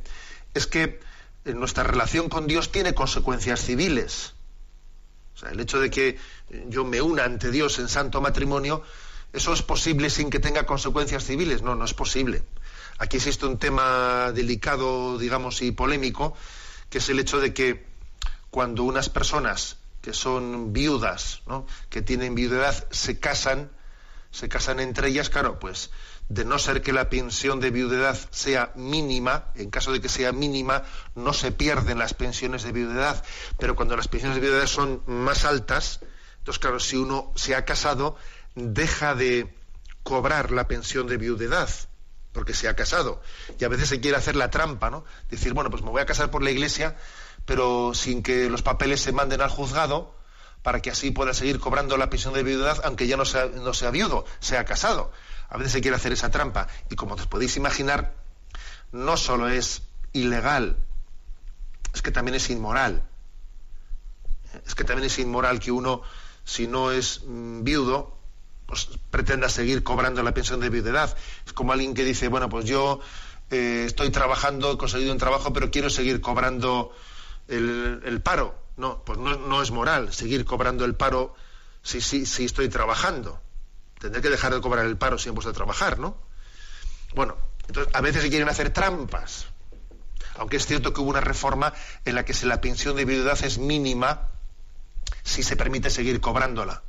Es 0.54 0.68
que 0.68 1.00
nuestra 1.46 1.84
relación 1.84 2.28
con 2.28 2.48
Dios 2.48 2.72
tiene 2.74 2.94
consecuencias 2.94 3.62
civiles. 3.62 4.34
O 5.38 5.40
sea, 5.40 5.52
el 5.52 5.60
hecho 5.62 5.80
de 5.80 5.90
que 5.90 6.18
yo 6.68 6.84
me 6.84 7.02
una 7.02 7.24
ante 7.24 7.52
Dios 7.52 7.80
en 7.80 7.88
santo 7.88 8.20
matrimonio 8.20 8.84
¿Eso 9.34 9.54
es 9.54 9.62
posible 9.62 10.10
sin 10.10 10.30
que 10.30 10.40
tenga 10.40 10.66
consecuencias 10.66 11.26
civiles? 11.26 11.62
No, 11.62 11.76
no 11.76 11.86
es 11.86 11.94
posible. 11.94 12.44
Aquí 12.98 13.18
existe 13.18 13.46
un 13.46 13.60
tema 13.60 14.32
delicado, 14.32 15.18
digamos, 15.18 15.62
y 15.62 15.72
polémico, 15.72 16.36
que 16.90 17.00
es 17.00 17.10
el 17.10 17.20
hecho 17.20 17.40
de 17.40 17.54
que 17.54 17.86
cuando 18.50 18.84
unas 18.84 19.10
personas 19.10 19.78
que 20.02 20.14
son 20.14 20.72
viudas, 20.72 21.42
¿no? 21.46 21.68
que 21.90 22.02
tienen 22.02 22.34
viudedad, 22.34 22.88
se 22.92 23.20
casan, 23.20 23.70
se 24.32 24.48
casan 24.48 24.80
entre 24.80 25.10
ellas, 25.10 25.30
claro, 25.30 25.60
pues 25.60 25.92
de 26.30 26.46
no 26.46 26.60
ser 26.60 26.82
que 26.82 26.94
la 26.94 27.10
pensión 27.10 27.60
de 27.60 27.72
viudedad 27.72 28.18
sea 28.32 28.72
mínima, 28.76 29.52
en 29.56 29.70
caso 29.70 29.92
de 29.92 30.02
que 30.02 30.10
sea 30.10 30.32
mínima, 30.32 30.84
no 31.16 31.34
se 31.34 31.52
pierden 31.52 32.00
las 32.00 32.14
pensiones 32.14 32.64
de 32.64 32.72
viudedad, 32.72 33.24
pero 33.58 33.76
cuando 33.76 33.96
las 33.96 34.08
pensiones 34.08 34.36
de 34.36 34.42
viudedad 34.42 34.68
son 34.68 35.02
más 35.06 35.46
altas, 35.46 36.02
entonces 36.40 36.60
claro, 36.60 36.80
si 36.80 36.98
uno 36.98 37.32
se 37.36 37.56
ha 37.56 37.66
casado, 37.66 38.18
deja 38.56 39.16
de 39.16 39.56
cobrar 40.04 40.52
la 40.52 40.68
pensión 40.68 41.08
de 41.08 41.18
viudedad 41.18 41.70
porque 42.38 42.54
se 42.54 42.70
ha 42.70 42.76
casado. 42.76 43.20
Y 43.60 43.66
a 43.66 43.68
veces 43.68 43.90
se 43.90 44.00
quiere 44.00 44.16
hacer 44.16 44.36
la 44.36 44.52
trampa, 44.52 44.92
¿no? 44.92 45.04
Decir, 45.28 45.54
bueno, 45.54 45.72
pues 45.72 45.82
me 45.82 45.90
voy 45.90 46.02
a 46.02 46.06
casar 46.06 46.30
por 46.30 46.44
la 46.44 46.52
iglesia, 46.52 46.96
pero 47.46 47.96
sin 47.96 48.22
que 48.22 48.48
los 48.48 48.62
papeles 48.62 49.02
se 49.02 49.12
manden 49.12 49.42
al 49.42 49.50
juzgado, 49.50 50.16
para 50.62 50.80
que 50.82 50.92
así 50.92 51.10
pueda 51.10 51.34
seguir 51.34 51.60
cobrando 51.60 51.98
la 51.98 52.12
pensión 52.12 52.36
de 52.36 52.44
viudedad, 52.44 52.80
aunque 52.84 53.08
ya 53.08 53.18
no 53.18 53.26
sea, 53.26 53.48
no 53.48 53.74
sea 53.74 53.90
viudo, 53.90 54.26
sea 54.40 54.66
casado. 54.66 55.12
A 55.50 55.58
veces 55.58 55.74
se 55.74 55.82
quiere 55.82 55.96
hacer 55.96 56.12
esa 56.12 56.30
trampa. 56.32 56.68
Y 56.90 56.96
como 56.96 57.16
os 57.16 57.28
podéis 57.28 57.58
imaginar, 57.58 58.14
no 58.92 59.18
solo 59.18 59.48
es 59.50 59.84
ilegal, 60.14 60.78
es 61.94 62.02
que 62.02 62.12
también 62.12 62.36
es 62.36 62.50
inmoral. 62.50 63.04
Es 64.66 64.76
que 64.76 64.84
también 64.84 65.08
es 65.08 65.20
inmoral 65.20 65.60
que 65.60 65.72
uno, 65.72 66.02
si 66.44 66.68
no 66.68 66.92
es 66.92 67.22
mm, 67.26 67.64
viudo, 67.64 68.18
pues, 68.66 68.90
pretenda 69.12 69.50
seguir 69.50 69.84
cobrando 69.84 70.22
la 70.24 70.34
pensión 70.34 70.60
de 70.60 70.70
viudedad. 70.70 71.16
Es 71.46 71.54
como 71.54 71.74
alguien 71.74 71.94
que 71.94 72.04
dice, 72.04 72.28
bueno, 72.28 72.50
pues 72.50 72.66
yo 72.66 73.00
eh, 73.50 73.84
estoy 73.86 74.10
trabajando, 74.10 74.74
he 74.74 74.78
conseguido 74.78 75.12
un 75.12 75.18
trabajo, 75.18 75.54
pero 75.54 75.72
quiero 75.72 75.90
seguir 75.90 76.22
cobrando 76.22 76.92
el, 77.48 78.22
paro. 78.24 78.56
No, 78.76 79.04
pues 79.04 79.18
no, 79.18 79.62
es 79.62 79.72
moral 79.72 80.14
seguir 80.14 80.46
cobrando 80.46 80.86
el 80.86 80.94
paro 80.94 81.34
si, 81.82 82.02
si, 82.02 82.26
si 82.26 82.46
estoy 82.46 82.70
trabajando. 82.70 83.42
Tendré 84.00 84.22
que 84.22 84.30
dejar 84.30 84.54
de 84.54 84.62
cobrar 84.62 84.86
el 84.86 84.98
paro 84.98 85.18
si 85.18 85.30
he 85.30 85.34
puesto 85.34 85.50
a 85.50 85.54
trabajar, 85.54 86.00
¿no? 86.00 86.18
Bueno, 87.16 87.36
entonces 87.68 87.94
a 87.96 88.02
veces 88.02 88.22
se 88.22 88.30
quieren 88.30 88.50
hacer 88.50 88.72
trampas. 88.72 89.48
Aunque 90.36 90.58
es 90.58 90.66
cierto 90.66 90.94
que 90.94 91.02
hubo 91.02 91.10
una 91.10 91.22
reforma 91.22 91.74
en 92.06 92.16
la 92.16 92.26
que 92.26 92.34
si 92.34 92.46
la 92.46 92.62
pensión 92.62 92.96
de 92.96 93.06
viudedad 93.06 93.38
es 93.44 93.58
mínima, 93.58 94.30
si 95.24 95.44
se 95.44 95.56
permite 95.56 95.90
seguir 95.90 96.22
cobrándola. 96.22 96.84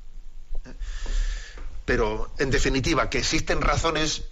Pero, 1.85 2.31
en 2.39 2.51
definitiva, 2.51 3.09
que 3.09 3.19
existen 3.19 3.63
razones, 3.63 4.25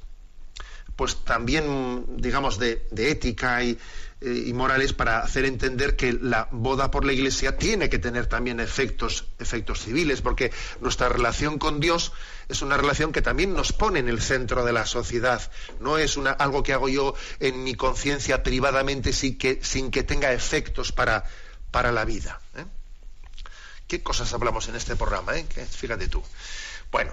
pues 0.97 1.25
también, 1.25 2.05
digamos, 2.19 2.59
de, 2.59 2.87
ética 2.95 3.63
y, 3.63 3.79
y, 4.21 4.53
morales 4.53 4.93
para 4.93 5.21
hacer 5.21 5.47
entender 5.47 5.97
que 5.97 6.13
la 6.13 6.49
boda 6.51 6.91
por 6.91 7.07
la 7.07 7.15
Iglesia 7.15 7.57
tiene 7.57 7.89
que 7.89 7.99
tener 7.99 8.27
también 8.27 8.61
efectos, 8.61 9.27
efectos 9.39 9.81
civiles, 9.81 10.21
porque 10.21 10.53
nuestra 10.81 11.09
relación 11.09 11.59
con 11.59 11.81
Dios 11.81 12.13
es 12.49 12.63
una 12.63 12.77
relación 12.77 13.13
que 13.13 13.23
también 13.23 13.55
nos 13.55 13.73
pone 13.73 13.99
en 13.99 14.09
el 14.09 14.21
centro 14.21 14.65
de 14.65 14.73
la 14.73 14.87
sociedad. 14.87 15.51
No 15.81 15.99
es 15.99 16.17
una, 16.17 16.31
algo 16.31 16.63
que 16.63 16.73
hago 16.73 16.89
yo 16.89 17.15
en 17.41 17.65
mi 17.65 17.75
conciencia 17.75 18.43
privadamente 18.43 19.13
sin 19.13 19.37
que, 19.37 19.61
sin 19.63 19.91
que 19.91 20.03
tenga 20.03 20.33
efectos 20.33 20.93
para, 20.93 21.25
la 21.73 22.05
vida. 22.05 22.41
¿eh? 22.57 22.65
¿Qué 23.87 24.03
cosas 24.03 24.33
hablamos 24.33 24.69
en 24.69 24.77
este 24.77 24.97
programa? 24.97 25.37
Eh? 25.37 25.45
Fíjate 25.45 26.09
tú. 26.09 26.23
Bueno, 26.91 27.13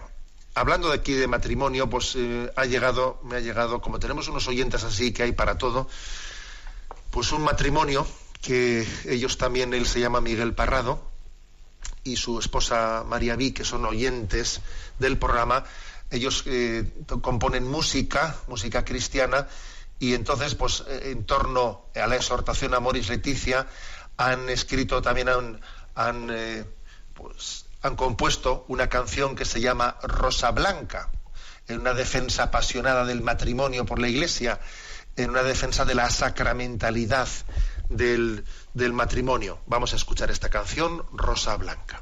hablando 0.54 0.90
de 0.90 0.96
aquí 0.96 1.14
de 1.14 1.28
matrimonio, 1.28 1.90
pues 1.90 2.14
eh, 2.16 2.52
ha 2.56 2.66
llegado, 2.66 3.20
me 3.24 3.38
ha 3.38 3.40
llegado, 3.40 3.82
como 3.82 4.00
tenemos 4.00 4.28
unos 4.28 4.48
oyentes 4.48 4.84
así 4.84 5.12
que 5.12 5.24
hay 5.24 5.32
para 5.32 5.58
todo, 5.58 5.90
pues 7.10 7.32
un 7.32 7.44
matrimonio 7.44 8.08
que 8.42 8.88
ellos 9.06 9.38
también, 9.38 9.74
él 9.74 9.88
se 9.88 10.00
llama 10.00 10.22
Miguel 10.22 10.54
Parrado 10.54 11.13
y 12.04 12.18
su 12.18 12.40
esposa 12.40 13.04
María 13.08 13.36
Vi, 13.36 13.52
que 13.52 13.64
son 13.64 13.86
oyentes 13.86 14.62
del 15.00 15.18
programa, 15.18 15.64
ellos 16.10 16.44
eh, 16.46 16.86
componen 17.22 17.68
música, 17.68 18.36
música 18.48 18.86
cristiana, 18.86 19.48
y 20.00 20.14
entonces, 20.14 20.56
pues 20.56 20.84
eh, 20.88 21.12
en 21.12 21.26
torno 21.26 21.86
a 21.96 22.08
la 22.08 22.16
exhortación 22.16 22.74
a 22.74 22.80
Moris 22.80 23.10
Leticia, 23.10 23.68
han 24.18 24.50
escrito 24.50 25.02
también, 25.02 25.30
han, 25.30 25.62
han 25.96 26.28
pues, 27.14 27.66
han 27.82 27.96
compuesto 27.96 28.66
una 28.68 28.90
canción 28.90 29.36
que 29.36 29.46
se 29.46 29.62
llama 29.62 29.98
Rosa 30.04 30.52
Blanca, 30.52 31.10
en 31.68 31.80
una 31.80 31.94
defensa 31.94 32.44
apasionada 32.44 33.06
del 33.06 33.22
matrimonio 33.22 33.86
por 33.86 34.00
la 34.00 34.08
Iglesia, 34.08 34.60
en 35.16 35.30
una 35.30 35.44
defensa 35.44 35.86
de 35.86 35.96
la 35.96 36.10
sacramentalidad 36.10 37.28
del, 37.96 38.46
del 38.74 38.94
matrimonio. 38.94 39.60
Vamos 39.68 39.94
a 39.94 39.96
escuchar 39.96 40.32
esta 40.32 40.50
canción, 40.50 41.06
Rosa 41.12 41.56
Blanca. 41.58 42.02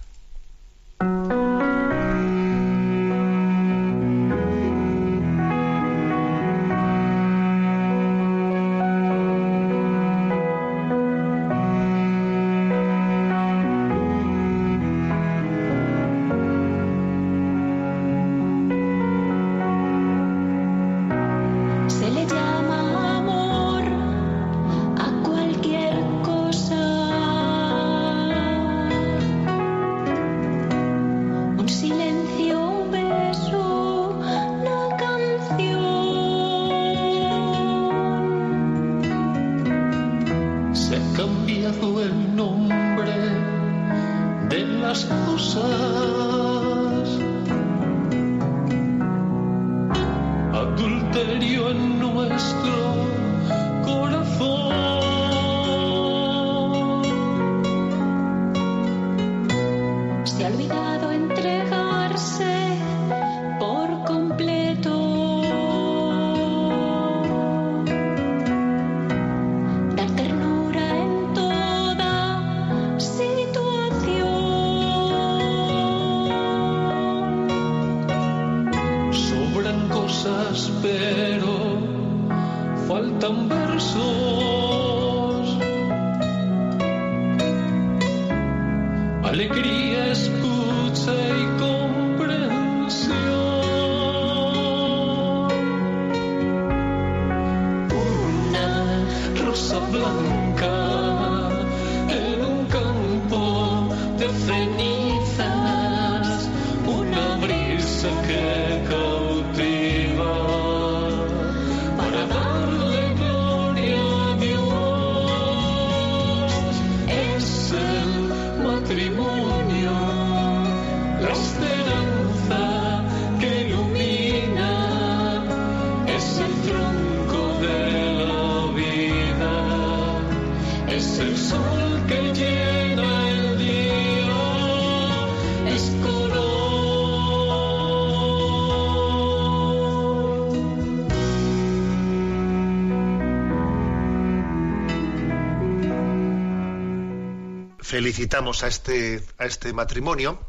Felicitamos 148.01 148.63
a 148.63 148.67
este, 148.67 149.23
a 149.37 149.45
este 149.45 149.73
matrimonio, 149.73 150.39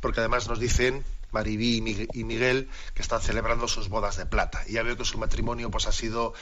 porque 0.00 0.20
además 0.20 0.48
nos 0.48 0.58
dicen 0.58 1.04
Maribí 1.30 1.76
y 1.76 1.80
Mig- 1.82 2.08
y 2.14 2.24
Miguel 2.24 2.70
que 2.94 3.02
están 3.02 3.20
celebrando 3.20 3.68
sus 3.68 3.90
bodas 3.90 4.16
de 4.16 4.24
plata. 4.24 4.62
Y 4.66 4.72
ya 4.72 4.82
veo 4.82 4.96
que 4.96 5.04
su 5.04 5.18
matrimonio 5.18 5.70
pues, 5.70 5.86
ha 5.86 5.92
sido 5.92 6.32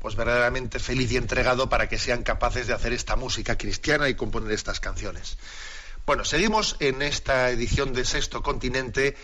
pues, 0.00 0.14
verdaderamente 0.14 0.78
feliz 0.80 1.10
y 1.12 1.16
entregado 1.16 1.70
para 1.70 1.88
que 1.88 1.98
sean 1.98 2.24
capaces 2.24 2.66
de 2.66 2.74
hacer 2.74 2.92
esta 2.92 3.16
música 3.16 3.56
cristiana 3.56 4.10
y 4.10 4.14
componer 4.14 4.52
estas 4.52 4.80
canciones. 4.80 5.38
Bueno, 6.04 6.26
seguimos 6.26 6.76
en 6.80 7.00
esta 7.00 7.48
edición 7.48 7.94
de 7.94 8.04
Sexto 8.04 8.42
Continente 8.42 9.16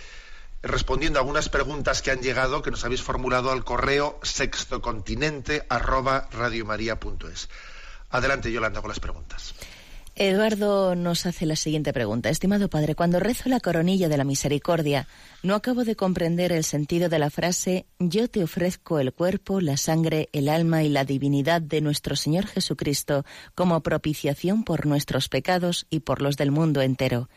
respondiendo 0.63 1.19
a 1.19 1.21
algunas 1.21 1.51
preguntas 1.51 2.01
que 2.01 2.13
han 2.13 2.23
llegado, 2.23 2.63
que 2.63 2.71
nos 2.71 2.83
habéis 2.87 3.03
formulado 3.03 3.51
al 3.53 3.63
correo 3.63 4.19
sextocontinente 4.23 5.67
arroba 5.69 6.29
radiomaria.es. 6.33 7.51
Adelante, 8.09 8.51
Yolanda, 8.51 8.81
con 8.81 8.89
las 8.89 9.01
preguntas. 9.01 9.53
Eduardo 10.21 10.97
nos 10.97 11.27
hace 11.27 11.47
la 11.47 11.55
siguiente 11.55 11.93
pregunta. 11.93 12.29
Estimado 12.29 12.69
padre, 12.69 12.97
cuando 12.97 13.21
rezo 13.21 13.49
la 13.49 13.61
coronilla 13.61 14.09
de 14.09 14.17
la 14.17 14.25
misericordia, 14.25 15.07
no 15.45 15.55
acabo 15.55 15.85
de 15.85 15.95
comprender 15.95 16.51
el 16.51 16.65
sentido 16.65 17.09
de 17.09 17.21
la 17.21 17.31
frase 17.31 17.87
Yo 18.01 18.27
te 18.27 18.43
ofrezco 18.43 18.99
el 18.99 19.13
cuerpo, 19.13 19.61
la 19.61 19.77
sangre, 19.77 20.29
el 20.33 20.49
alma 20.49 20.83
y 20.83 20.89
la 20.89 21.05
divinidad 21.05 21.63
de 21.63 21.81
nuestro 21.83 22.17
Señor 22.17 22.49
Jesucristo 22.49 23.25
como 23.55 23.81
propiciación 23.81 24.65
por 24.65 24.87
nuestros 24.87 25.29
pecados 25.29 25.87
y 25.89 26.01
por 26.01 26.21
los 26.21 26.37
del 26.37 26.51
mundo 26.51 26.83
entero. 26.83 27.29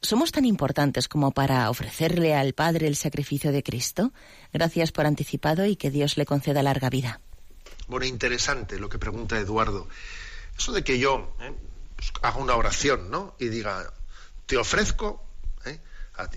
¿Somos 0.00 0.32
tan 0.32 0.46
importantes 0.46 1.08
como 1.08 1.32
para 1.32 1.68
ofrecerle 1.68 2.34
al 2.34 2.54
Padre 2.54 2.86
el 2.86 2.96
sacrificio 2.96 3.52
de 3.52 3.62
Cristo? 3.62 4.14
Gracias 4.50 4.92
por 4.92 5.04
anticipado 5.04 5.66
y 5.66 5.76
que 5.76 5.90
Dios 5.90 6.16
le 6.16 6.24
conceda 6.24 6.62
larga 6.62 6.88
vida. 6.88 7.20
Bueno, 7.86 8.06
interesante 8.06 8.78
lo 8.78 8.88
que 8.88 8.98
pregunta 8.98 9.38
Eduardo. 9.38 9.88
Eso 10.56 10.72
de 10.72 10.82
que 10.82 10.98
yo 10.98 11.36
¿eh? 11.40 11.52
Pues, 11.98 12.12
haga 12.22 12.38
una 12.38 12.54
oración, 12.54 13.10
¿no? 13.10 13.34
Y 13.40 13.48
diga, 13.48 13.92
te 14.46 14.56
ofrezco 14.56 15.20
¿eh? 15.64 15.80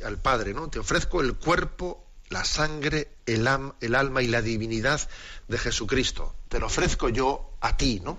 al 0.04 0.18
Padre, 0.18 0.56
¿no? 0.56 0.70
Te 0.70 0.80
ofrezco 0.80 1.22
el 1.22 1.36
cuerpo, 1.36 2.04
la 2.30 2.44
sangre, 2.44 3.12
el, 3.28 3.48
el 3.80 3.96
alma 3.96 4.24
y 4.24 4.28
la 4.28 4.42
divinidad 4.42 5.08
de 5.48 5.58
Jesucristo. 5.60 6.34
Te 6.50 6.60
lo 6.60 6.66
ofrezco 6.66 7.10
yo 7.10 7.52
a 7.62 7.78
ti, 7.78 8.02
¿no? 8.04 8.18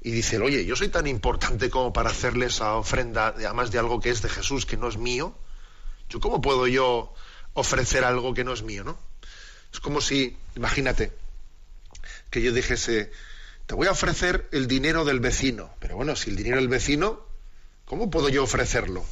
Y 0.00 0.10
dice, 0.10 0.38
oye, 0.38 0.64
yo 0.64 0.74
soy 0.74 0.88
tan 0.88 1.06
importante 1.06 1.68
como 1.68 1.92
para 1.92 2.08
hacerle 2.08 2.46
esa 2.46 2.76
ofrenda, 2.76 3.26
además 3.26 3.70
de 3.70 3.78
algo 3.78 4.00
que 4.00 4.08
es 4.08 4.22
de 4.22 4.30
Jesús, 4.30 4.64
que 4.64 4.78
no 4.78 4.88
es 4.88 4.96
mío. 4.96 5.34
¿Yo 6.08 6.18
cómo 6.18 6.40
puedo 6.40 6.66
yo 6.66 7.12
ofrecer 7.52 8.04
algo 8.04 8.32
que 8.32 8.44
no 8.44 8.54
es 8.54 8.62
mío, 8.62 8.84
no? 8.84 8.98
Es 9.70 9.80
como 9.80 10.00
si, 10.00 10.38
imagínate, 10.56 11.12
que 12.30 12.40
yo 12.40 12.52
dijese, 12.52 13.12
te 13.68 13.74
voy 13.74 13.86
a 13.86 13.90
ofrecer 13.90 14.48
el 14.50 14.66
dinero 14.66 15.04
del 15.04 15.20
vecino. 15.20 15.70
Pero 15.78 15.96
bueno, 15.96 16.16
si 16.16 16.30
el 16.30 16.36
dinero 16.36 16.56
del 16.56 16.68
vecino, 16.68 17.26
¿cómo 17.84 18.08
puedo 18.08 18.30
yo 18.30 18.42
ofrecerlo? 18.42 19.04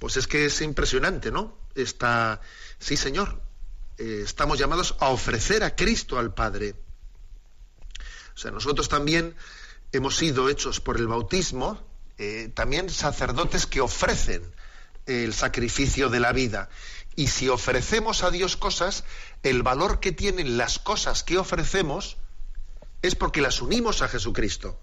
Pues 0.00 0.16
es 0.16 0.26
que 0.26 0.46
es 0.46 0.60
impresionante, 0.62 1.30
¿no? 1.30 1.56
Está, 1.76 2.40
sí, 2.80 2.96
señor, 2.96 3.40
eh, 3.98 4.22
estamos 4.24 4.58
llamados 4.58 4.96
a 4.98 5.10
ofrecer 5.10 5.62
a 5.62 5.76
Cristo 5.76 6.18
al 6.18 6.34
Padre. 6.34 6.74
O 8.34 8.36
sea, 8.36 8.50
nosotros 8.50 8.88
también 8.88 9.36
hemos 9.92 10.16
sido 10.16 10.48
hechos 10.48 10.80
por 10.80 10.96
el 10.96 11.06
bautismo, 11.06 11.80
eh, 12.18 12.50
también 12.52 12.90
sacerdotes 12.90 13.66
que 13.66 13.80
ofrecen 13.80 14.42
el 15.06 15.32
sacrificio 15.32 16.08
de 16.08 16.18
la 16.18 16.32
vida. 16.32 16.68
Y 17.14 17.28
si 17.28 17.48
ofrecemos 17.48 18.24
a 18.24 18.32
Dios 18.32 18.56
cosas, 18.56 19.04
el 19.44 19.62
valor 19.62 20.00
que 20.00 20.10
tienen 20.10 20.58
las 20.58 20.80
cosas 20.80 21.22
que 21.22 21.38
ofrecemos 21.38 22.16
es 23.06 23.14
porque 23.14 23.40
las 23.40 23.60
unimos 23.60 24.02
a 24.02 24.08
Jesucristo, 24.08 24.78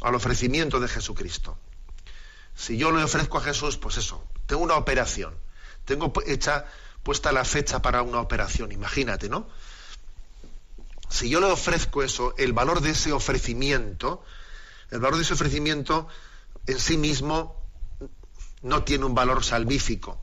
al 0.00 0.14
ofrecimiento 0.14 0.80
de 0.80 0.88
Jesucristo. 0.88 1.58
Si 2.54 2.76
yo 2.76 2.90
le 2.90 3.02
ofrezco 3.02 3.38
a 3.38 3.42
Jesús, 3.42 3.76
pues 3.76 3.98
eso, 3.98 4.24
tengo 4.46 4.62
una 4.62 4.76
operación, 4.76 5.34
tengo 5.84 6.12
hecha 6.26 6.66
puesta 7.02 7.32
la 7.32 7.44
fecha 7.44 7.80
para 7.80 8.02
una 8.02 8.20
operación, 8.20 8.72
imagínate, 8.72 9.28
¿no? 9.28 9.48
Si 11.08 11.30
yo 11.30 11.40
le 11.40 11.46
ofrezco 11.46 12.02
eso, 12.02 12.34
el 12.36 12.52
valor 12.52 12.80
de 12.80 12.90
ese 12.90 13.12
ofrecimiento, 13.12 14.24
el 14.90 15.00
valor 15.00 15.16
de 15.16 15.22
ese 15.22 15.34
ofrecimiento 15.34 16.08
en 16.66 16.78
sí 16.78 16.96
mismo 16.96 17.56
no 18.62 18.84
tiene 18.84 19.04
un 19.04 19.14
valor 19.14 19.44
salvífico. 19.44 20.20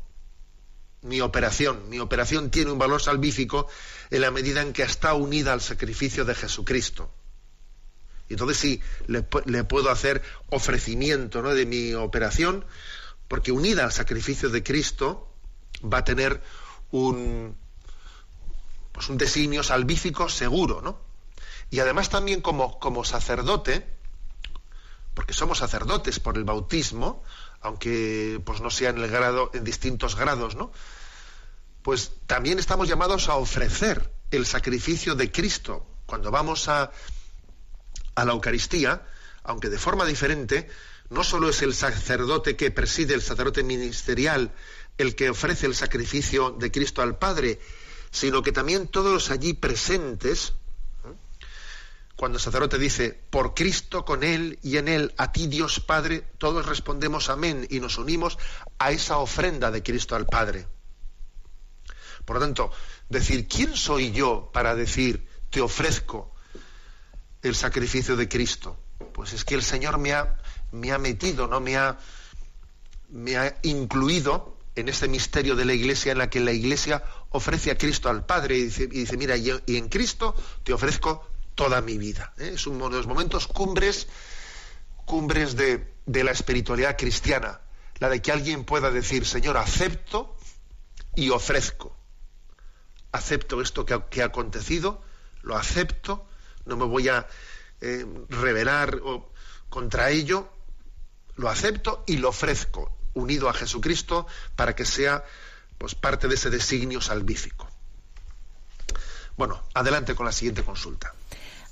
Mi 1.06 1.22
operación, 1.22 1.88
mi 1.90 2.00
operación 2.00 2.50
tiene 2.50 2.72
un 2.72 2.80
valor 2.80 3.00
salvífico 3.02 3.68
en 4.10 4.22
la 4.22 4.32
medida 4.32 4.62
en 4.62 4.74
que 4.74 4.82
está 4.84 5.14
unida 5.14 5.54
al 5.54 5.62
sacrificio 5.62 6.26
de 6.26 6.34
Jesucristo. 6.34 7.12
Y 8.28 8.34
entonces 8.34 8.58
sí, 8.58 8.82
le, 9.06 9.22
pu- 9.30 9.46
le 9.46 9.64
puedo 9.64 9.92
hacer 9.92 10.24
ofrecimiento 10.50 11.44
¿no? 11.44 11.54
de 11.54 11.68
mi 11.68 11.94
operación, 11.94 12.66
porque 13.28 13.52
unida 13.52 13.84
al 13.84 13.92
sacrificio 13.92 14.50
de 14.50 14.64
Cristo 14.64 15.32
va 15.84 16.00
a 16.00 16.04
tener 16.04 16.42
un, 16.90 17.56
pues 18.92 19.08
un 19.10 19.18
designio 19.20 19.62
salvífico 19.62 20.28
seguro, 20.28 20.82
¿no? 20.82 21.00
Y 21.70 21.80
además 21.82 22.10
también 22.10 22.42
como, 22.42 22.80
como 22.80 23.04
sacerdote, 23.04 23.86
porque 25.14 25.34
somos 25.34 25.60
sacerdotes 25.60 26.20
por 26.20 26.38
el 26.38 26.46
bautismo, 26.46 27.24
aunque 27.66 28.40
pues 28.46 28.62
no 28.62 28.70
sea 28.70 28.92
en 28.92 29.64
distintos 29.64 30.16
grados, 30.16 30.56
¿no? 30.56 30.72
Pues 31.82 32.12
también 32.28 32.60
estamos 32.60 32.88
llamados 32.88 33.28
a 33.28 33.36
ofrecer 33.36 34.12
el 34.30 34.46
sacrificio 34.46 35.16
de 35.16 35.32
Cristo. 35.32 35.88
Cuando 36.06 36.30
vamos 36.30 36.68
a, 36.70 36.92
a 38.14 38.26
la 38.26 38.34
Eucaristía, 38.34 39.02
aunque 39.42 39.70
de 39.70 39.80
forma 39.80 40.06
diferente, 40.06 40.70
no 41.10 41.24
solo 41.24 41.50
es 41.50 41.64
el 41.64 41.74
sacerdote 41.74 42.56
que 42.56 42.70
preside, 42.70 43.16
el 43.16 43.24
sacerdote 43.24 43.64
ministerial, 43.64 44.54
el 45.00 45.16
que 45.16 45.32
ofrece 45.32 45.66
el 45.66 45.74
sacrificio 45.74 46.52
de 46.52 46.72
Cristo 46.72 47.02
al 47.02 47.18
Padre, 47.18 47.60
sino 48.12 48.44
que 48.44 48.52
también 48.52 48.88
todos 48.88 49.12
los 49.12 49.32
allí 49.32 49.54
presentes. 49.54 50.54
Cuando 52.16 52.38
el 52.38 52.42
sacerdote 52.42 52.80
dice, 52.80 53.20
por 53.30 53.54
Cristo 53.54 54.06
con 54.06 54.24
Él 54.24 54.58
y 54.64 54.78
en 54.78 54.88
Él, 54.88 55.14
a 55.18 55.32
ti 55.32 55.48
Dios 55.48 55.82
Padre, 55.82 56.22
todos 56.38 56.66
respondemos 56.66 57.30
amén 57.30 57.68
y 57.70 57.80
nos 57.80 57.98
unimos 57.98 58.38
a 58.80 58.92
esa 58.92 59.18
ofrenda 59.18 59.70
de 59.70 59.84
Cristo 59.84 60.16
al 60.16 60.26
Padre. 60.26 60.66
Por 62.24 62.38
lo 62.38 62.42
tanto, 62.42 62.72
decir, 63.10 63.48
¿quién 63.48 63.76
soy 63.76 64.12
yo 64.12 64.50
para 64.54 64.76
decir, 64.76 65.28
te 65.50 65.62
ofrezco 65.62 66.34
el 67.42 67.54
sacrificio 67.54 68.16
de 68.16 68.30
Cristo? 68.30 68.80
Pues 69.14 69.34
es 69.34 69.44
que 69.44 69.56
el 69.56 69.64
Señor 69.64 69.98
me 69.98 70.14
ha, 70.14 70.38
me 70.72 70.92
ha 70.94 70.98
metido, 70.98 71.48
¿no? 71.48 71.60
Me 71.60 71.76
ha, 71.76 72.00
me 73.10 73.38
ha 73.38 73.58
incluido 73.64 74.58
en 74.76 74.88
este 74.90 75.10
misterio 75.10 75.56
de 75.56 75.66
la 75.66 75.74
Iglesia 75.74 76.14
en 76.14 76.18
la 76.18 76.30
que 76.30 76.40
la 76.40 76.54
Iglesia 76.54 77.04
ofrece 77.30 77.72
a 77.72 77.78
Cristo 77.78 78.10
al 78.10 78.26
Padre 78.26 78.58
y 78.58 78.64
dice, 78.64 78.84
y 78.84 78.88
dice 78.88 79.18
mira, 79.18 79.36
y 79.38 79.52
en 79.68 79.90
Cristo 79.90 80.36
te 80.64 80.74
ofrezco 80.74 81.35
toda 81.56 81.82
mi 81.82 81.98
vida. 81.98 82.34
¿eh? 82.38 82.52
Es 82.56 82.68
uno 82.68 82.90
de 82.90 82.98
los 82.98 83.08
momentos 83.08 83.48
cumbres, 83.48 84.08
cumbres 85.06 85.56
de, 85.56 85.96
de 86.06 86.24
la 86.24 86.32
espiritualidad 86.32 86.98
cristiana, 86.98 87.62
la 88.00 88.10
de 88.10 88.22
que 88.22 88.32
alguien 88.32 88.66
pueda 88.66 88.92
decir, 88.92 89.26
Señor, 89.26 89.58
acepto 89.58 90.36
y 91.16 91.30
ofrezco. 91.30 91.98
Acepto 93.12 93.62
esto 93.62 93.86
que 93.86 94.22
ha, 94.22 94.26
acontecido, 94.26 95.02
lo 95.42 95.56
acepto, 95.56 96.28
no 96.66 96.76
me 96.76 96.86
voy 96.86 97.08
a 97.08 97.26
eh, 97.80 98.06
rebelar 98.30 99.00
contra 99.70 100.10
ello, 100.10 100.50
lo 101.36 101.50
acepto 101.50 102.04
y 102.08 102.18
lo 102.18 102.30
ofrezco, 102.30 102.98
unido 103.14 103.50
a 103.50 103.54
Jesucristo, 103.54 104.28
para 104.58 104.76
que 104.76 104.84
sea 104.84 105.24
pues, 105.78 105.96
parte 105.96 106.28
de 106.28 106.36
ese 106.36 106.50
designio 106.50 107.00
salvífico. 107.00 107.70
Bueno, 109.38 109.64
adelante 109.74 110.16
con 110.16 110.26
la 110.26 110.32
siguiente 110.32 110.64
consulta. 110.64 111.14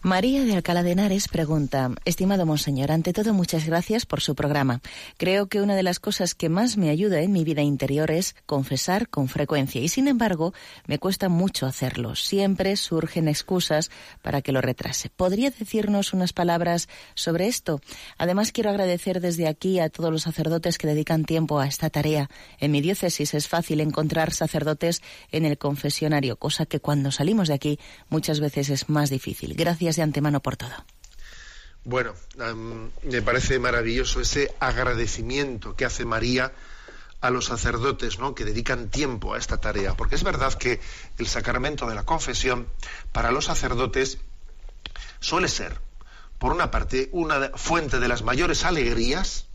María 0.06 0.44
de 0.44 0.54
Alcalá 0.54 0.84
de 0.84 0.92
Henares 0.92 1.30
pregunta, 1.30 1.90
estimado 2.04 2.46
monseñor, 2.46 2.92
ante 2.92 3.14
todo 3.14 3.34
muchas 3.34 3.66
gracias 3.66 4.06
por 4.06 4.20
su 4.20 4.36
programa. 4.36 4.82
Creo 5.16 5.48
que 5.48 5.62
una 5.62 5.78
de 5.78 5.84
las 5.84 6.02
cosas 6.02 6.36
que 6.36 6.50
más 6.50 6.76
me 6.76 6.90
ayuda 6.90 7.22
en 7.22 7.32
mi 7.32 7.46
vida 7.46 7.62
interior 7.62 8.12
es 8.12 8.36
confesar 8.46 9.08
con 9.08 9.30
frecuencia 9.30 9.80
y 9.80 9.88
sin 9.88 10.10
embargo 10.10 10.54
me 10.88 11.00
cuesta 11.00 11.30
mucho 11.30 11.66
hacerlo. 11.68 12.16
Siempre 12.16 12.76
surgen 12.76 13.30
excusas 13.30 13.92
para 14.22 14.42
que 14.42 14.52
lo 14.52 14.60
retrase. 14.60 15.10
¿Podría 15.10 15.52
decirnos 15.52 16.12
unas 16.12 16.34
palabras 16.34 16.90
sobre 17.16 17.48
esto? 17.48 17.80
Además 18.18 18.52
quiero 18.52 18.72
agradecer 18.72 19.22
desde 19.22 19.48
aquí 19.48 19.80
a 19.80 19.88
todos 19.88 20.12
los 20.12 20.24
sacerdotes 20.24 20.78
que 20.78 20.88
dedican 20.88 21.24
tiempo 21.24 21.60
a 21.62 21.68
esta 21.68 21.90
tarea. 21.90 22.30
En 22.60 22.72
mi 22.72 22.82
diócesis 22.82 23.34
es 23.34 23.48
fácil 23.48 23.80
encontrar 23.80 24.34
sacerdotes 24.34 25.02
en 25.32 25.46
el 25.46 25.58
confesionario, 25.58 26.36
cosa 26.36 26.66
que 26.66 26.82
cuando 26.82 27.10
salimos 27.10 27.48
de 27.48 27.54
aquí 27.54 27.80
muchas 28.10 28.42
veces 28.42 28.70
es 28.70 28.90
más 28.90 29.10
difícil. 29.10 29.54
Gracias 29.56 29.93
de 29.96 30.04
antemano 30.04 30.42
por 30.42 30.58
todo. 30.58 30.74
Bueno, 31.86 32.14
me 33.04 33.22
parece 33.22 33.60
maravilloso 33.60 34.22
ese 34.22 34.54
agradecimiento 34.60 35.76
que 35.76 35.86
hace 35.86 36.06
María 36.06 36.54
a 37.20 37.30
los 37.30 37.46
sacerdotes, 37.46 38.20
¿no? 38.20 38.36
que 38.36 38.46
dedican 38.46 38.90
tiempo 38.90 39.34
a 39.34 39.38
esta 39.38 39.60
tarea, 39.60 39.96
porque 39.96 40.16
es 40.16 40.24
verdad 40.24 40.54
que 40.54 40.82
el 41.18 41.28
sacramento 41.28 41.88
de 41.88 41.96
la 41.96 42.04
confesión 42.04 42.68
para 43.12 43.32
los 43.32 43.46
sacerdotes 43.46 44.18
suele 45.20 45.48
ser, 45.48 45.80
por 46.38 46.52
una 46.52 46.72
parte, 46.72 47.10
una 47.14 47.52
fuente 47.56 48.00
de 48.00 48.08
las 48.10 48.24
mayores 48.24 48.66
alegrías, 48.66 49.46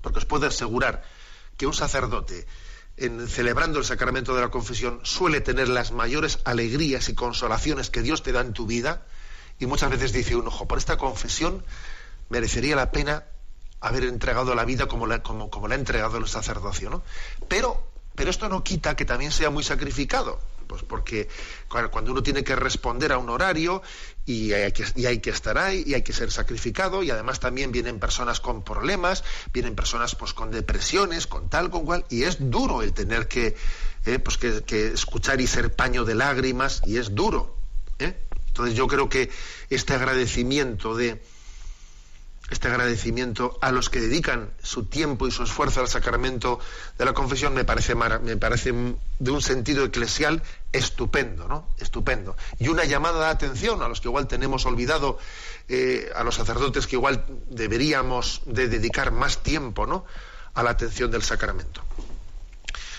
porque 0.00 0.18
os 0.18 0.24
puedo 0.24 0.46
asegurar 0.46 1.02
que 1.58 1.66
un 1.66 1.74
sacerdote 1.74 2.46
en 2.96 3.28
celebrando 3.28 3.78
el 3.78 3.84
sacramento 3.84 4.34
de 4.34 4.42
la 4.42 4.48
confesión 4.48 5.00
suele 5.02 5.40
tener 5.40 5.68
las 5.68 5.92
mayores 5.92 6.38
alegrías 6.44 7.08
y 7.08 7.14
consolaciones 7.14 7.90
que 7.90 8.02
Dios 8.02 8.22
te 8.22 8.32
da 8.32 8.40
en 8.40 8.52
tu 8.52 8.66
vida, 8.66 9.02
y 9.60 9.66
muchas 9.66 9.90
veces 9.90 10.12
dice 10.12 10.34
uno, 10.34 10.48
ojo, 10.48 10.66
por 10.66 10.78
esta 10.78 10.96
confesión 10.96 11.62
merecería 12.30 12.74
la 12.74 12.90
pena 12.90 13.24
haber 13.80 14.04
entregado 14.04 14.54
la 14.54 14.64
vida 14.64 14.86
como 14.86 15.06
la, 15.06 15.22
como, 15.22 15.50
como 15.50 15.68
la 15.68 15.74
ha 15.74 15.78
entregado 15.78 16.16
el 16.16 16.26
sacerdocio, 16.26 16.90
¿no? 16.90 17.02
Pero, 17.48 17.86
pero 18.14 18.30
esto 18.30 18.48
no 18.48 18.64
quita 18.64 18.96
que 18.96 19.04
también 19.04 19.32
sea 19.32 19.50
muy 19.50 19.62
sacrificado, 19.62 20.40
pues 20.66 20.82
porque 20.82 21.28
cuando 21.68 22.12
uno 22.12 22.22
tiene 22.22 22.44
que 22.44 22.56
responder 22.56 23.12
a 23.12 23.18
un 23.18 23.28
horario 23.28 23.82
y 24.24 24.52
hay 24.52 24.72
que, 24.72 24.84
y 24.94 25.06
hay 25.06 25.18
que 25.18 25.30
estar 25.30 25.58
ahí 25.58 25.82
y 25.86 25.94
hay 25.94 26.02
que 26.02 26.12
ser 26.12 26.30
sacrificado 26.30 27.02
y 27.02 27.10
además 27.10 27.40
también 27.40 27.72
vienen 27.72 27.98
personas 27.98 28.40
con 28.40 28.62
problemas, 28.62 29.24
vienen 29.52 29.74
personas 29.74 30.14
pues 30.14 30.32
con 30.32 30.50
depresiones, 30.50 31.26
con 31.26 31.48
tal, 31.48 31.70
con 31.70 31.84
cual, 31.84 32.04
y 32.08 32.22
es 32.22 32.50
duro 32.50 32.82
el 32.82 32.92
tener 32.92 33.28
que, 33.28 33.56
eh, 34.06 34.18
pues 34.20 34.38
que, 34.38 34.62
que 34.62 34.88
escuchar 34.88 35.40
y 35.40 35.46
ser 35.46 35.74
paño 35.74 36.04
de 36.04 36.14
lágrimas 36.14 36.82
y 36.86 36.98
es 36.98 37.14
duro. 37.14 37.56
¿eh? 37.98 38.14
Entonces 38.50 38.74
yo 38.74 38.86
creo 38.88 39.08
que 39.08 39.30
este 39.70 39.94
agradecimiento 39.94 40.96
de 40.96 41.22
este 42.50 42.66
agradecimiento 42.66 43.56
a 43.60 43.70
los 43.70 43.90
que 43.90 44.00
dedican 44.00 44.50
su 44.60 44.84
tiempo 44.84 45.28
y 45.28 45.30
su 45.30 45.44
esfuerzo 45.44 45.80
al 45.80 45.88
sacramento 45.88 46.58
de 46.98 47.04
la 47.04 47.12
confesión 47.12 47.54
me 47.54 47.64
parece 47.64 47.94
me 47.94 48.36
parece 48.36 48.74
de 49.20 49.30
un 49.30 49.40
sentido 49.40 49.84
eclesial 49.84 50.42
estupendo, 50.72 51.46
¿no? 51.46 51.68
Estupendo. 51.78 52.36
Y 52.58 52.66
una 52.66 52.84
llamada 52.84 53.26
de 53.26 53.30
atención 53.30 53.82
a 53.82 53.88
los 53.88 54.00
que 54.00 54.08
igual 54.08 54.26
tenemos 54.26 54.66
olvidado, 54.66 55.18
eh, 55.68 56.10
a 56.14 56.24
los 56.24 56.34
sacerdotes 56.34 56.88
que 56.88 56.96
igual 56.96 57.24
deberíamos 57.48 58.42
de 58.46 58.66
dedicar 58.66 59.12
más 59.12 59.38
tiempo, 59.44 59.86
¿no? 59.86 60.04
A 60.54 60.64
la 60.64 60.70
atención 60.70 61.12
del 61.12 61.22
sacramento. 61.22 61.82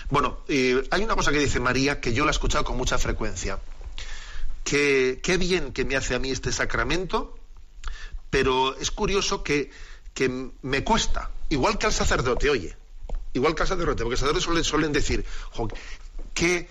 Bueno, 0.10 0.40
eh, 0.48 0.82
hay 0.92 1.04
una 1.04 1.16
cosa 1.16 1.32
que 1.32 1.40
dice 1.40 1.60
María 1.60 2.00
que 2.00 2.14
yo 2.14 2.24
la 2.24 2.32
he 2.32 2.36
escuchado 2.36 2.64
con 2.64 2.78
mucha 2.78 2.98
frecuencia 2.98 3.60
qué 4.64 5.38
bien 5.40 5.74
que 5.74 5.86
me 5.86 5.96
hace 5.96 6.16
a 6.16 6.20
mí 6.20 6.32
este 6.32 6.52
sacramento, 6.52 7.38
pero 8.32 8.76
es 8.78 8.90
curioso 8.90 9.44
que, 9.44 9.70
me 10.64 10.84
cuesta, 10.84 11.30
igual 11.50 11.78
que 11.78 11.86
al 11.86 11.94
sacerdote, 11.94 12.50
oye, 12.50 12.76
igual 13.34 13.54
que 13.54 13.62
al 13.62 13.68
sacerdote, 13.68 14.04
porque 14.04 14.18
sacerdotes 14.18 14.66
suelen, 14.66 14.94
decir, 14.94 15.26
qué, 16.34 16.70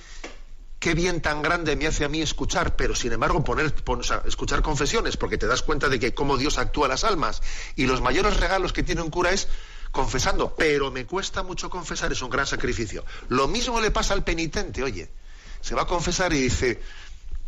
qué 0.79 0.95
bien 0.95 1.21
tan 1.21 1.43
grande 1.43 1.77
me 1.77 1.87
hace 1.87 2.05
a 2.05 2.09
mí 2.09 2.23
escuchar, 2.23 2.77
pero 2.77 2.95
sin 2.97 3.13
embargo 3.13 3.45
poner, 3.45 3.75
escuchar 4.25 4.63
confesiones, 4.63 5.19
porque 5.19 5.37
te 5.37 5.47
das 5.47 5.63
cuenta 5.63 5.89
de 5.89 6.01
que 6.01 6.15
cómo 6.15 6.39
Dios 6.39 6.59
actúa 6.59 6.89
las 6.89 7.05
almas, 7.05 7.43
y 7.77 7.87
los 7.87 8.01
mayores 8.01 8.39
regalos 8.39 8.73
que 8.73 8.83
tiene 8.83 9.03
un 9.03 9.11
cura 9.11 9.31
es 9.31 9.47
confesando, 9.91 10.55
pero 10.57 10.91
me 10.91 11.05
cuesta 11.05 11.43
mucho 11.43 11.69
confesar, 11.69 12.11
es 12.11 12.23
un 12.23 12.31
gran 12.31 12.47
sacrificio. 12.47 13.05
Lo 13.29 13.49
mismo 13.49 13.81
le 13.81 13.91
pasa 13.91 14.15
al 14.15 14.25
penitente, 14.25 14.83
oye, 14.83 15.11
se 15.61 15.75
va 15.75 15.83
a 15.83 15.87
confesar 15.87 16.33
y 16.33 16.41
dice, 16.41 16.81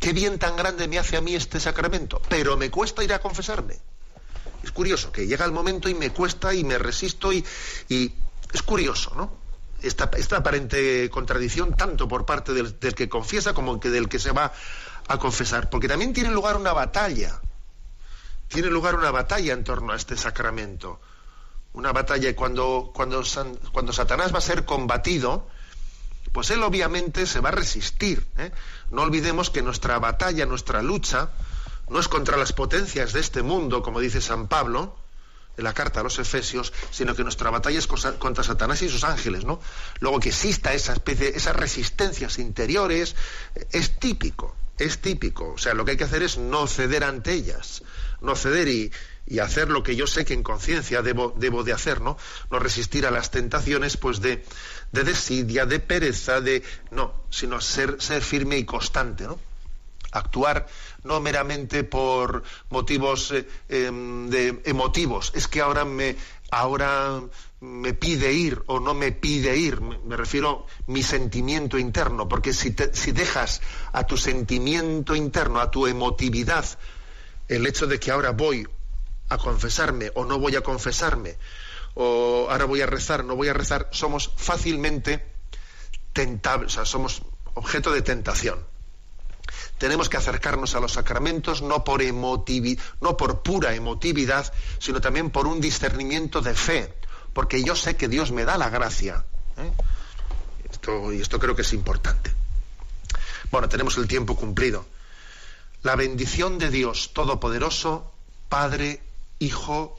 qué 0.03 0.13
bien 0.13 0.37
tan 0.37 0.57
grande 0.57 0.89
me 0.89 0.99
hace 0.99 1.17
a 1.17 1.21
mí 1.21 1.37
este 1.37 1.61
sacramento, 1.61 2.21
pero 2.29 2.57
me 2.57 2.71
cuesta 2.71 3.05
ir 3.05 3.13
a 3.15 3.21
confesarme. 3.21 3.79
Es 4.65 4.73
curioso 4.73 5.13
que 5.13 5.29
llega 5.29 5.45
el 5.45 5.53
momento 5.53 5.89
y 5.89 5.95
me 5.95 6.11
cuesta 6.11 6.53
y 6.53 6.65
me 6.65 6.77
resisto 6.77 7.33
y, 7.33 7.45
es 7.89 8.63
curioso, 8.65 9.15
¿no? 9.17 9.33
Esta, 9.81 10.11
esta, 10.17 10.39
aparente 10.39 11.09
contradicción 11.09 11.75
tanto 11.75 12.09
por 12.09 12.27
parte 12.27 12.53
del, 12.53 12.77
que 12.77 13.09
confiesa 13.09 13.55
como 13.55 13.79
que 13.79 13.91
del 13.91 14.09
que 14.09 14.19
se 14.19 14.33
va 14.33 14.53
a 15.07 15.19
confesar, 15.19 15.71
porque 15.71 15.89
también 15.89 16.13
tiene 16.13 16.31
lugar 16.31 16.57
una 16.57 16.73
batalla, 16.73 17.41
tiene 18.49 18.69
lugar 18.69 18.97
una 18.97 19.13
batalla 19.13 19.53
en 19.53 19.63
torno 19.63 19.93
a 19.93 19.97
este 19.97 20.17
sacramento, 20.17 21.01
una 21.75 21.93
batalla 21.93 22.35
cuando, 22.35 22.91
cuando, 22.93 23.23
cuando 23.73 23.93
Satanás 23.93 24.35
va 24.35 24.39
a 24.39 24.43
ser 24.43 24.65
combatido, 24.65 25.47
pues 26.33 26.51
él 26.51 26.62
obviamente 26.62 27.26
se 27.26 27.41
va 27.41 27.51
a 27.51 27.53
resistir. 27.53 28.26
¿eh? 28.39 28.51
No 28.91 29.03
olvidemos 29.03 29.51
que 29.51 29.62
nuestra 29.62 29.99
batalla, 29.99 30.47
nuestra 30.47 30.83
lucha, 30.83 31.30
no 31.89 32.01
es 32.01 32.09
contra 32.09 32.37
las 32.37 32.53
potencias 32.53 33.12
de 33.12 33.20
este 33.20 33.43
mundo, 33.43 33.83
como 33.83 34.01
dice 34.01 34.20
San 34.20 34.49
Pablo 34.49 34.97
en 35.57 35.64
la 35.64 35.74
carta 35.74 36.01
a 36.01 36.03
los 36.03 36.18
Efesios, 36.18 36.72
sino 36.91 37.14
que 37.14 37.22
nuestra 37.22 37.51
batalla 37.51 37.78
es 37.78 37.87
contra 37.87 38.43
Satanás 38.43 38.80
y 38.83 38.89
sus 38.89 39.05
ángeles, 39.05 39.45
¿no? 39.45 39.61
Luego 40.01 40.20
que 40.20 40.30
exista 40.30 40.72
esa 40.72 40.95
especie, 40.95 41.37
esas 41.37 41.55
resistencias 41.55 42.39
interiores, 42.39 43.14
es 43.70 43.99
típico, 43.99 44.57
es 44.78 45.01
típico. 45.01 45.53
O 45.53 45.59
sea, 45.59 45.74
lo 45.74 45.85
que 45.85 45.93
hay 45.93 45.97
que 45.99 46.05
hacer 46.05 46.22
es 46.22 46.39
no 46.39 46.66
ceder 46.66 47.05
ante 47.05 47.33
ellas, 47.33 47.83
no 48.22 48.35
ceder 48.35 48.68
y, 48.68 48.91
y 49.26 49.41
hacer 49.41 49.68
lo 49.68 49.83
que 49.83 49.95
yo 49.95 50.07
sé 50.07 50.24
que 50.24 50.35
en 50.35 50.43
conciencia 50.43 51.03
debo, 51.03 51.35
debo 51.37 51.64
de 51.64 51.72
hacer, 51.72 52.01
¿no? 52.01 52.16
No 52.51 52.59
resistir 52.59 53.07
a 53.07 53.11
las 53.11 53.30
tentaciones, 53.30 53.97
pues 53.97 54.20
de, 54.20 54.45
de 54.93 55.05
desidia, 55.05 55.66
de 55.66 55.80
pereza, 55.80 56.40
de. 56.40 56.62
no, 56.90 57.24
sino 57.30 57.61
ser, 57.61 58.01
ser 58.01 58.22
firme 58.22 58.59
y 58.59 58.64
constante, 58.64 59.24
¿no? 59.24 59.38
Actuar 60.12 60.66
no 61.05 61.20
meramente 61.20 61.84
por 61.84 62.43
motivos 62.68 63.32
eh, 63.32 63.49
em, 63.68 64.28
de 64.28 64.61
emotivos. 64.66 65.32
Es 65.34 65.49
que 65.49 65.62
ahora 65.62 65.86
me, 65.86 66.16
ahora 66.51 67.22
me 67.61 67.95
pide 67.95 68.32
ir 68.32 68.62
o 68.66 68.78
no 68.78 68.93
me 68.93 69.12
pide 69.12 69.57
ir, 69.57 69.80
me, 69.80 70.16
refiero 70.16 70.66
a 70.68 70.90
mi 70.90 71.03
sentimiento 71.03 71.78
interno, 71.78 72.28
porque 72.28 72.53
si, 72.53 72.74
si 72.93 73.12
dejas 73.12 73.62
a 73.93 74.05
tu 74.05 74.18
sentimiento 74.18 75.14
interno, 75.14 75.61
a 75.61 75.70
tu 75.70 75.86
emotividad, 75.86 76.66
el 77.49 77.66
hecho 77.66 77.86
de 77.86 77.99
que 77.99 78.11
ahora 78.11 78.30
voy 78.32 78.66
a 79.30 79.38
confesarme 79.38 80.11
o 80.14 80.26
no 80.26 80.38
voy 80.38 80.57
a 80.57 80.61
confesarme, 80.61 81.36
o 81.95 82.47
ahora 82.51 82.64
voy 82.64 82.80
a 82.80 82.86
rezar, 82.86 83.24
no 83.24 83.36
voy 83.36 83.49
a 83.49 83.53
rezar, 83.53 83.88
somos 83.93 84.32
fácilmente 84.36 85.24
tentables, 86.12 86.72
somos 86.84 87.22
objeto 87.55 87.93
de 87.93 88.03
tentación. 88.03 88.64
Tenemos 89.78 90.09
que 90.09 90.16
acercarnos 90.16 90.74
a 90.74 90.80
los 90.80 90.93
sacramentos 90.93 91.61
no 91.61 91.84
por, 91.84 92.03
no 92.03 93.16
por 93.16 93.43
pura 93.43 93.74
emotividad, 93.74 94.53
sino 94.78 95.01
también 95.01 95.30
por 95.30 95.47
un 95.47 95.61
discernimiento 95.61 96.40
de 96.40 96.55
fe, 96.55 96.95
porque 97.32 97.62
yo 97.62 97.74
sé 97.74 97.97
que 97.97 98.09
Dios 98.09 98.30
me 98.30 98.45
da 98.45 98.57
la 98.59 98.70
gracia. 98.70 99.24
¿eh? 99.59 99.72
Esto, 100.70 101.12
y 101.12 101.20
esto 101.20 101.38
creo 101.38 101.57
que 101.57 101.62
es 101.62 101.72
importante. 101.72 102.32
Bueno, 103.51 103.68
tenemos 103.68 103.99
el 103.99 104.09
tiempo 104.09 104.36
cumplido. 104.36 104.86
La 105.82 105.97
bendición 105.97 106.59
de 106.59 106.70
Dios 106.70 107.11
Todopoderoso, 107.12 108.12
Padre, 108.49 109.03
Hijo 109.40 109.99